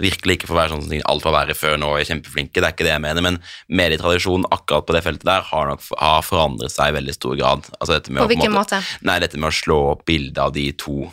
virkelig 0.00 0.38
ikke 0.38 0.48
får 0.48 0.56
være 0.56 0.72
sånn 0.72 0.84
som 0.86 1.08
alt 1.10 1.24
var 1.26 1.34
verre 1.36 1.56
før 1.56 1.78
nå 1.80 1.90
er 1.98 2.06
kjempeflinke, 2.08 2.60
det 2.60 2.68
er 2.68 2.74
ikke 2.74 2.86
det 2.86 2.94
jeg 2.94 3.04
mener, 3.04 3.24
men 3.24 3.38
medietradisjonen 3.68 4.48
akkurat 4.54 4.86
på 4.88 4.96
det 4.96 5.02
feltet 5.04 5.26
der 5.28 5.44
har 5.48 5.68
nok 5.68 5.84
har 6.00 6.22
forandret 6.24 6.72
seg 6.72 6.92
i 6.92 6.96
veldig 6.98 7.16
stor 7.16 7.36
grad. 7.40 7.68
Altså 7.78 7.96
dette 7.96 8.14
med 8.14 8.24
På 8.24 8.30
hvilken 8.32 8.54
måte? 8.56 8.80
Nei, 9.04 9.18
dette 9.22 9.40
med 9.40 9.50
å 9.50 9.56
slå 9.56 9.80
opp 9.94 10.06
bildet 10.08 10.40
av 10.42 10.54
de 10.56 10.64
to, 10.80 10.96
eh, 11.04 11.12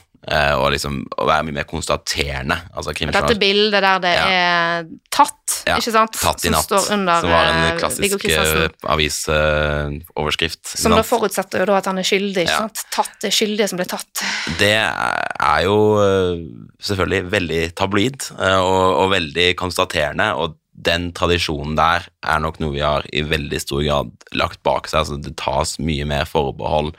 og 0.59 0.67
liksom 0.75 0.99
å 1.17 1.25
være 1.25 1.45
mye 1.47 1.55
mer 1.59 1.65
konstaterende. 1.65 2.57
Altså 2.77 2.93
Dette 2.93 3.35
bildet 3.41 3.81
der 3.81 3.99
det 4.03 4.11
Ja. 4.13 4.27
er 4.29 4.85
tatt, 5.09 5.35
Ja, 5.65 5.77
ikke 5.79 5.91
sant? 5.91 6.13
Tatt 6.21 6.43
i 6.45 6.47
som 6.47 6.53
natt, 6.53 6.67
står 6.69 6.91
under 6.93 7.21
som 7.21 7.29
var 7.33 7.45
en 7.49 7.63
eh, 7.73 7.79
klassisk 7.79 8.19
Kristiansen. 8.21 8.75
avisoverskrift. 8.85 10.67
Som 10.77 10.95
da 10.95 11.03
forutsetter 11.05 11.59
jo 11.63 11.67
da 11.69 11.77
at 11.79 11.89
han 11.89 11.97
er 12.01 12.07
skyldig, 12.07 12.45
ikke 12.45 12.53
Ja. 12.53 12.61
sant? 12.67 12.83
Tatt 12.93 13.23
er 13.27 13.33
skyldige 13.33 13.69
som 13.69 13.77
ble 13.81 13.85
tatt. 13.89 14.23
Det 14.59 14.71
er 14.77 15.61
jo 15.65 15.77
eh, 16.03 16.45
selvfølgelig 16.81 17.31
veldig 17.33 17.61
tabloid 17.75 18.29
eh, 18.39 18.59
og, 18.59 18.87
og 19.03 19.11
veldig 19.11 19.55
konstaterende, 19.59 20.29
og 20.35 20.55
den 20.79 21.11
tradisjonen 21.11 21.75
der 21.75 22.05
er 22.23 22.39
nok 22.39 22.59
noe 22.61 22.71
vi 22.71 22.79
har 22.85 23.03
i 23.11 23.21
veldig 23.27 23.59
stor 23.59 23.81
grad 23.83 24.11
lagt 24.33 24.61
bak 24.63 24.87
seg. 24.87 25.01
Altså, 25.01 25.17
det 25.21 25.35
tas 25.41 25.77
mye 25.83 26.05
mer 26.07 26.23
forbehold, 26.29 26.93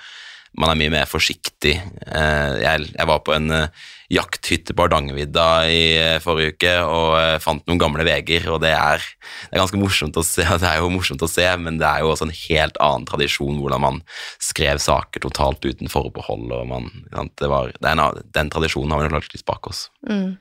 man 0.59 0.72
er 0.72 0.78
mye 0.78 0.92
mer 0.92 1.09
forsiktig. 1.09 1.76
Eh, 1.78 2.55
Jeg, 2.61 3.07
var 3.07 3.22
på 3.22 3.34
en 3.36 3.51
eh, 3.55 3.86
jakthytte 4.11 4.74
på 4.74 4.82
Hardangervidda 4.82 5.46
i 5.70 5.82
eh, 5.94 6.18
forrige 6.22 6.57
uke 6.57 6.72
og 6.82 7.42
fant 7.44 7.62
noen 7.70 7.78
gamle 7.80 8.05
veger, 8.07 8.48
og 8.51 8.61
det 8.64 8.72
er, 8.74 9.05
det 9.46 9.55
er 9.55 9.62
ganske 9.62 9.80
morsomt 9.80 10.18
å 10.18 10.26
se. 10.26 10.42
Det 10.61 10.66
er 10.66 10.82
jo 10.82 10.90
morsomt 10.90 11.22
å 11.22 11.30
se, 11.30 11.46
men 11.62 11.78
det 11.78 11.86
er 11.86 12.03
jo 12.03 12.11
også 12.11 12.26
en 12.26 12.34
helt 12.34 12.78
annen 12.82 13.07
tradisjon 13.09 13.62
hvordan 13.62 13.84
man 13.84 14.03
skrev 14.42 14.82
saker 14.82 15.22
totalt 15.22 15.64
uten 15.64 15.90
forbehold. 15.90 16.51
og 16.53 16.66
man, 16.68 16.90
det 17.38 17.51
var, 17.51 17.72
det 17.78 17.94
en, 17.94 18.22
Den 18.34 18.51
tradisjonen 18.53 18.92
har 18.94 19.05
vi 19.05 19.14
lagt 19.14 19.36
litt 19.36 19.46
bak 19.46 19.70
oss. 19.70 19.86
Mm. 20.09 20.34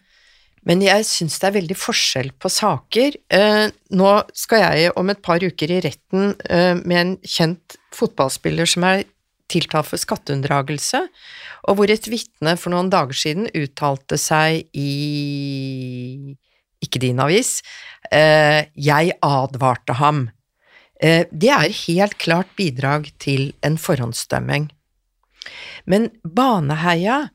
Men 0.68 0.82
jeg 0.84 1.06
syns 1.08 1.38
det 1.40 1.48
er 1.48 1.56
veldig 1.56 1.78
forskjell 1.80 2.34
på 2.36 2.50
saker. 2.52 3.16
Nå 3.96 4.10
skal 4.36 4.66
jeg 4.66 4.92
om 5.00 5.10
et 5.14 5.22
par 5.24 5.40
uker 5.40 5.72
i 5.72 5.80
retten 5.86 6.34
med 6.84 6.98
en 7.00 7.14
kjent 7.24 7.78
fotballspiller 7.96 8.68
som 8.68 8.84
er 8.90 9.06
tiltalt 9.50 9.90
for 9.90 10.02
skatteunndragelse, 10.02 11.02
og 11.68 11.80
hvor 11.80 11.92
et 11.92 12.10
vitne 12.10 12.56
for 12.60 12.74
noen 12.74 12.92
dager 12.94 13.18
siden 13.18 13.50
uttalte 13.58 14.20
seg 14.22 14.66
i 14.78 16.36
ikke 16.80 17.02
din 17.04 17.20
avis 17.20 17.58
eh, 18.12 18.70
Jeg 18.80 19.16
advarte 19.26 19.98
ham. 20.00 20.30
Eh, 21.00 21.26
det 21.32 21.52
er 21.52 21.80
helt 21.86 22.16
klart 22.22 22.54
bidrag 22.56 23.10
til 23.20 23.52
en 23.66 23.76
forhåndsdømming. 23.80 24.70
Men 25.90 26.10
Baneheia 26.24 27.30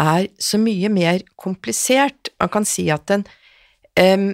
er 0.00 0.28
så 0.40 0.58
mye 0.58 0.90
mer 0.92 1.22
komplisert. 1.38 2.32
Man 2.40 2.52
kan 2.52 2.66
si 2.66 2.88
at 2.90 3.06
den 3.10 3.26
em, 3.98 4.32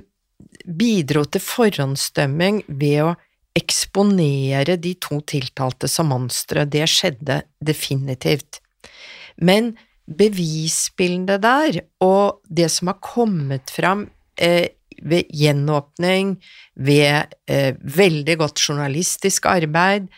bidro 0.67 1.25
til 1.25 1.43
forhåndsdømming 1.43 2.63
ved 2.69 3.03
å 3.05 3.15
eksponere 3.57 4.77
de 4.77 4.95
to 5.01 5.21
tiltalte 5.29 5.89
som 5.89 6.11
monstre. 6.13 6.67
Det 6.69 6.85
skjedde 6.91 7.41
definitivt. 7.65 8.61
Men 9.37 9.75
bevisbildet 10.07 11.43
der, 11.43 11.81
og 12.05 12.43
det 12.47 12.69
som 12.73 12.93
har 12.93 13.01
kommet 13.03 13.73
fram 13.73 14.07
eh, 14.39 14.69
ved 15.03 15.33
gjenåpning, 15.35 16.37
ved 16.77 17.35
eh, 17.51 17.75
veldig 17.81 18.39
godt 18.39 18.63
journalistisk 18.69 19.49
arbeid, 19.51 20.09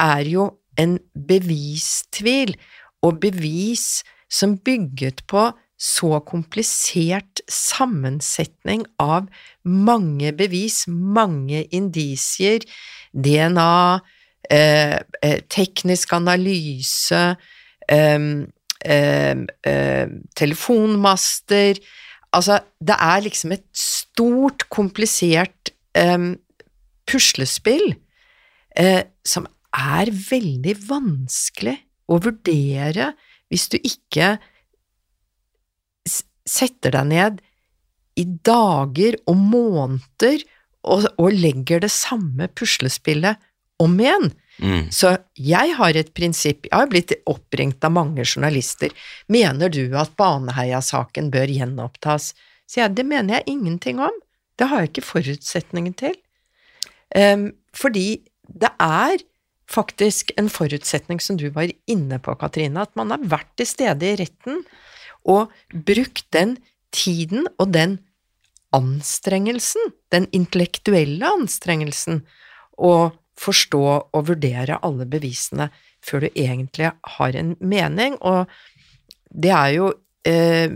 er 0.00 0.24
jo 0.28 0.48
en 0.80 0.98
bevistvil, 1.28 2.56
og 3.04 3.20
bevis 3.22 4.02
som 4.32 4.56
bygget 4.58 5.22
på 5.30 5.50
så 5.76 6.20
komplisert 6.24 7.42
sammensetning 7.52 8.84
av 9.02 9.26
mange 9.64 10.32
bevis, 10.36 10.84
mange 10.88 11.64
indisier, 11.74 12.64
DNA, 13.12 14.00
eh, 14.50 14.96
eh, 15.22 15.40
teknisk 15.52 16.12
analyse, 16.16 17.36
eh, 17.88 18.26
eh, 18.84 19.36
eh, 19.66 20.08
telefonmaster. 20.36 21.78
Altså, 22.32 22.60
det 22.80 22.96
er 23.00 23.20
liksom 23.24 23.52
et 23.52 23.66
stort, 23.76 24.68
komplisert 24.70 25.70
eh, 25.94 26.34
puslespill 27.06 27.94
eh, 28.76 29.04
som 29.24 29.46
er 29.76 30.10
veldig 30.10 30.74
vanskelig 30.88 31.76
å 32.08 32.18
vurdere 32.22 33.12
hvis 33.50 33.68
du 33.72 33.76
ikke 33.78 34.36
s- 34.38 34.40
setter 36.46 36.94
deg 36.94 37.10
ned 37.10 37.42
i 38.16 38.24
dager 38.24 39.18
og 39.28 39.36
måneder 39.36 40.42
og, 40.86 41.06
og 41.20 41.34
legger 41.34 41.82
det 41.84 41.92
samme 41.92 42.48
puslespillet 42.56 43.40
om 43.82 43.96
igjen. 44.00 44.30
Mm. 44.62 44.86
Så 44.94 45.12
jeg 45.36 45.74
har 45.76 45.98
et 45.98 46.12
prinsipp, 46.16 46.64
jeg 46.70 46.72
har 46.72 46.88
blitt 46.88 47.12
oppringt 47.28 47.84
av 47.84 47.92
mange 47.92 48.24
journalister, 48.24 48.92
mener 49.28 49.72
du 49.72 49.84
at 49.98 50.14
Baneheia-saken 50.16 51.28
bør 51.34 51.52
gjenopptas? 51.52 52.30
Sier 52.64 52.86
jeg, 52.86 52.96
det 52.96 53.06
mener 53.08 53.38
jeg 53.38 53.56
ingenting 53.58 54.00
om, 54.02 54.22
det 54.56 54.70
har 54.70 54.82
jeg 54.82 54.94
ikke 54.94 55.10
forutsetningen 55.10 55.96
til. 55.98 56.16
Um, 57.12 57.50
fordi 57.76 58.24
det 58.48 58.72
er 58.80 59.20
faktisk 59.70 60.32
en 60.40 60.48
forutsetning 60.52 61.20
som 61.20 61.36
du 61.38 61.48
var 61.52 61.68
inne 61.90 62.18
på, 62.22 62.34
Katrine, 62.40 62.86
at 62.86 62.94
man 62.98 63.12
har 63.12 63.28
vært 63.28 63.52
til 63.58 63.68
stede 63.68 64.08
i 64.08 64.16
retten 64.22 64.62
og 65.26 65.52
brukt 65.72 66.26
den 66.34 66.56
tiden 66.94 67.48
og 67.58 67.72
den 67.74 67.98
anstrengelsen, 68.76 69.92
den 70.12 70.28
intellektuelle 70.36 71.28
anstrengelsen, 71.38 72.22
å 72.76 73.10
forstå 73.40 73.84
og 74.16 74.26
vurdere 74.30 74.78
alle 74.84 75.06
bevisene 75.08 75.70
før 76.04 76.26
du 76.26 76.28
egentlig 76.34 76.90
har 77.16 77.36
en 77.36 77.54
mening, 77.60 78.16
og 78.20 78.46
det 79.32 79.52
er 79.52 79.70
jo 79.76 79.90
eh, 80.28 80.72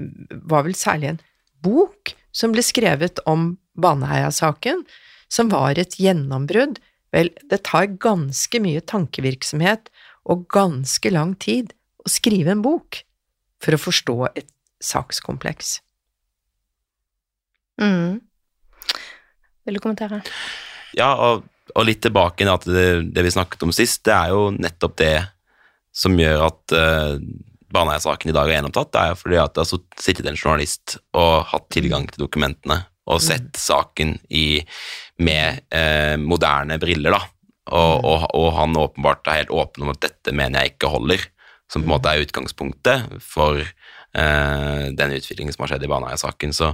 var 0.49 0.67
vel 0.67 0.77
særlig 0.77 1.13
en 1.13 1.21
bok 1.65 2.15
som 2.37 2.55
ble 2.55 2.65
skrevet 2.65 3.21
om 3.31 3.55
Baneheia-saken, 3.81 4.85
som 5.31 5.51
var 5.53 5.79
et 5.79 5.97
gjennombrudd. 6.01 6.81
Vel, 7.15 7.31
det 7.51 7.63
tar 7.69 7.91
ganske 8.03 8.61
mye 8.63 8.83
tankevirksomhet 8.87 9.91
og 10.31 10.47
ganske 10.53 11.13
lang 11.13 11.35
tid 11.43 11.73
å 12.05 12.11
skrive 12.11 12.55
en 12.55 12.65
bok 12.65 13.03
for 13.61 13.77
å 13.77 13.81
forstå 13.81 14.17
et 14.33 14.49
sakskompleks. 14.81 15.79
Mm. 17.81 18.21
Vil 19.67 19.77
du 19.77 19.83
kommentere? 19.83 20.23
Ja, 20.97 21.13
og, 21.15 21.45
og 21.75 21.87
litt 21.87 22.03
tilbake 22.05 22.47
til 22.65 22.75
det, 22.75 22.89
det 23.15 23.25
vi 23.25 23.33
snakket 23.35 23.67
om 23.67 23.75
sist, 23.75 24.03
det 24.09 24.17
er 24.17 24.35
jo 24.35 24.49
nettopp 24.57 24.97
det 25.01 25.15
som 25.95 26.17
gjør 26.19 26.47
at 26.47 26.75
uh, 26.77 27.17
Baneheia-saken 27.71 28.31
i 28.31 28.35
dag 28.35 28.49
er 28.49 28.59
gjennomtatt. 28.59 28.93
Det 28.95 29.03
er 29.03 29.13
jo 29.13 29.19
fordi 29.21 29.41
at 29.43 29.55
det 29.55 29.65
har 29.65 29.83
sittet 30.03 30.31
en 30.31 30.39
journalist 30.39 30.97
og 31.19 31.51
hatt 31.53 31.69
tilgang 31.75 32.09
til 32.11 32.25
dokumentene 32.25 32.81
og 33.11 33.23
sett 33.25 33.59
saken 33.59 34.15
i, 34.39 34.61
med 35.25 35.65
uh, 35.75 36.15
moderne 36.21 36.79
briller, 36.83 37.17
da. 37.17 37.23
Og, 37.71 38.05
og, 38.07 38.25
og 38.35 38.49
han 38.57 38.79
åpenbart 38.79 39.29
er 39.31 39.43
helt 39.43 39.53
åpen 39.55 39.85
om 39.85 39.93
at 39.93 40.03
dette 40.03 40.35
mener 40.35 40.65
jeg 40.65 40.75
ikke 40.75 40.91
holder, 40.91 41.25
som 41.71 41.83
på 41.83 41.87
en 41.89 41.95
måte 41.95 42.11
er 42.13 42.25
utgangspunktet 42.27 43.19
for 43.23 43.61
eh, 43.63 44.85
den 44.99 45.17
utviklingen 45.17 45.55
som 45.55 45.65
har 45.65 45.75
skjedd 45.75 45.87
i 45.87 45.91
Baneheia-saken. 45.93 46.55
Så 46.57 46.73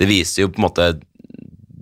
det 0.00 0.08
viser 0.10 0.44
jo 0.44 0.52
på 0.52 0.58
en 0.58 0.66
måte 0.66 0.88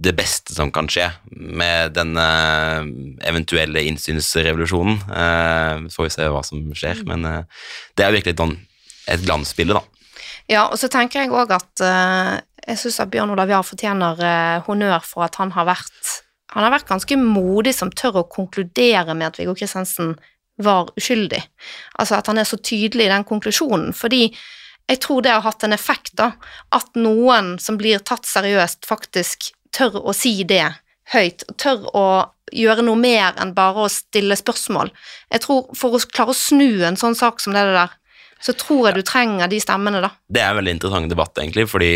det 0.03 0.13
beste 0.19 0.51
som 0.57 0.73
kan 0.75 0.89
skje 0.91 1.07
med 1.31 1.95
den 1.97 2.17
eh, 2.19 2.83
eventuelle 3.31 3.85
innsynsrevolusjonen. 3.89 4.99
Eh, 5.07 5.89
får 5.95 6.09
vi 6.09 6.13
se 6.17 6.29
hva 6.33 6.43
som 6.47 6.65
skjer, 6.77 7.05
men 7.09 7.25
eh, 7.29 7.67
det 7.97 8.07
er 8.07 8.17
virkelig 8.17 8.35
et, 8.35 8.43
sånn- 8.43 8.59
et 9.15 9.23
glansbilde, 9.25 9.79
da. 9.79 9.85
Ja, 10.51 10.65
og 10.67 10.77
så 10.81 10.91
tenker 10.91 11.23
jeg 11.23 11.31
òg 11.33 11.55
at 11.55 11.85
eh, 11.87 12.35
jeg 12.67 12.81
syns 12.83 12.99
at 13.05 13.13
Bjørn 13.15 13.31
Olav 13.35 13.51
Jahr 13.51 13.65
fortjener 13.67 14.21
eh, 14.27 14.59
honnør 14.67 15.07
for 15.07 15.25
at 15.29 15.39
han 15.41 15.55
har 15.55 15.71
vært 15.71 16.19
han 16.53 16.67
har 16.67 16.75
vært 16.75 16.91
ganske 16.91 17.17
modig 17.17 17.73
som 17.73 17.89
tør 17.97 18.19
å 18.21 18.29
konkludere 18.29 19.15
med 19.17 19.31
at 19.31 19.39
Viggo 19.41 19.55
Kristiansen 19.57 20.11
var 20.65 20.93
uskyldig. 20.99 21.43
Altså 22.01 22.19
at 22.19 22.29
han 22.31 22.41
er 22.41 22.49
så 22.49 22.59
tydelig 22.59 23.07
i 23.07 23.13
den 23.13 23.27
konklusjonen, 23.29 23.93
fordi 23.97 24.29
jeg 24.91 25.01
tror 25.05 25.23
det 25.23 25.33
har 25.33 25.45
hatt 25.45 25.65
en 25.65 25.75
effekt, 25.77 26.15
da. 26.19 26.33
At 26.75 26.91
noen 26.99 27.55
som 27.63 27.79
blir 27.81 28.03
tatt 28.05 28.27
seriøst, 28.29 28.87
faktisk 28.89 29.53
tør 29.73 30.01
å 30.03 30.15
si 30.17 30.43
det 30.49 30.67
høyt, 31.13 31.45
tør 31.61 31.87
å 31.97 32.07
gjøre 32.53 32.85
noe 32.85 32.99
mer 33.01 33.39
enn 33.41 33.55
bare 33.57 33.87
å 33.87 33.93
stille 33.93 34.37
spørsmål. 34.37 34.91
Jeg 35.33 35.45
tror 35.47 35.71
For 35.79 35.97
å 35.97 36.01
klare 36.13 36.35
å 36.35 36.37
snu 36.37 36.85
en 36.85 36.99
sånn 37.01 37.17
sak 37.17 37.41
som 37.41 37.57
det 37.57 37.65
der, 37.71 37.95
så 38.43 38.55
tror 38.59 38.89
jeg 38.89 38.99
du 38.99 39.07
trenger 39.07 39.49
de 39.49 39.61
stemmene, 39.63 40.03
da. 40.03 40.11
Det 40.29 40.43
er 40.43 40.51
en 40.51 40.59
veldig 40.59 40.75
interessant 40.77 41.13
debatt, 41.13 41.39
egentlig, 41.39 41.69
fordi 41.71 41.93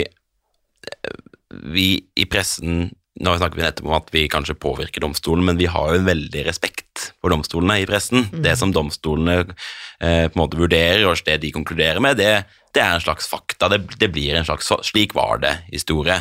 vi 1.75 1.89
i 2.15 2.27
pressen 2.31 2.91
nå 3.17 3.33
snakker 3.39 3.57
vi 3.57 3.65
nettopp 3.65 3.89
om 3.89 3.97
at 3.97 4.11
vi 4.13 4.27
kanskje 4.29 4.59
påvirker 4.61 5.05
domstolen, 5.05 5.47
men 5.49 5.61
vi 5.61 5.69
har 5.71 5.93
jo 5.93 6.01
en 6.01 6.09
veldig 6.09 6.43
respekt 6.49 7.09
for 7.23 7.33
domstolene 7.33 7.79
i 7.81 7.87
pressen. 7.89 8.27
Mm. 8.29 8.43
Det 8.45 8.57
som 8.61 8.75
domstolene 8.75 9.39
eh, 9.43 10.27
på 10.29 10.35
en 10.35 10.43
måte 10.43 10.61
vurderer, 10.61 11.07
og 11.09 11.23
det 11.25 11.39
de 11.45 11.55
konkluderer 11.55 12.03
med, 12.05 12.21
det, 12.21 12.45
det 12.77 12.85
er 12.85 12.97
en 12.97 13.05
slags 13.05 13.29
fakta. 13.31 13.71
Det, 13.73 13.81
det, 13.97 14.11
blir 14.13 14.37
en 14.37 14.49
slags 14.49 14.69
'slik 14.69 15.17
var 15.17 15.41
det'-historie. 15.45 16.21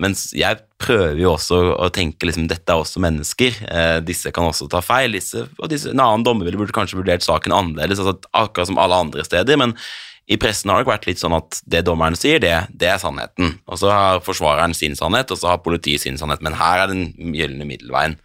Mens 0.00 0.32
jeg 0.34 0.58
prøver 0.82 1.20
jo 1.22 1.32
også 1.36 1.58
å 1.78 1.88
tenke 1.94 2.26
liksom, 2.26 2.48
dette 2.50 2.66
er 2.66 2.82
også 2.82 3.00
mennesker. 3.00 3.60
Eh, 3.70 3.98
disse 4.04 4.32
kan 4.34 4.48
også 4.50 4.66
ta 4.68 4.82
feil. 4.84 5.14
Disse, 5.14 5.46
og 5.56 5.70
disse, 5.70 5.94
en 5.94 6.02
annen 6.02 6.26
dommer 6.26 6.50
ville 6.50 6.74
kanskje 6.74 6.98
vurdert 6.98 7.24
saken 7.24 7.54
annerledes, 7.54 8.02
altså, 8.02 8.18
akkurat 8.34 8.68
som 8.68 8.80
alle 8.82 8.98
andre 9.06 9.24
steder. 9.24 9.56
men 9.56 9.78
i 10.24 10.38
pressen 10.40 10.70
har 10.72 10.80
det 10.80 10.88
vært 10.88 11.06
litt 11.08 11.20
sånn 11.20 11.36
at 11.36 11.58
det 11.68 11.82
dommeren 11.84 12.16
sier, 12.16 12.40
det, 12.40 12.54
det, 12.72 12.88
er 12.88 13.00
sannheten. 13.00 13.58
Og 13.68 13.80
så 13.80 13.90
har 13.92 14.22
forsvareren 14.24 14.72
sin 14.76 14.96
sannhet, 14.96 15.32
og 15.34 15.40
så 15.40 15.52
har 15.52 15.64
politiet 15.64 16.00
sin 16.04 16.16
sannhet, 16.20 16.40
men 16.44 16.56
her 16.56 16.84
er 16.84 16.92
den 16.92 17.10
gylne 17.36 17.66
middelveien. 17.68 18.16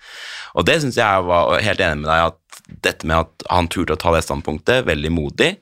Og 0.56 0.68
det 0.70 0.80
syns 0.84 1.00
jeg 1.00 1.26
var 1.28 1.58
helt 1.64 1.84
enig 1.84 2.04
med 2.04 2.12
deg 2.12 2.30
at 2.30 2.62
dette 2.86 3.10
med 3.10 3.26
at 3.26 3.50
han 3.50 3.68
turte 3.72 3.98
å 3.98 4.00
ta 4.00 4.14
det 4.16 4.24
standpunktet, 4.24 4.86
veldig 4.88 5.12
modig. 5.12 5.58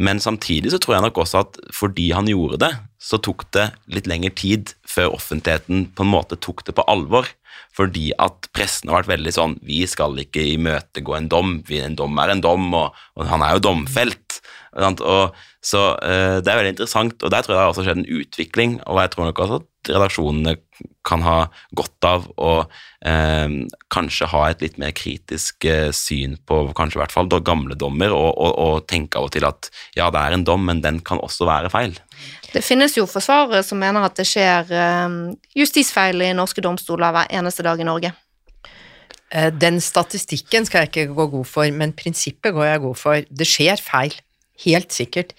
Men 0.00 0.22
samtidig 0.24 0.72
så 0.72 0.80
tror 0.80 0.96
jeg 0.96 1.04
nok 1.04 1.20
også 1.20 1.42
at 1.42 1.58
fordi 1.76 2.08
han 2.16 2.30
gjorde 2.30 2.62
det, 2.64 2.72
så 3.02 3.18
tok 3.20 3.44
det 3.52 3.68
litt 3.92 4.08
lengre 4.08 4.32
tid 4.32 4.72
før 4.88 5.12
offentligheten 5.18 5.90
på 5.92 6.06
en 6.06 6.12
måte 6.14 6.38
tok 6.40 6.64
det 6.64 6.76
på 6.78 6.86
alvor. 6.88 7.28
Fordi 7.76 8.10
at 8.20 8.48
pressen 8.56 8.90
har 8.92 9.00
vært 9.00 9.14
veldig 9.14 9.32
sånn 9.32 9.54
Vi 9.64 9.78
skal 9.88 10.18
ikke 10.20 10.42
imøtegå 10.54 11.14
en 11.16 11.28
dom. 11.32 11.54
En 11.64 11.96
dom 11.96 12.18
er 12.20 12.32
en 12.32 12.42
dom, 12.44 12.66
og, 12.76 12.98
og 13.16 13.28
han 13.28 13.44
er 13.44 13.56
jo 13.56 13.64
domfelt. 13.68 14.40
Og, 14.72 15.36
så 15.62 15.80
uh, 16.00 16.38
det 16.40 16.48
er 16.48 16.58
veldig 16.58 16.72
interessant, 16.74 17.20
og 17.20 17.30
der 17.30 17.44
tror 17.44 17.54
jeg 17.54 17.58
det 17.58 17.62
har 17.62 17.72
også 17.72 17.84
skjedd 17.86 18.00
en 18.00 18.20
utvikling. 18.20 18.78
Og 18.88 19.00
jeg 19.02 19.12
tror 19.12 19.28
nok 19.28 19.42
også 19.44 19.58
at 19.60 19.90
redaksjonene 19.92 20.54
kan 21.06 21.22
ha 21.26 21.36
godt 21.76 22.06
av 22.06 22.24
å 22.40 22.52
uh, 22.64 23.56
kanskje 23.92 24.30
ha 24.32 24.42
et 24.48 24.64
litt 24.64 24.80
mer 24.80 24.94
kritisk 24.96 25.68
uh, 25.68 25.90
syn 25.94 26.38
på 26.48 26.62
kanskje 26.78 26.98
i 26.98 27.02
hvert 27.02 27.14
fall 27.14 27.30
gamle 27.44 27.76
dommer, 27.78 28.14
og, 28.16 28.32
og, 28.32 28.56
og 28.64 28.88
tenke 28.90 29.20
av 29.20 29.28
og 29.28 29.36
til 29.36 29.46
at 29.48 29.68
ja, 29.98 30.08
det 30.08 30.24
er 30.24 30.38
en 30.38 30.48
dom, 30.48 30.64
men 30.70 30.82
den 30.84 31.02
kan 31.04 31.20
også 31.20 31.46
være 31.50 31.70
feil. 31.74 31.94
Det 32.52 32.64
finnes 32.64 32.96
jo 32.96 33.06
forsvarere 33.08 33.62
som 33.66 33.80
mener 33.80 34.04
at 34.04 34.16
det 34.18 34.26
skjer 34.28 34.68
justisfeil 35.56 36.20
i 36.20 36.34
norske 36.36 36.64
domstoler 36.64 37.14
hver 37.14 37.30
eneste 37.32 37.64
dag 37.64 37.80
i 37.80 37.86
Norge. 37.88 38.10
Den 39.56 39.80
statistikken 39.80 40.68
skal 40.68 40.84
jeg 40.84 40.90
ikke 40.90 41.14
gå 41.16 41.26
god 41.38 41.48
for, 41.48 41.72
men 41.72 41.94
prinsippet 41.96 42.52
går 42.52 42.66
jeg 42.68 42.82
god 42.84 43.00
for. 43.00 43.30
Det 43.32 43.48
skjer 43.48 43.80
feil 43.80 44.12
helt 44.64 44.94
sikkert. 44.94 45.34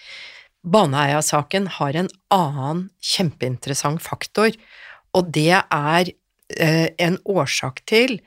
Baneheia-saken 0.63 1.67
har 1.79 1.97
en 1.99 2.09
annen 2.31 2.85
kjempeinteressant 3.03 4.01
faktor, 4.03 4.53
og 5.13 5.33
det 5.35 5.51
er 5.59 6.13
eh, 6.57 6.87
en 6.97 7.19
årsak 7.25 7.83
til 7.89 8.19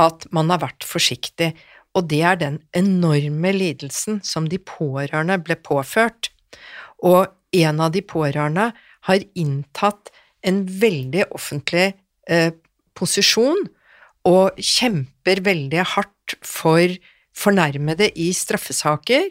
at 0.00 0.24
man 0.32 0.52
har 0.52 0.62
vært 0.62 0.86
forsiktig, 0.86 1.52
og 1.98 2.06
det 2.12 2.22
er 2.22 2.38
den 2.38 2.60
enorme 2.76 3.50
lidelsen 3.56 4.20
som 4.24 4.46
de 4.48 4.60
pårørende 4.62 5.40
ble 5.42 5.56
påført. 5.58 6.30
Og 7.02 7.26
en 7.56 7.82
av 7.82 7.90
de 7.94 8.02
pårørende 8.06 8.70
har 9.08 9.26
inntatt 9.34 10.12
en 10.46 10.62
veldig 10.64 11.26
offentlig 11.34 11.90
eh, 12.30 12.52
posisjon 12.96 13.66
og 14.28 14.58
kjemper 14.60 15.42
veldig 15.44 15.84
hardt 15.96 16.36
for 16.46 16.94
fornærmede 17.36 18.10
i 18.20 18.30
straffesaker, 18.36 19.26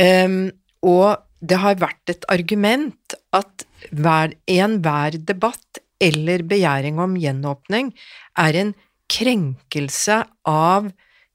Um, 0.00 0.50
og 0.84 1.22
det 1.44 1.60
har 1.60 1.80
vært 1.80 2.12
et 2.12 2.24
argument 2.32 3.16
at 3.36 3.66
enhver 3.92 5.18
debatt 5.18 5.80
eller 6.02 6.44
begjæring 6.48 6.98
om 7.00 7.16
gjenåpning 7.20 7.92
er 8.40 8.58
en 8.60 8.72
krenkelse 9.12 10.22
av 10.48 10.88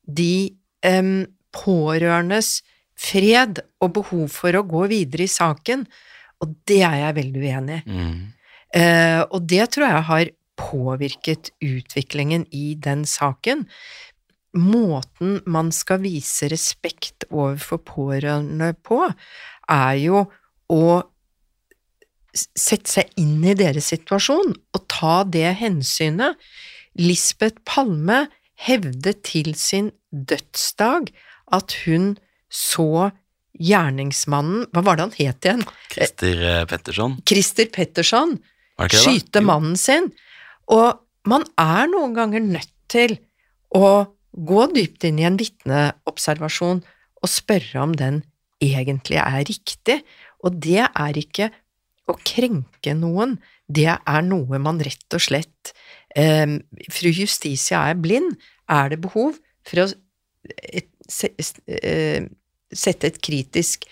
de 0.09 0.49
um, 0.85 1.27
pårørendes 1.55 2.59
fred 2.99 3.61
og 3.79 3.93
behov 3.99 4.27
for 4.33 4.57
å 4.57 4.65
gå 4.67 4.87
videre 4.91 5.25
i 5.25 5.31
saken, 5.31 5.85
og 6.43 6.57
det 6.67 6.81
er 6.83 6.97
jeg 7.03 7.17
veldig 7.19 7.45
uenig 7.45 7.79
i. 7.79 7.95
Mm. 7.95 8.19
Uh, 8.69 9.21
og 9.33 9.47
det 9.49 9.65
tror 9.73 9.87
jeg 9.87 10.07
har 10.09 10.33
påvirket 10.59 11.49
utviklingen 11.63 12.43
i 12.51 12.75
den 12.77 13.05
saken 13.07 13.63
måten 14.57 15.39
man 15.49 15.71
skal 15.75 16.01
vise 16.03 16.49
respekt 16.49 17.27
overfor 17.29 17.81
pårørende 17.85 18.73
på, 18.85 19.03
er 19.69 19.95
jo 20.01 20.23
å 20.69 20.83
sette 22.33 22.89
seg 22.89 23.13
inn 23.19 23.41
i 23.45 23.55
deres 23.57 23.89
situasjon 23.93 24.53
og 24.53 24.83
ta 24.91 25.21
det 25.25 25.47
hensynet. 25.61 26.37
Lisbeth 26.99 27.61
Palme 27.67 28.27
hevdet 28.59 29.23
til 29.27 29.53
sin 29.57 29.91
dødsdag 30.11 31.11
at 31.55 31.75
hun 31.85 32.15
så 32.49 33.09
gjerningsmannen 33.59 34.67
Hva 34.73 34.83
var 34.85 34.97
det 34.97 35.05
han 35.05 35.17
het 35.17 35.47
igjen? 35.47 35.63
Christer 35.91 36.43
eh, 36.45 36.65
Petterson. 36.69 37.17
Christer 37.27 37.69
Petterson 37.73 38.37
skyte 38.87 39.41
mannen 39.43 39.75
sin. 39.79 40.11
Og 40.71 41.01
man 41.29 41.45
er 41.59 41.89
noen 41.91 42.15
ganger 42.15 42.45
nødt 42.45 42.71
til 42.91 43.17
å 43.75 44.07
gå 44.33 44.65
dypt 44.73 45.05
inn 45.07 45.21
i 45.21 45.27
en 45.27 45.39
vitneobservasjon 45.39 46.83
og 47.19 47.31
spørre 47.31 47.83
om 47.83 47.95
den 47.97 48.21
egentlig 48.63 49.19
er 49.21 49.43
riktig, 49.47 49.99
og 50.43 50.59
det 50.63 50.83
er 50.87 51.19
ikke 51.19 51.49
å 52.09 52.15
krenke 52.25 52.95
noen, 52.97 53.37
det 53.69 53.89
er 53.91 54.21
noe 54.25 54.59
man 54.61 54.79
rett 54.81 55.15
og 55.15 55.21
slett 55.21 55.73
eh, 56.17 56.57
Fru 56.89 57.09
Justitia 57.13 57.83
er 57.91 57.99
blind. 58.01 58.33
Er 58.69 58.89
det 58.89 59.01
behov 59.03 59.37
for 59.67 59.83
å 59.83 59.87
et, 60.57 60.89
se, 61.09 61.29
eh, 61.67 62.25
sette 62.73 63.11
et 63.11 63.19
kritisk 63.21 63.85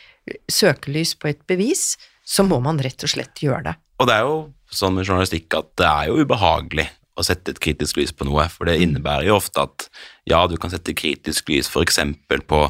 søkelys 0.51 1.13
på 1.19 1.31
et 1.31 1.43
bevis, 1.47 1.95
så 2.27 2.43
må 2.43 2.59
man 2.63 2.81
rett 2.83 3.05
og 3.05 3.13
slett 3.13 3.43
gjøre 3.43 3.69
det. 3.69 3.75
Og 4.01 4.09
det 4.09 4.17
er 4.17 4.25
jo 4.27 4.39
sånn 4.73 4.97
med 4.97 5.07
journalistikk 5.07 5.55
at 5.57 5.69
det 5.79 5.87
er 5.87 6.09
jo 6.09 6.25
ubehagelig 6.25 6.87
å 7.17 7.25
sette 7.25 7.53
et 7.53 7.61
kritisk 7.63 7.97
lys 7.99 8.13
på 8.13 8.27
noe, 8.27 8.45
for 8.53 8.69
det 8.69 8.77
innebærer 8.83 9.29
jo 9.29 9.37
ofte 9.39 9.63
at 9.65 9.87
ja, 10.29 10.43
du 10.49 10.57
kan 10.61 10.71
sette 10.73 10.95
kritisk 10.97 11.49
lys 11.49 11.69
f.eks. 11.71 11.99
på 12.47 12.61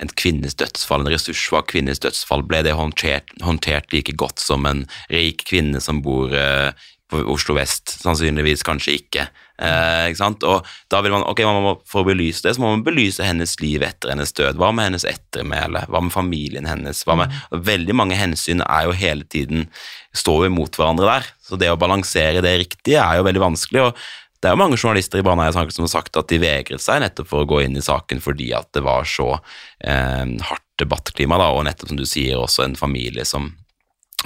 en 0.00 0.12
kvinnes 0.16 0.56
dødsfall, 0.56 1.04
en 1.04 1.12
ressurssvak 1.12 1.68
kvinnes 1.74 2.00
dødsfall. 2.00 2.46
Ble 2.48 2.62
det 2.64 2.76
håndtert, 2.78 3.34
håndtert, 3.44 3.90
like 3.92 4.16
godt 4.16 4.40
som 4.40 4.64
en 4.68 4.86
rik 5.12 5.44
kvinne 5.50 5.82
som 5.84 6.00
bor 6.04 6.32
uh, 6.32 6.72
på 7.12 7.20
Oslo 7.34 7.58
vest? 7.58 7.98
Sannsynligvis 8.00 8.64
kanskje 8.66 8.96
ikke. 9.02 9.28
Uh, 9.60 10.08
ikke 10.08 10.20
sant? 10.22 10.44
Og 10.48 10.66
da 10.92 11.02
vil 11.04 11.12
man, 11.12 11.26
ok, 11.28 11.42
man 11.44 11.60
må, 11.64 11.74
For 11.88 12.00
å 12.00 12.08
belyse 12.08 12.46
det, 12.46 12.54
så 12.56 12.62
må 12.62 12.72
man 12.72 12.84
belyse 12.86 13.24
hennes 13.24 13.52
liv 13.60 13.84
etter 13.84 14.14
hennes 14.14 14.32
død. 14.36 14.56
Hva 14.60 14.70
med 14.72 14.90
hennes 14.90 15.04
ettermæle? 15.08 15.84
Hva 15.92 16.00
med 16.06 16.14
familien 16.14 16.68
hennes? 16.68 17.04
Hva 17.04 17.18
med, 17.20 17.34
veldig 17.52 17.96
mange 17.98 18.16
hensyn 18.16 18.64
er 18.64 18.88
jo 18.88 18.96
hele 18.96 19.28
tiden 19.28 19.68
står 20.16 20.48
jo 20.48 20.54
mot 20.56 20.80
hverandre 20.80 21.10
der. 21.10 21.28
Så 21.44 21.60
det 21.60 21.68
å 21.70 21.78
balansere 21.80 22.42
det 22.44 22.56
riktige 22.64 23.04
er 23.04 23.20
jo 23.20 23.28
veldig 23.28 23.44
vanskelig. 23.50 23.90
og 23.90 24.02
det 24.40 24.48
er 24.48 24.54
jo 24.54 24.62
mange 24.62 24.78
journalister 24.80 25.20
i 25.20 25.24
Baneheia 25.24 25.52
som 25.52 25.84
har 25.84 25.92
sagt 25.92 26.16
at 26.16 26.30
de 26.32 26.38
vegret 26.40 26.80
seg 26.80 27.02
nettopp 27.02 27.28
for 27.28 27.44
å 27.44 27.48
gå 27.48 27.58
inn 27.66 27.76
i 27.76 27.84
saken 27.84 28.22
fordi 28.24 28.48
at 28.56 28.70
det 28.72 28.80
var 28.86 29.04
så 29.04 29.34
eh, 29.36 30.24
hardt 30.48 30.64
debattklima, 30.80 31.36
da, 31.36 31.50
og 31.52 31.66
nettopp 31.66 31.92
som 31.92 31.98
du 32.00 32.06
sier, 32.08 32.38
også 32.40 32.64
en 32.64 32.78
familie 32.78 33.26
som 33.28 33.50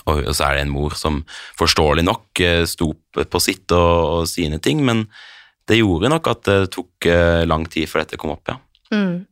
og 0.05 0.35
så 0.35 0.49
er 0.49 0.57
det 0.57 0.67
en 0.67 0.75
mor 0.75 0.97
som 0.99 1.23
forståelig 1.59 2.05
nok 2.07 2.43
eh, 2.45 2.65
sto 2.69 2.93
på 3.15 3.43
sitt 3.43 3.73
og, 3.75 3.93
og 4.21 4.29
sine 4.31 4.61
ting, 4.63 4.83
men 4.85 5.07
det 5.69 5.81
gjorde 5.81 6.11
nok 6.13 6.29
at 6.33 6.43
det 6.49 6.59
tok 6.75 7.09
eh, 7.09 7.45
lang 7.49 7.65
tid 7.71 7.89
før 7.89 8.05
dette 8.05 8.21
kom 8.21 8.35
opp, 8.35 8.53
ja. 8.53 8.59
Mm. 8.95 9.25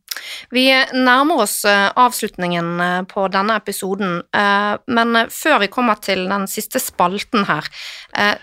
Vi 0.53 0.65
nærmer 0.97 1.43
oss 1.45 1.59
eh, 1.69 1.87
avslutningen 1.99 3.05
på 3.09 3.27
denne 3.33 3.57
episoden, 3.61 4.19
men 4.33 5.23
før 5.33 5.61
vi 5.63 5.71
kommer 5.73 6.01
til 6.01 6.27
den 6.29 6.45
siste 6.49 6.81
spalten 6.81 7.47
her, 7.49 7.69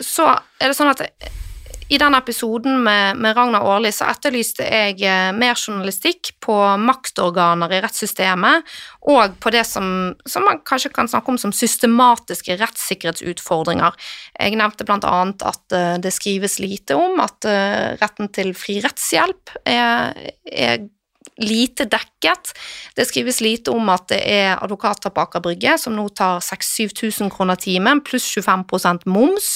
så 0.02 0.32
er 0.58 0.70
det 0.70 0.78
sånn 0.78 0.90
at 0.90 1.04
i 1.91 1.99
den 1.99 2.14
episoden 2.14 2.82
med, 2.84 3.18
med 3.18 3.34
Ragnar 3.36 3.64
Aarli 3.66 3.91
så 3.93 4.07
etterlyste 4.12 4.62
jeg 4.62 5.01
eh, 5.03 5.32
mer 5.34 5.59
journalistikk 5.59 6.36
på 6.43 6.55
maktorganer 6.78 7.72
i 7.74 7.80
rettssystemet, 7.82 8.68
og 9.11 9.34
på 9.43 9.51
det 9.51 9.64
som, 9.66 10.12
som 10.22 10.47
man 10.47 10.62
kanskje 10.66 10.93
kan 10.95 11.11
snakke 11.11 11.34
om 11.34 11.41
som 11.41 11.55
systematiske 11.55 12.55
rettssikkerhetsutfordringer. 12.61 13.99
Jeg 14.38 14.61
nevnte 14.61 14.86
annet 15.11 15.43
at 15.43 15.76
eh, 15.76 15.97
det 15.99 16.14
skrives 16.14 16.61
lite 16.62 16.95
om 16.95 17.18
at 17.24 17.51
eh, 17.51 17.99
retten 17.99 18.30
til 18.38 18.55
fri 18.55 18.78
rettshjelp 18.84 19.57
er, 19.66 20.14
er 20.47 20.86
lite 21.40 21.84
dekket. 21.84 22.52
Det 22.96 23.06
skrives 23.08 23.40
lite 23.40 23.72
om 23.72 23.88
at 23.92 24.08
det 24.12 24.20
er 24.24 24.54
advokater 24.60 25.12
på 25.12 25.24
Aker 25.24 25.42
Brygge 25.44 25.76
som 25.80 25.96
nå 25.96 26.08
tar 26.16 26.40
6000-7000 26.44 27.30
kroner 27.32 27.60
timen 27.60 28.02
pluss 28.04 28.28
25% 28.36 29.06
moms. 29.10 29.50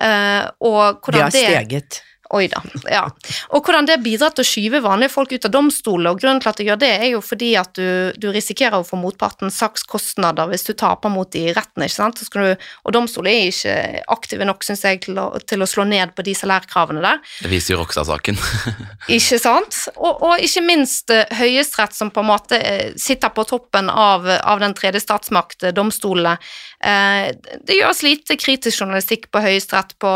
Eh, 0.00 0.44
og 0.60 1.12
Det 1.12 1.22
har 1.22 1.34
steget. 1.34 2.02
Oi 2.30 2.46
da. 2.46 2.60
Ja. 2.86 3.02
Og 3.50 3.66
hvordan 3.66 3.88
det 3.88 3.96
bidrar 4.04 4.30
til 4.36 4.44
å 4.44 4.46
skyve 4.46 4.80
vanlige 4.84 5.10
folk 5.10 5.32
ut 5.34 5.46
av 5.48 5.50
domstolene, 5.50 6.12
og 6.12 6.20
grunnen 6.22 6.38
til 6.42 6.50
at 6.52 6.60
det 6.60 6.66
gjør 6.68 6.78
det, 6.78 6.90
er 7.02 7.08
jo 7.16 7.22
fordi 7.24 7.48
at 7.58 7.72
du, 7.74 8.12
du 8.22 8.28
risikerer 8.30 8.76
å 8.78 8.86
få 8.86 8.98
motparten 9.00 9.50
sakskostnader 9.50 10.46
hvis 10.52 10.62
du 10.68 10.70
taper 10.78 11.10
mot 11.10 11.26
de 11.34 11.48
i 11.48 11.54
retten, 11.56 11.82
ikke 11.82 11.96
sant. 11.96 12.22
Du, 12.30 12.44
og 12.86 12.94
domstolen 12.94 13.32
er 13.32 13.50
ikke 13.50 14.04
aktive 14.14 14.46
nok, 14.46 14.62
syns 14.62 14.84
jeg, 14.86 15.00
til 15.08 15.18
å, 15.18 15.26
til 15.42 15.64
å, 15.64 15.68
slå 15.70 15.88
ned 15.90 16.14
på 16.14 16.22
de 16.26 16.36
salærkravene 16.38 17.02
der. 17.02 17.18
Det 17.42 17.50
viser 17.50 17.74
jo 17.74 17.80
Rokstad-saken. 17.80 18.38
ikke 19.18 19.40
sant. 19.42 19.80
Og, 19.96 20.22
og, 20.22 20.36
ikke 20.38 20.62
minst 20.68 21.10
uh, 21.10 21.24
Høyesterett, 21.34 21.98
som 21.98 22.14
på 22.14 22.22
en 22.22 22.30
måte 22.30 22.62
uh, 22.62 22.94
sitter 22.94 23.34
på 23.34 23.46
toppen 23.50 23.90
av, 23.90 24.28
av 24.38 24.62
den 24.62 24.76
tredje 24.78 25.02
statsmakt, 25.02 25.66
domstolene. 25.74 25.80
domstolene. 25.80 26.38
det 27.66 27.76
gjøres 27.76 28.02
lite 28.04 28.36
kritisk 28.40 28.80
journalistikk 28.80 29.26
på 29.32 29.42
Høyesterett 29.42 29.96
på, 30.00 30.12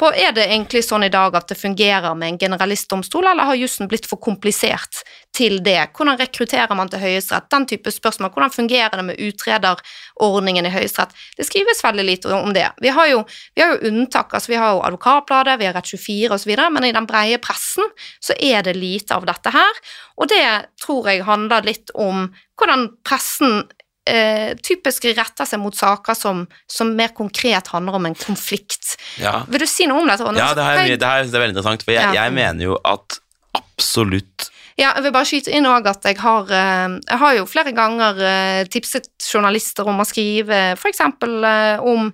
på 0.00 0.10
er 0.14 0.32
det 0.34 0.48
egentlig 0.48 0.82
sånn 0.86 1.06
i 1.06 1.12
dag 1.12 1.36
at 1.36 1.50
det 1.50 1.57
fungerer 1.58 2.14
med 2.18 2.32
en 2.32 2.38
generalistdomstol, 2.38 3.26
eller 3.26 3.48
har 3.50 3.58
jussen 3.58 3.88
blitt 3.90 4.06
for 4.08 4.20
komplisert 4.22 5.02
til 5.36 5.58
det? 5.64 5.90
Hvordan 5.96 6.18
rekrutterer 6.20 6.74
man 6.78 6.90
til 6.90 7.02
Høyesterett? 7.02 7.50
Den 7.52 7.66
type 7.68 7.92
spørsmål. 7.92 8.32
Hvordan 8.34 8.54
fungerer 8.54 8.96
det 8.96 9.06
med 9.10 9.22
utrederordningen 9.28 10.68
i 10.68 10.72
Høyesterett? 10.74 11.14
Det 11.36 11.46
skrives 11.48 11.82
veldig 11.84 12.06
lite 12.06 12.32
om 12.34 12.54
det. 12.56 12.68
Vi 12.82 12.92
har 12.94 13.10
jo, 13.12 13.24
vi 13.54 13.64
har 13.64 13.74
jo 13.74 13.92
unntak, 13.92 14.34
altså 14.34 14.54
vi 14.54 14.60
har 14.60 14.76
jo 14.76 14.84
Advokatbladet, 14.88 15.58
vi 15.60 15.68
har 15.68 15.76
Rett24 15.76 16.38
osv., 16.38 16.54
men 16.78 16.88
i 16.88 16.94
den 16.94 17.08
breie 17.08 17.40
pressen 17.42 17.88
så 18.20 18.36
er 18.38 18.62
det 18.66 18.76
lite 18.78 19.16
av 19.16 19.26
dette 19.28 19.52
her, 19.54 19.82
og 20.18 20.30
det 20.30 20.44
tror 20.82 21.10
jeg 21.10 21.26
handler 21.26 21.66
litt 21.66 21.92
om 21.94 22.28
hvordan 22.58 22.88
pressen 23.06 23.62
eh, 24.08 24.50
typisk 24.64 25.08
retter 25.12 25.48
seg 25.48 25.62
mot 25.62 25.76
saker 25.76 26.16
som, 26.18 26.44
som, 26.70 26.92
mer 26.98 27.14
konkret 27.16 27.70
handler 27.74 27.98
om 28.00 28.08
en 28.10 28.18
konflikt. 28.18 28.96
Ja. 29.22 29.42
Vil 29.48 29.64
du 29.64 29.68
si 29.70 29.88
noe 29.88 30.02
om 30.02 30.10
dette? 30.10 30.26
Ja, 30.38 30.52
det, 30.56 30.66
her, 30.66 30.84
det, 30.84 30.98
her, 30.98 31.24
det 31.26 31.34
er 31.34 31.44
veldig 31.44 31.56
interessant, 31.56 31.84
for 31.86 31.94
jeg, 31.94 32.08
ja. 32.08 32.24
jeg 32.24 32.36
mener 32.36 32.70
jo 32.70 32.78
at 32.88 33.20
absolutt 33.58 34.50
ja, 34.78 34.92
jeg 34.94 35.08
vil 35.08 35.14
bare 35.14 35.26
skyte 35.26 35.50
inn 35.58 35.66
òg 35.66 35.88
at 35.90 36.04
jeg 36.06 36.20
har, 36.22 36.50
eh, 36.54 36.98
jeg 37.02 37.18
har 37.18 37.32
jo 37.34 37.46
flere 37.50 37.72
ganger 37.74 38.20
eh, 38.22 38.60
tipset 38.70 39.08
journalister 39.18 39.88
om 39.90 39.98
å 39.98 40.06
skrive 40.06 40.60
f.eks. 40.76 41.02
Eh, 41.02 41.82
om 41.82 42.12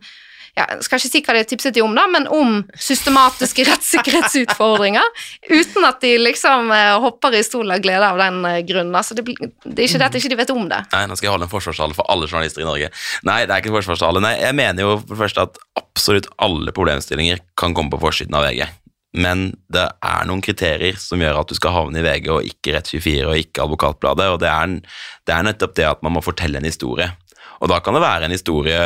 ja, 0.54 0.66
skal 0.86 1.00
ikke 1.00 1.10
si 1.10 1.22
hva 1.26 1.34
de 1.34 1.42
tipset 1.50 1.74
de 1.74 1.82
om, 1.82 1.94
da, 1.96 2.04
men 2.10 2.28
om 2.30 2.60
systematiske 2.78 3.64
rettssikkerhetsutfordringer, 3.70 5.24
uten 5.50 5.88
at 5.88 5.98
de 6.04 6.12
liksom 6.20 6.70
eh, 6.74 6.92
hopper 7.02 7.34
i 7.34 7.42
stolen 7.46 7.74
av 7.74 7.82
glede 7.82 8.06
av 8.06 8.20
den 8.22 8.38
eh, 8.48 8.60
grunn. 8.66 8.94
Altså, 8.94 9.16
det, 9.18 9.26
det, 9.34 9.74
er 9.74 9.88
ikke 9.88 10.02
det 10.02 10.08
at 10.08 10.14
de 10.14 10.22
ikke 10.22 10.40
vet 10.44 10.54
om 10.54 10.68
det. 10.70 10.84
Nei, 10.94 11.02
nå 11.10 11.18
skal 11.18 11.28
jeg 11.28 11.34
holde 11.34 11.48
en 11.48 11.54
forsvarstale 11.54 11.98
for 11.98 12.06
alle 12.12 12.30
journalister 12.30 12.62
i 12.62 12.68
Norge. 12.68 12.92
Nei, 13.26 13.40
det 13.44 13.50
er 13.50 13.64
ikke 13.64 13.72
en 13.72 13.78
forsvarstale. 13.80 14.22
Nei, 14.22 14.36
jeg 14.44 14.58
mener 14.60 14.86
jo 14.86 14.94
for 15.02 15.16
det 15.16 15.20
første 15.24 15.48
at 15.48 15.60
absolutt 15.80 16.30
alle 16.44 16.74
problemstillinger 16.76 17.42
kan 17.58 17.74
komme 17.74 17.90
på 17.94 18.02
forsiden 18.02 18.38
av 18.38 18.46
VG. 18.46 18.66
Men 19.14 19.46
det 19.70 19.84
er 20.02 20.26
noen 20.26 20.42
kriterier 20.42 20.96
som 20.98 21.22
gjør 21.22 21.40
at 21.40 21.50
du 21.50 21.54
skal 21.54 21.74
havne 21.74 22.00
i 22.00 22.06
VG 22.06 22.30
og 22.34 22.46
ikke 22.48 22.74
Rett24 22.74 23.26
og 23.28 23.38
ikke 23.38 23.62
Advokatbladet, 23.62 24.30
og 24.34 24.40
det 24.42 24.50
er, 24.50 24.78
det 25.26 25.34
er 25.34 25.46
nettopp 25.46 25.76
det 25.78 25.86
at 25.86 26.02
man 26.06 26.16
må 26.16 26.22
fortelle 26.24 26.58
en 26.58 26.66
historie. 26.66 27.06
Og 27.62 27.70
da 27.70 27.78
kan 27.82 27.94
det 27.94 28.02
være 28.02 28.26
en 28.26 28.34
historie 28.34 28.78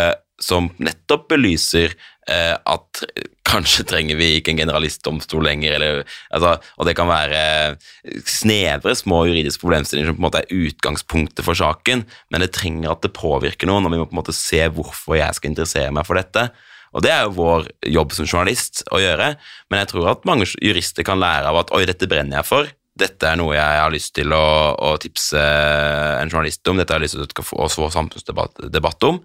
som 0.42 0.70
nettopp 0.82 1.28
belyser 1.32 1.94
eh, 2.30 2.54
at 2.54 3.02
kanskje 3.48 3.86
trenger 3.88 4.18
vi 4.18 4.34
ikke 4.38 4.52
en 4.52 4.60
generalistdomstol 4.60 5.42
lenger, 5.46 5.74
eller, 5.78 6.02
altså, 6.34 6.54
og 6.76 6.88
det 6.88 6.94
kan 6.98 7.08
være 7.08 7.40
snevre, 8.28 8.94
små 8.98 9.22
juridiske 9.30 9.62
problemstillinger 9.62 10.10
som 10.10 10.18
på 10.18 10.22
en 10.22 10.26
måte 10.28 10.42
er 10.42 10.66
utgangspunktet 10.68 11.46
for 11.46 11.58
saken, 11.58 12.04
men 12.28 12.44
det 12.44 12.52
trenger 12.56 12.92
at 12.92 13.04
det 13.04 13.14
påvirker 13.16 13.70
noen, 13.70 13.88
og 13.88 13.94
vi 13.94 14.00
må 14.02 14.08
på 14.08 14.16
en 14.16 14.20
måte 14.20 14.36
se 14.36 14.60
hvorfor 14.68 15.18
jeg 15.18 15.38
skal 15.38 15.52
interessere 15.52 15.94
meg 15.94 16.08
for 16.08 16.20
dette. 16.20 16.48
Og 16.96 17.04
det 17.04 17.12
er 17.12 17.26
jo 17.26 17.36
vår 17.36 17.68
jobb 17.88 18.14
som 18.16 18.28
journalist 18.28 18.84
å 18.92 19.00
gjøre, 19.00 19.32
men 19.68 19.82
jeg 19.82 19.90
tror 19.90 20.12
at 20.12 20.28
mange 20.28 20.48
jurister 20.64 21.06
kan 21.06 21.20
lære 21.20 21.50
av 21.50 21.62
at 21.64 21.72
oi, 21.76 21.84
dette 21.88 22.08
brenner 22.10 22.40
jeg 22.40 22.48
for, 22.48 22.70
dette 22.98 23.28
er 23.28 23.38
noe 23.38 23.54
jeg 23.56 23.80
har 23.82 23.92
lyst 23.92 24.14
til 24.16 24.32
å, 24.34 24.46
å 24.74 24.90
tipse 25.00 25.38
en 25.38 26.30
journalist 26.30 26.66
om, 26.70 26.78
dette 26.80 26.94
har 26.94 27.00
jeg 27.00 27.08
lyst 27.08 27.18
til 27.18 27.44
å 27.44 27.68
få, 27.70 27.88
samfunnsdebatt 27.94 29.06
om, 29.08 29.20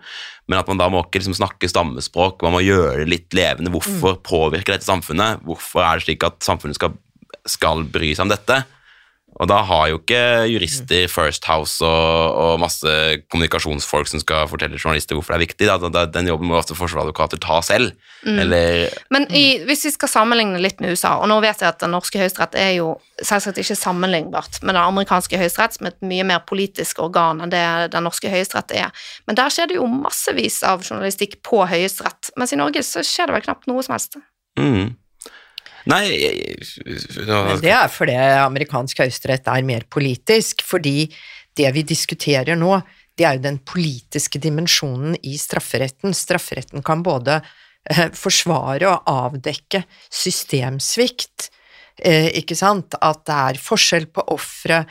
men 0.49 0.59
at 0.59 0.69
man 0.69 0.81
da 0.81 0.89
må 0.91 1.03
ikke 1.03 1.21
liksom 1.21 1.37
snakke 1.37 1.69
stammespråk, 1.71 2.43
man 2.45 2.55
må 2.57 2.63
gjøre 2.63 3.03
det 3.03 3.09
litt 3.09 3.37
levende. 3.37 3.73
Hvorfor 3.73 4.17
mm. 4.17 4.21
påvirker 4.27 4.75
dette 4.75 4.89
samfunnet? 4.89 5.43
Hvorfor 5.47 5.85
er 5.85 5.99
det 5.99 6.07
slik 6.07 6.25
at 6.27 6.39
samfunnet 6.45 6.79
skal, 6.79 6.95
skal 7.49 7.85
bry 7.89 8.13
seg 8.13 8.27
om 8.27 8.33
dette? 8.33 8.63
Og 9.41 9.49
da 9.49 9.59
har 9.65 9.87
jo 9.89 9.97
ikke 9.97 10.21
jurister 10.51 11.07
First 11.09 11.47
House 11.49 11.81
og, 11.83 12.35
og, 12.37 12.59
masse 12.61 12.89
kommunikasjonsfolk 13.33 14.09
som 14.09 14.21
skal 14.21 14.47
fortelle 14.51 14.77
journalister 14.77 15.17
hvorfor 15.17 15.33
det 15.33 15.39
er 15.39 15.45
viktig. 15.47 15.69
Da. 15.69 16.05
Den 16.13 16.29
jobben 16.29 16.49
må 16.49 16.59
også 16.59 16.77
forsvarsadvokater 16.77 17.41
ta 17.41 17.57
selv. 17.65 17.95
Mm. 18.23 18.39
Eller, 18.43 18.93
Men 19.13 19.27
i, 19.33 19.63
hvis 19.67 19.87
vi 19.87 19.93
skal 19.95 20.11
sammenligne 20.11 20.61
litt 20.61 20.83
med 20.83 20.93
USA, 20.93 21.15
og 21.17 21.27
nå 21.31 21.39
vet 21.43 21.63
jeg 21.63 21.73
at 21.73 21.81
den 21.81 21.95
norske 21.95 22.21
høyesterett 22.21 22.57
er 22.59 22.71
jo 22.77 22.93
selvsagt 23.21 23.59
ikke 23.61 23.77
sammenlignbart 23.79 24.61
med 24.61 24.75
den 24.75 24.83
amerikanske 24.83 25.39
høyesterett, 25.41 25.77
som 25.77 25.89
er 25.89 25.95
et 25.95 26.09
mye 26.13 26.27
mer 26.29 26.43
politisk 26.47 27.01
organ 27.03 27.41
enn 27.43 27.53
det 27.53 27.65
den 27.93 28.05
norske 28.07 28.31
høyesterett 28.31 28.75
er. 28.85 29.07
Men 29.27 29.39
der 29.39 29.53
skjer 29.53 29.71
det 29.71 29.79
jo 29.79 29.89
massevis 29.89 30.61
av 30.67 30.85
journalistikk 30.85 31.39
på 31.45 31.65
høyesterett, 31.69 32.33
mens 32.39 32.53
i 32.53 32.59
Norge 32.61 32.85
så 32.85 33.03
skjer 33.05 33.29
det 33.29 33.39
vel 33.39 33.47
knapt 33.49 33.69
noe 33.71 33.85
som 33.85 33.97
helst. 33.97 34.21
Mm. 34.59 34.93
Nei 35.89 36.05
Men 37.25 37.61
Det 37.61 37.71
er 37.75 37.89
fordi 37.91 38.15
amerikansk 38.15 39.03
høyesterett 39.03 39.49
er 39.51 39.65
mer 39.67 39.87
politisk, 39.91 40.63
fordi 40.65 41.09
det 41.57 41.69
vi 41.75 41.83
diskuterer 41.85 42.57
nå, 42.57 42.77
det 43.17 43.27
er 43.27 43.37
jo 43.37 43.45
den 43.45 43.59
politiske 43.67 44.39
dimensjonen 44.41 45.17
i 45.21 45.35
strafferetten. 45.37 46.15
Strafferetten 46.17 46.81
kan 46.85 47.03
både 47.05 47.39
eh, 47.91 48.07
forsvare 48.17 48.89
og 48.89 49.11
avdekke 49.11 49.83
systemsvikt, 50.09 51.49
eh, 52.01 52.31
ikke 52.41 52.57
sant, 52.57 52.97
at 52.97 53.25
det 53.29 53.39
er 53.51 53.61
forskjell 53.61 54.09
på 54.15 54.25
ofre, 54.33 54.81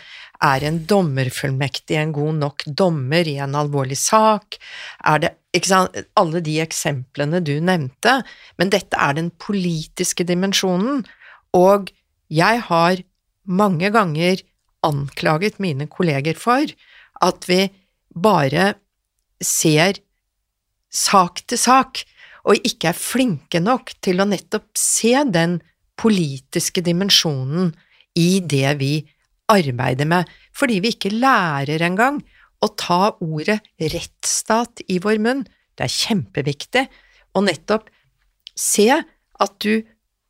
er 0.43 0.65
en 0.67 0.81
dommerfullmektig 0.89 1.97
en 1.99 2.13
god 2.15 2.39
nok 2.41 2.65
dommer 2.67 3.29
i 3.29 3.39
en 3.43 3.57
alvorlig 3.59 3.99
sak? 4.01 4.59
Er 5.07 5.23
det 5.23 5.33
ikke 5.57 5.71
sant, 5.71 5.99
Alle 6.17 6.41
de 6.45 6.59
eksemplene 6.65 7.43
du 7.45 7.55
nevnte, 7.61 8.23
men 8.59 8.73
dette 8.73 8.97
er 8.97 9.19
den 9.19 9.31
politiske 9.31 10.25
dimensjonen, 10.25 11.05
og 11.53 11.93
jeg 12.33 12.63
har 12.69 13.03
mange 13.45 13.91
ganger 13.93 14.41
anklaget 14.83 15.61
mine 15.61 15.87
kolleger 15.87 16.39
for 16.39 16.73
at 17.23 17.49
vi 17.49 17.69
bare 18.15 18.75
ser 19.43 20.01
sak 20.93 21.43
til 21.49 21.59
sak, 21.59 22.03
og 22.43 22.59
ikke 22.67 22.91
er 22.91 22.99
flinke 22.99 23.61
nok 23.63 23.93
til 24.03 24.21
å 24.21 24.27
nettopp 24.27 24.73
se 24.79 25.15
den 25.31 25.61
politiske 26.01 26.83
dimensjonen 26.83 27.71
i 28.19 28.41
det 28.41 28.73
vi 28.81 28.95
arbeide 29.53 30.07
med, 30.09 30.29
fordi 30.57 30.81
vi 30.83 30.95
ikke 30.95 31.15
lærer 31.15 31.85
engang 31.85 32.21
å 32.63 32.69
ta 32.79 33.15
ordet 33.21 33.61
rettsstat 33.81 34.85
i 34.93 34.99
vår 35.03 35.21
munn. 35.23 35.43
Det 35.77 35.87
er 35.87 35.97
kjempeviktig 35.97 36.87
å 37.37 37.43
nettopp 37.45 37.89
se 38.59 38.89
at 38.93 39.55
du 39.65 39.83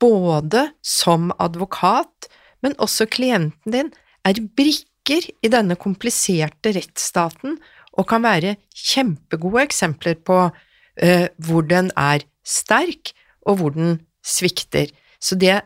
både 0.03 0.69
som 0.83 1.31
advokat, 1.43 2.29
men 2.63 2.75
også 2.83 3.09
klienten 3.11 3.75
din, 3.75 3.91
er 4.27 4.39
brikker 4.57 5.27
i 5.43 5.51
denne 5.51 5.75
kompliserte 5.79 6.73
rettsstaten 6.77 7.59
og 7.99 8.07
kan 8.11 8.23
være 8.25 8.57
kjempegode 8.75 9.67
eksempler 9.67 10.17
på 10.25 10.39
uh, 10.49 11.27
hvor 11.43 11.67
den 11.67 11.91
er 11.99 12.25
sterk, 12.47 13.13
og 13.43 13.59
hvor 13.59 13.75
den 13.75 13.99
svikter. 14.23 14.91
Så 15.19 15.35
det 15.35 15.63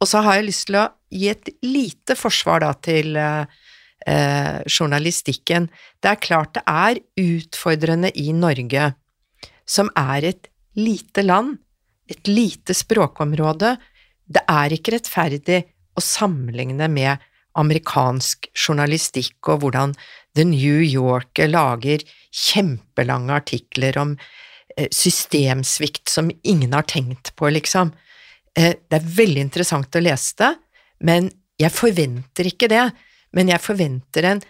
Og 0.00 0.08
så 0.08 0.20
har 0.20 0.34
jeg 0.36 0.48
lyst 0.48 0.66
til 0.68 0.76
å 0.76 0.88
gi 1.14 1.30
et 1.30 1.50
lite 1.64 2.16
forsvar 2.18 2.64
da 2.64 2.72
til 2.84 3.16
eh, 3.16 3.46
eh, 4.06 4.60
journalistikken. 4.66 5.68
Det 6.02 6.10
er 6.10 6.22
klart 6.22 6.54
det 6.58 6.64
er 6.66 7.00
utfordrende 7.20 8.10
i 8.20 8.32
Norge, 8.36 8.92
som 9.66 9.90
er 9.96 10.30
et 10.32 10.50
lite 10.76 11.22
land, 11.22 11.56
et 12.10 12.28
lite 12.28 12.74
språkområde. 12.76 13.76
Det 14.26 14.42
er 14.50 14.74
ikke 14.74 14.96
rettferdig 14.96 15.62
å 15.94 16.02
sammenligne 16.02 16.88
med 16.90 17.22
amerikansk 17.54 18.48
journalistikk 18.58 19.48
og 19.52 19.62
hvordan 19.62 19.94
The 20.34 20.46
New 20.48 20.80
Yorker 20.82 21.46
lager 21.52 22.02
kjempelange 22.34 23.36
artikler 23.36 23.98
om 24.00 24.16
eh, 24.76 24.88
systemsvikt 24.90 26.10
som 26.10 26.32
ingen 26.42 26.74
har 26.74 26.88
tenkt 26.90 27.30
på, 27.38 27.52
liksom. 27.54 27.92
eh, 28.58 28.74
det 28.74 28.98
er 28.98 29.12
veldig 29.20 29.44
interessant 29.46 29.94
å 29.94 30.02
lese 30.02 30.34
det, 30.42 30.50
men 31.00 31.30
jeg 31.60 31.74
forventer 31.74 32.50
ikke 32.50 32.68
det. 32.70 32.88
Men 33.34 33.50
jeg 33.50 33.62
forventer 33.62 34.26
en 34.28 34.42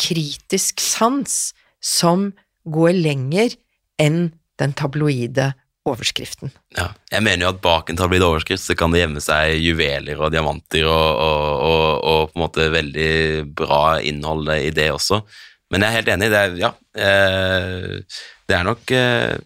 kritisk 0.00 0.80
sans 0.80 1.50
som 1.80 2.30
går 2.68 2.94
lenger 2.96 3.56
enn 4.00 4.30
den 4.60 4.72
tabloide 4.76 5.50
overskriften. 5.88 6.52
Ja, 6.76 6.90
jeg 7.12 7.24
mener 7.24 7.46
jo 7.46 7.52
at 7.54 7.62
bak 7.64 7.90
en 7.90 7.98
tabloid 7.98 8.24
overskrift 8.24 8.62
så 8.62 8.76
kan 8.78 8.92
det 8.92 9.02
gjemme 9.02 9.22
seg 9.24 9.56
juveler 9.60 10.20
og 10.20 10.32
diamanter 10.34 10.84
og, 10.88 11.06
og, 11.24 11.46
og, 11.70 11.86
og 12.00 12.20
på 12.32 12.36
en 12.36 12.44
måte 12.44 12.68
veldig 12.74 13.12
bra 13.56 13.84
innhold 14.04 14.52
i 14.58 14.72
det 14.76 14.90
også. 14.92 15.22
Men 15.70 15.84
jeg 15.84 15.90
er 15.90 15.98
helt 16.00 16.12
enig. 16.16 16.30
Det 16.32 16.40
er, 16.40 16.54
ja, 16.60 16.70
eh, 16.98 18.20
det 18.50 18.56
er 18.56 18.66
nok 18.66 18.92
eh, 18.96 19.36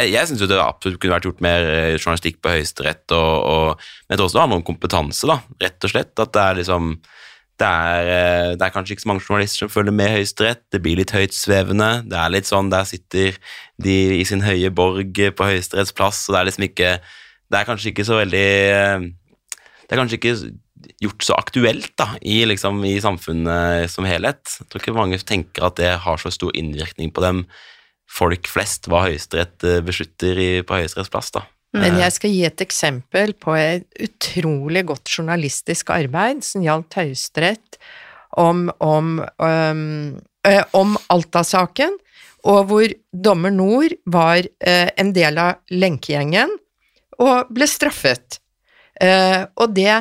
Jeg, 0.00 0.14
jeg 0.14 0.28
syns 0.30 0.42
det 0.48 0.56
absolutt 0.60 1.00
kunne 1.00 1.16
vært 1.16 1.26
gjort 1.28 1.42
mer 1.44 1.66
eh, 1.68 1.94
journalistikk 1.98 2.38
på 2.40 2.54
Høyesterett, 2.54 3.04
og, 3.12 3.32
og, 3.52 3.88
men 4.08 4.16
det 4.16 4.24
også 4.24 4.40
handler 4.40 4.60
om 4.60 4.66
kompetanse, 4.66 5.28
da, 5.28 5.40
rett 5.60 5.86
og 5.86 5.92
slett. 5.92 6.14
At 6.16 6.32
det 6.36 6.44
er 6.44 6.60
liksom 6.62 6.94
det 7.60 7.68
er, 7.68 8.06
eh, 8.08 8.50
det 8.56 8.64
er, 8.64 8.72
kanskje 8.72 8.96
ikke 8.96 9.04
så 9.04 9.10
mange 9.10 9.24
journalister 9.26 9.64
som 9.66 9.72
følger 9.72 9.92
med 9.92 10.14
Høyesterett. 10.14 10.62
Det 10.72 10.80
blir 10.80 10.96
litt 10.96 11.12
høytsvevende. 11.12 11.90
Det 12.08 12.16
er 12.16 12.32
litt 12.32 12.48
sånn, 12.48 12.70
Der 12.72 12.88
sitter 12.88 13.36
de 13.82 13.96
i 14.16 14.24
sin 14.24 14.40
høye 14.40 14.70
borg 14.72 15.20
på 15.36 15.48
Høyesteretts 15.50 15.92
plass, 15.96 16.22
og 16.28 16.34
det 16.34 16.40
er 16.40 16.48
liksom 16.48 16.68
ikke 16.70 16.92
Det 17.50 17.58
er 17.58 17.66
kanskje 17.66 17.90
ikke 17.90 18.06
så 18.06 18.20
veldig 18.20 18.48
eh, 18.78 19.06
Det 19.84 19.92
er 19.92 20.00
kanskje 20.00 20.20
ikke 20.20 20.36
gjort 21.02 21.26
så 21.26 21.36
aktuelt 21.36 21.92
da, 22.00 22.14
i, 22.22 22.40
liksom, 22.48 22.78
i 22.88 22.96
samfunnet 23.04 23.90
som 23.92 24.06
helhet. 24.08 24.40
Jeg 24.62 24.70
tror 24.70 24.80
ikke 24.80 24.96
mange 24.96 25.18
tenker 25.20 25.66
at 25.66 25.76
det 25.76 25.90
har 26.06 26.16
så 26.22 26.32
stor 26.32 26.56
innvirkning 26.56 27.12
på 27.12 27.20
dem 27.20 27.42
folk 28.10 28.50
flest, 28.50 28.88
hva 28.90 29.06
Høyesterett 29.06 29.66
eh, 29.66 29.80
beslutter 29.86 30.40
i, 30.40 30.50
på 30.66 30.80
Høyesteretts 30.80 31.12
plass. 31.12 31.32
da. 31.34 31.44
Men 31.76 32.00
jeg 32.00 32.14
skal 32.16 32.32
gi 32.34 32.40
et 32.48 32.62
eksempel 32.64 33.32
på 33.38 33.54
et 33.54 33.86
utrolig 34.02 34.82
godt 34.88 35.12
journalistisk 35.12 35.92
arbeid 35.94 36.42
som 36.42 36.64
gjaldt 36.64 36.96
Høyesterett 36.98 37.78
om, 38.40 38.64
om, 38.82 39.20
um, 39.38 40.16
om 40.74 40.96
Alta-saken, 41.14 41.94
og 42.50 42.70
hvor 42.70 42.94
dommer 43.12 43.52
Nord 43.54 43.94
var 44.08 44.40
øh, 44.40 44.90
en 44.96 45.10
del 45.14 45.38
av 45.38 45.60
lenkegjengen 45.70 46.54
og 47.20 47.50
ble 47.52 47.68
straffet. 47.68 48.40
Uh, 48.96 49.44
og 49.60 49.74
det 49.76 49.92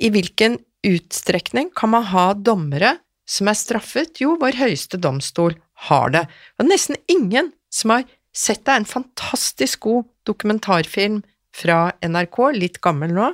i 0.00 0.10
hvilken 0.14 0.56
utstrekning 0.86 1.72
kan 1.76 1.92
man 1.92 2.06
ha 2.12 2.30
dommere 2.34 2.94
som 3.28 3.50
er 3.50 3.58
straffet? 3.58 4.22
Jo, 4.22 4.36
vår 4.40 4.56
høyeste 4.60 5.00
domstol 5.02 5.58
har 5.88 6.14
det. 6.14 6.24
Og 6.60 6.68
nesten 6.68 6.98
ingen 7.10 7.52
som 7.72 7.94
har 7.94 8.06
sett 8.36 8.64
det, 8.64 8.72
er 8.72 8.82
en 8.82 8.88
fantastisk 8.88 9.86
god 9.88 10.08
dokumentarfilm 10.28 11.20
fra 11.56 11.90
NRK, 12.04 12.38
litt 12.54 12.78
gammel 12.84 13.14
nå, 13.16 13.32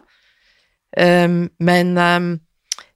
um, 0.96 1.40
men 1.60 1.92
um, 2.00 2.30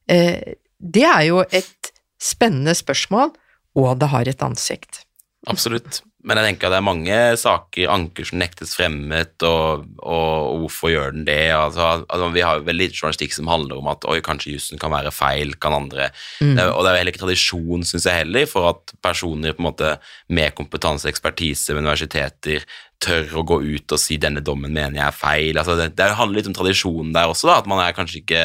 uh, 0.08 0.38
det 0.80 1.04
er 1.04 1.24
jo 1.28 1.42
et 1.44 1.92
spennende 2.20 2.74
spørsmål, 2.76 3.34
og 3.76 3.90
det 4.00 4.08
har 4.12 4.28
et 4.28 4.44
ansikt. 4.44 5.02
Absolutt. 5.48 6.02
Men 6.20 6.36
jeg 6.36 6.50
tenker 6.50 6.68
at 6.68 6.74
det 6.74 6.78
er 6.80 6.84
mange 6.84 7.18
saker, 7.40 7.90
anker 7.94 8.26
som 8.28 8.40
nektes 8.42 8.74
fremmet, 8.76 9.32
og, 9.46 9.86
og 10.04 10.64
hvorfor 10.64 10.92
gjør 10.92 11.14
den 11.14 11.24
det? 11.24 11.48
Altså, 11.56 11.86
altså, 12.02 12.28
vi 12.34 12.44
har 12.44 12.60
veldig 12.66 12.90
lite 12.90 12.98
journalistikk 12.98 13.32
som 13.36 13.48
handler 13.48 13.80
om 13.80 13.88
at 13.92 14.04
oi, 14.10 14.18
kanskje 14.24 14.52
jussen 14.52 14.80
kan 14.80 14.92
være 14.92 15.14
feil, 15.16 15.54
kan 15.62 15.78
andre 15.78 16.10
mm. 16.42 16.52
det, 16.58 16.66
Og 16.68 16.84
det 16.84 16.90
er 16.90 16.92
jo 16.92 17.00
heller 17.00 17.14
ikke 17.14 17.24
tradisjon, 17.24 17.86
syns 17.88 18.08
jeg 18.10 18.20
heller, 18.20 18.44
for 18.50 18.68
at 18.74 18.94
personer 19.00 19.56
på 19.56 19.64
en 19.64 19.70
måte 19.70 19.94
med 20.28 20.52
kompetanse 20.58 21.08
og 21.08 21.14
ekspertise 21.14 21.72
ved 21.72 21.86
universiteter 21.86 22.68
tør 23.00 23.40
å 23.40 23.46
gå 23.48 23.56
ut 23.64 23.94
og 23.96 24.00
si 24.00 24.18
'denne 24.20 24.42
dommen 24.44 24.74
mener 24.76 25.00
jeg 25.00 25.06
er 25.06 25.16
feil'. 25.16 25.56
Altså, 25.56 25.78
det, 25.78 25.94
det 25.96 26.12
handler 26.18 26.42
litt 26.42 26.50
om 26.52 26.58
tradisjonen 26.58 27.14
der 27.16 27.32
også, 27.32 27.48
da, 27.48 27.58
at 27.62 27.70
man 27.70 27.80
er 27.80 27.96
kanskje 27.96 28.20
ikke 28.20 28.44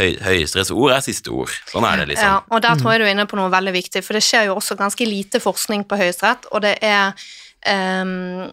høy, 0.00 0.10
Høyesteretts 0.24 0.72
ord 0.74 0.94
er 0.96 1.04
siste 1.04 1.32
ord. 1.34 1.52
Sånn 1.70 1.86
er 1.88 2.02
det, 2.02 2.10
liksom. 2.12 2.30
Ja, 2.30 2.42
og 2.48 2.64
der 2.64 2.80
tror 2.80 2.94
jeg 2.94 3.02
du 3.02 3.06
er 3.06 3.14
inne 3.14 3.28
på 3.30 3.38
noe 3.38 3.52
veldig 3.52 3.74
viktig, 3.76 4.04
for 4.06 4.18
det 4.18 4.24
skjer 4.26 4.50
jo 4.50 4.58
også 4.58 4.78
ganske 4.80 5.08
lite 5.08 5.40
forskning 5.42 5.86
på 5.88 5.98
Høyesterett, 6.00 6.48
og 6.50 6.64
det 6.64 6.74
er 6.84 7.14
um, 8.02 8.50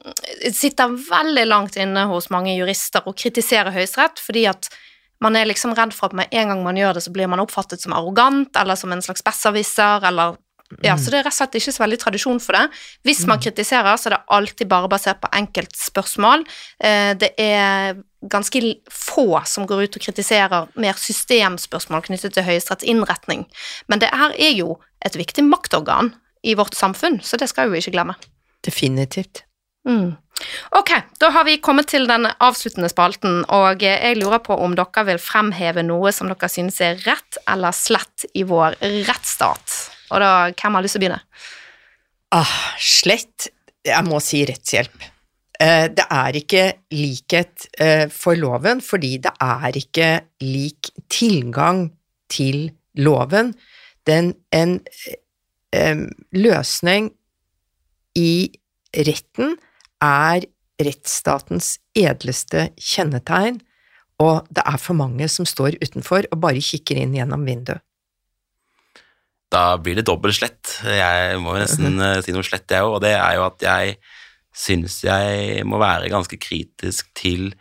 sitter 0.53 0.95
veldig 1.09 1.47
langt 1.49 1.79
inne 1.81 2.05
hos 2.11 2.29
mange 2.33 2.55
jurister 2.57 3.05
å 3.07 3.15
kritisere 3.17 3.73
Høyesterett, 3.75 4.21
fordi 4.21 4.47
at 4.51 4.71
man 5.21 5.37
er 5.37 5.49
liksom 5.49 5.75
redd 5.77 5.93
for 5.93 6.09
at 6.09 6.17
med 6.17 6.31
en 6.33 6.53
gang 6.53 6.63
man 6.65 6.77
gjør 6.79 6.97
det, 6.97 7.05
så 7.05 7.13
blir 7.13 7.29
man 7.29 7.41
oppfattet 7.43 7.83
som 7.83 7.93
arrogant 7.93 8.57
eller 8.57 8.79
som 8.79 8.93
en 8.93 9.03
slags 9.05 9.21
besserwisser 9.25 10.07
eller 10.09 10.39
ja, 10.83 10.95
Så 10.97 11.11
det 11.11 11.19
er 11.19 11.25
rett 11.25 11.33
og 11.33 11.37
slett 11.37 11.57
ikke 11.59 11.73
så 11.75 11.83
veldig 11.83 11.99
tradisjon 12.01 12.39
for 12.43 12.57
det. 12.57 12.79
Hvis 13.07 13.25
man 13.29 13.41
kritiserer, 13.43 13.97
så 13.99 14.09
er 14.09 14.15
det 14.15 14.21
alltid 14.37 14.69
bare 14.71 14.89
basert 14.91 15.21
på 15.23 15.31
enkeltspørsmål. 15.41 16.45
Eh, 16.83 17.11
det 17.19 17.33
er 17.41 17.99
ganske 18.31 18.61
få 18.93 19.41
som 19.49 19.67
går 19.67 19.85
ut 19.85 19.97
og 19.97 20.05
kritiserer 20.05 20.71
mer 20.79 20.97
systemspørsmål 20.99 22.05
knyttet 22.07 22.35
til 22.37 22.45
Høyesteretts 22.45 22.87
innretning. 22.87 23.47
Men 23.89 24.01
det 24.03 24.11
her 24.13 24.35
er 24.37 24.55
jo 24.55 24.79
et 25.05 25.17
viktig 25.17 25.45
maktorgan 25.47 26.13
i 26.45 26.55
vårt 26.57 26.77
samfunn, 26.77 27.19
så 27.21 27.37
det 27.37 27.49
skal 27.49 27.71
vi 27.71 27.81
ikke 27.81 27.95
glemme. 27.97 28.17
Definitivt. 28.65 29.43
Mm. 29.87 30.13
Ok, 30.77 30.91
da 31.19 31.29
har 31.29 31.45
vi 31.45 31.57
kommet 31.61 31.91
til 31.91 32.07
den 32.09 32.27
avsluttende 32.41 32.89
spalten, 32.89 33.41
og 33.53 33.83
jeg 33.85 34.17
lurer 34.17 34.41
på 34.45 34.57
om 34.57 34.75
dere 34.77 35.05
vil 35.09 35.21
fremheve 35.21 35.83
noe 35.85 36.13
som 36.15 36.29
dere 36.31 36.49
synes 36.49 36.79
er 36.81 37.01
rett 37.05 37.41
eller 37.49 37.75
slett 37.75 38.25
i 38.33 38.45
vår 38.47 38.79
rettsstat. 39.09 39.90
Og 40.11 40.21
da, 40.21 40.51
hvem 40.51 40.77
har 40.77 40.85
lyst 40.85 40.97
til 40.97 41.01
å 41.01 41.05
begynne? 41.05 41.21
Ah, 42.35 42.53
slett. 42.79 43.49
Jeg 43.87 44.05
må 44.07 44.19
si 44.23 44.43
rettshjelp. 44.47 45.07
Eh, 45.61 45.87
det 45.93 46.05
er 46.11 46.37
ikke 46.37 46.65
likhet 46.95 47.67
eh, 47.81 48.05
for 48.11 48.37
loven, 48.39 48.81
fordi 48.83 49.15
det 49.23 49.33
er 49.41 49.77
ikke 49.77 50.11
lik 50.43 50.91
tilgang 51.11 51.87
til 52.31 52.69
loven. 52.99 53.53
Den, 54.07 54.33
en 54.51 54.79
eh, 55.75 56.05
løsning 56.35 57.11
i 58.17 58.33
retten 59.07 59.55
er 60.03 60.47
rettsstatens 60.81 61.75
edleste 61.97 62.71
kjennetegn, 62.81 63.61
og 64.21 64.47
det 64.53 64.65
er 64.65 64.81
for 64.81 64.97
mange 64.97 65.27
som 65.29 65.45
står 65.49 65.77
utenfor 65.81 66.27
og 66.31 66.41
bare 66.41 66.61
kikker 66.61 66.99
inn 67.01 67.15
gjennom 67.17 67.45
vinduet 67.45 67.85
da 69.51 69.75
blir 69.81 69.99
det 69.99 70.07
dobbelt 70.07 70.37
slett. 70.37 70.77
Jeg 70.85 71.39
må 71.43 71.57
jo 71.57 71.63
nesten 71.63 71.99
uh, 71.99 72.19
si 72.23 72.33
noe 72.35 72.47
slett, 72.47 72.69
jeg 72.71 72.87
òg, 72.87 72.97
og 72.97 73.03
det 73.03 73.15
er 73.17 73.37
jo 73.37 73.45
at 73.49 73.67
jeg 73.67 73.97
syns 74.55 74.99
jeg 75.05 75.63
må 75.67 75.79
være 75.81 76.11
ganske 76.11 76.37
kritisk 76.41 77.07
til 77.17 77.53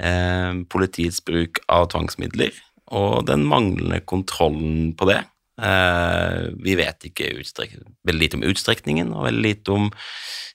eh, 0.00 0.52
politiets 0.72 1.20
bruk 1.24 1.60
av 1.68 1.90
tvangsmidler 1.92 2.54
og 2.96 3.26
den 3.28 3.44
manglende 3.48 4.00
kontrollen 4.08 4.94
på 4.96 5.10
det. 5.10 5.20
Eh, 5.60 6.48
vi 6.64 6.76
vet 6.78 7.08
ikke 7.10 7.32
veldig 7.36 8.20
lite 8.22 8.38
om 8.38 8.46
utstrekningen 8.48 9.12
og 9.12 9.26
veldig 9.26 9.44
lite 9.44 9.74
om 9.74 9.88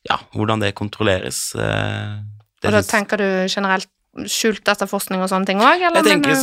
ja, 0.07 0.17
hvordan 0.33 0.63
det 0.63 0.73
kontrolleres. 0.79 1.51
Eh, 1.59 2.23
det 2.63 2.71
og 2.71 2.77
da 2.79 2.83
tenker 2.87 3.21
du 3.21 3.27
generelt 3.45 3.91
skjult 4.29 4.67
etterforskning 4.69 5.23
og 5.23 5.29
sånne 5.31 5.49
ting 5.49 5.61
òg? 5.63 5.81
Jeg, 5.81 5.93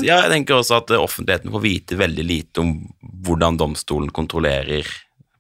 ja, 0.07 0.23
jeg 0.25 0.33
tenker 0.33 0.59
også 0.59 0.81
at 0.81 0.91
offentligheten 0.97 1.53
får 1.55 1.63
vite 1.63 1.99
veldig 2.01 2.25
lite 2.27 2.65
om 2.65 2.73
hvordan 3.25 3.61
domstolen 3.61 4.11
kontrollerer 4.15 4.89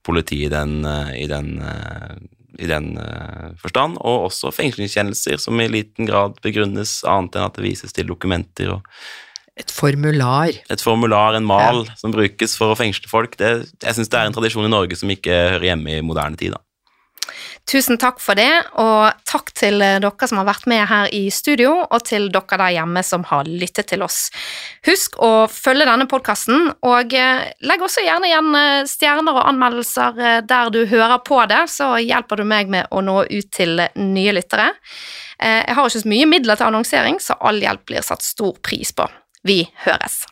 politiet 0.06 0.48
i 0.48 0.52
den, 0.54 0.84
eh, 0.86 1.16
i 1.24 1.26
den, 1.30 1.56
eh, 1.62 2.14
i 2.60 2.68
den 2.68 2.92
uh, 2.98 3.50
forstand, 3.62 3.96
og 4.04 4.26
også 4.26 4.50
fengslingskjennelser 4.52 5.38
som 5.40 5.60
i 5.62 5.68
liten 5.70 6.08
grad 6.08 6.34
begrunnes 6.44 6.98
annet 7.08 7.38
enn 7.38 7.46
at 7.46 7.56
det 7.56 7.64
vises 7.64 7.94
til 7.94 8.10
dokumenter 8.10 8.74
og 8.74 8.88
et 9.60 9.72
formular. 9.74 10.52
Et 10.72 10.80
formular, 10.82 11.36
en 11.36 11.46
mal, 11.46 11.84
ja. 11.84 11.96
som 12.00 12.12
brukes 12.14 12.54
for 12.56 12.72
å 12.72 12.78
fengsle 12.78 13.10
folk. 13.10 13.34
Det, 13.40 13.50
jeg 13.82 13.96
syns 13.96 14.08
det 14.12 14.18
er 14.18 14.28
en 14.28 14.36
tradisjon 14.36 14.64
i 14.64 14.72
Norge 14.72 14.96
som 14.96 15.10
ikke 15.12 15.36
hører 15.54 15.66
hjemme 15.72 15.98
i 15.98 16.04
moderne 16.04 16.38
tid. 16.40 16.54
da. 16.56 16.62
Tusen 17.70 17.98
takk 18.00 18.18
for 18.22 18.38
det, 18.38 18.50
og 18.82 19.14
takk 19.28 19.52
til 19.56 19.82
eh, 19.84 19.98
dere 20.02 20.28
som 20.28 20.40
har 20.40 20.48
vært 20.48 20.66
med 20.70 20.84
her 20.90 21.12
i 21.14 21.22
studio, 21.34 21.76
og 21.86 22.04
til 22.08 22.28
dere 22.32 22.58
der 22.60 22.74
hjemme 22.78 23.02
som 23.06 23.24
har 23.30 23.48
lyttet 23.48 23.90
til 23.92 24.04
oss. 24.06 24.28
Husk 24.88 25.18
å 25.22 25.46
følge 25.50 25.86
denne 25.88 26.08
podkasten, 26.10 26.70
og 26.86 27.14
eh, 27.14 27.46
legg 27.66 27.86
også 27.86 28.04
gjerne 28.06 28.30
igjen 28.30 28.50
eh, 28.58 28.90
stjerner 28.90 29.38
og 29.38 29.48
anmeldelser 29.52 30.44
der 30.50 30.74
du 30.74 30.82
hører 30.90 31.20
på 31.26 31.40
det, 31.50 31.64
så 31.72 31.94
hjelper 32.00 32.40
du 32.40 32.48
meg 32.48 32.70
med 32.72 32.90
å 32.90 33.02
nå 33.04 33.22
ut 33.30 33.50
til 33.54 33.80
nye 33.94 34.36
lyttere. 34.36 34.72
Jeg 35.40 35.72
har 35.72 35.86
ikke 35.88 36.02
så 36.02 36.10
mye 36.10 36.28
midler 36.28 36.58
til 36.60 36.68
annonsering, 36.68 37.16
så 37.22 37.38
all 37.40 37.62
hjelp 37.62 37.86
blir 37.88 38.04
satt 38.04 38.26
stor 38.26 38.58
pris 38.60 38.92
på. 38.92 39.08
Vi 39.48 39.62
høres. 39.86 40.26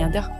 Moderne 0.00 0.22
media. 0.22 0.39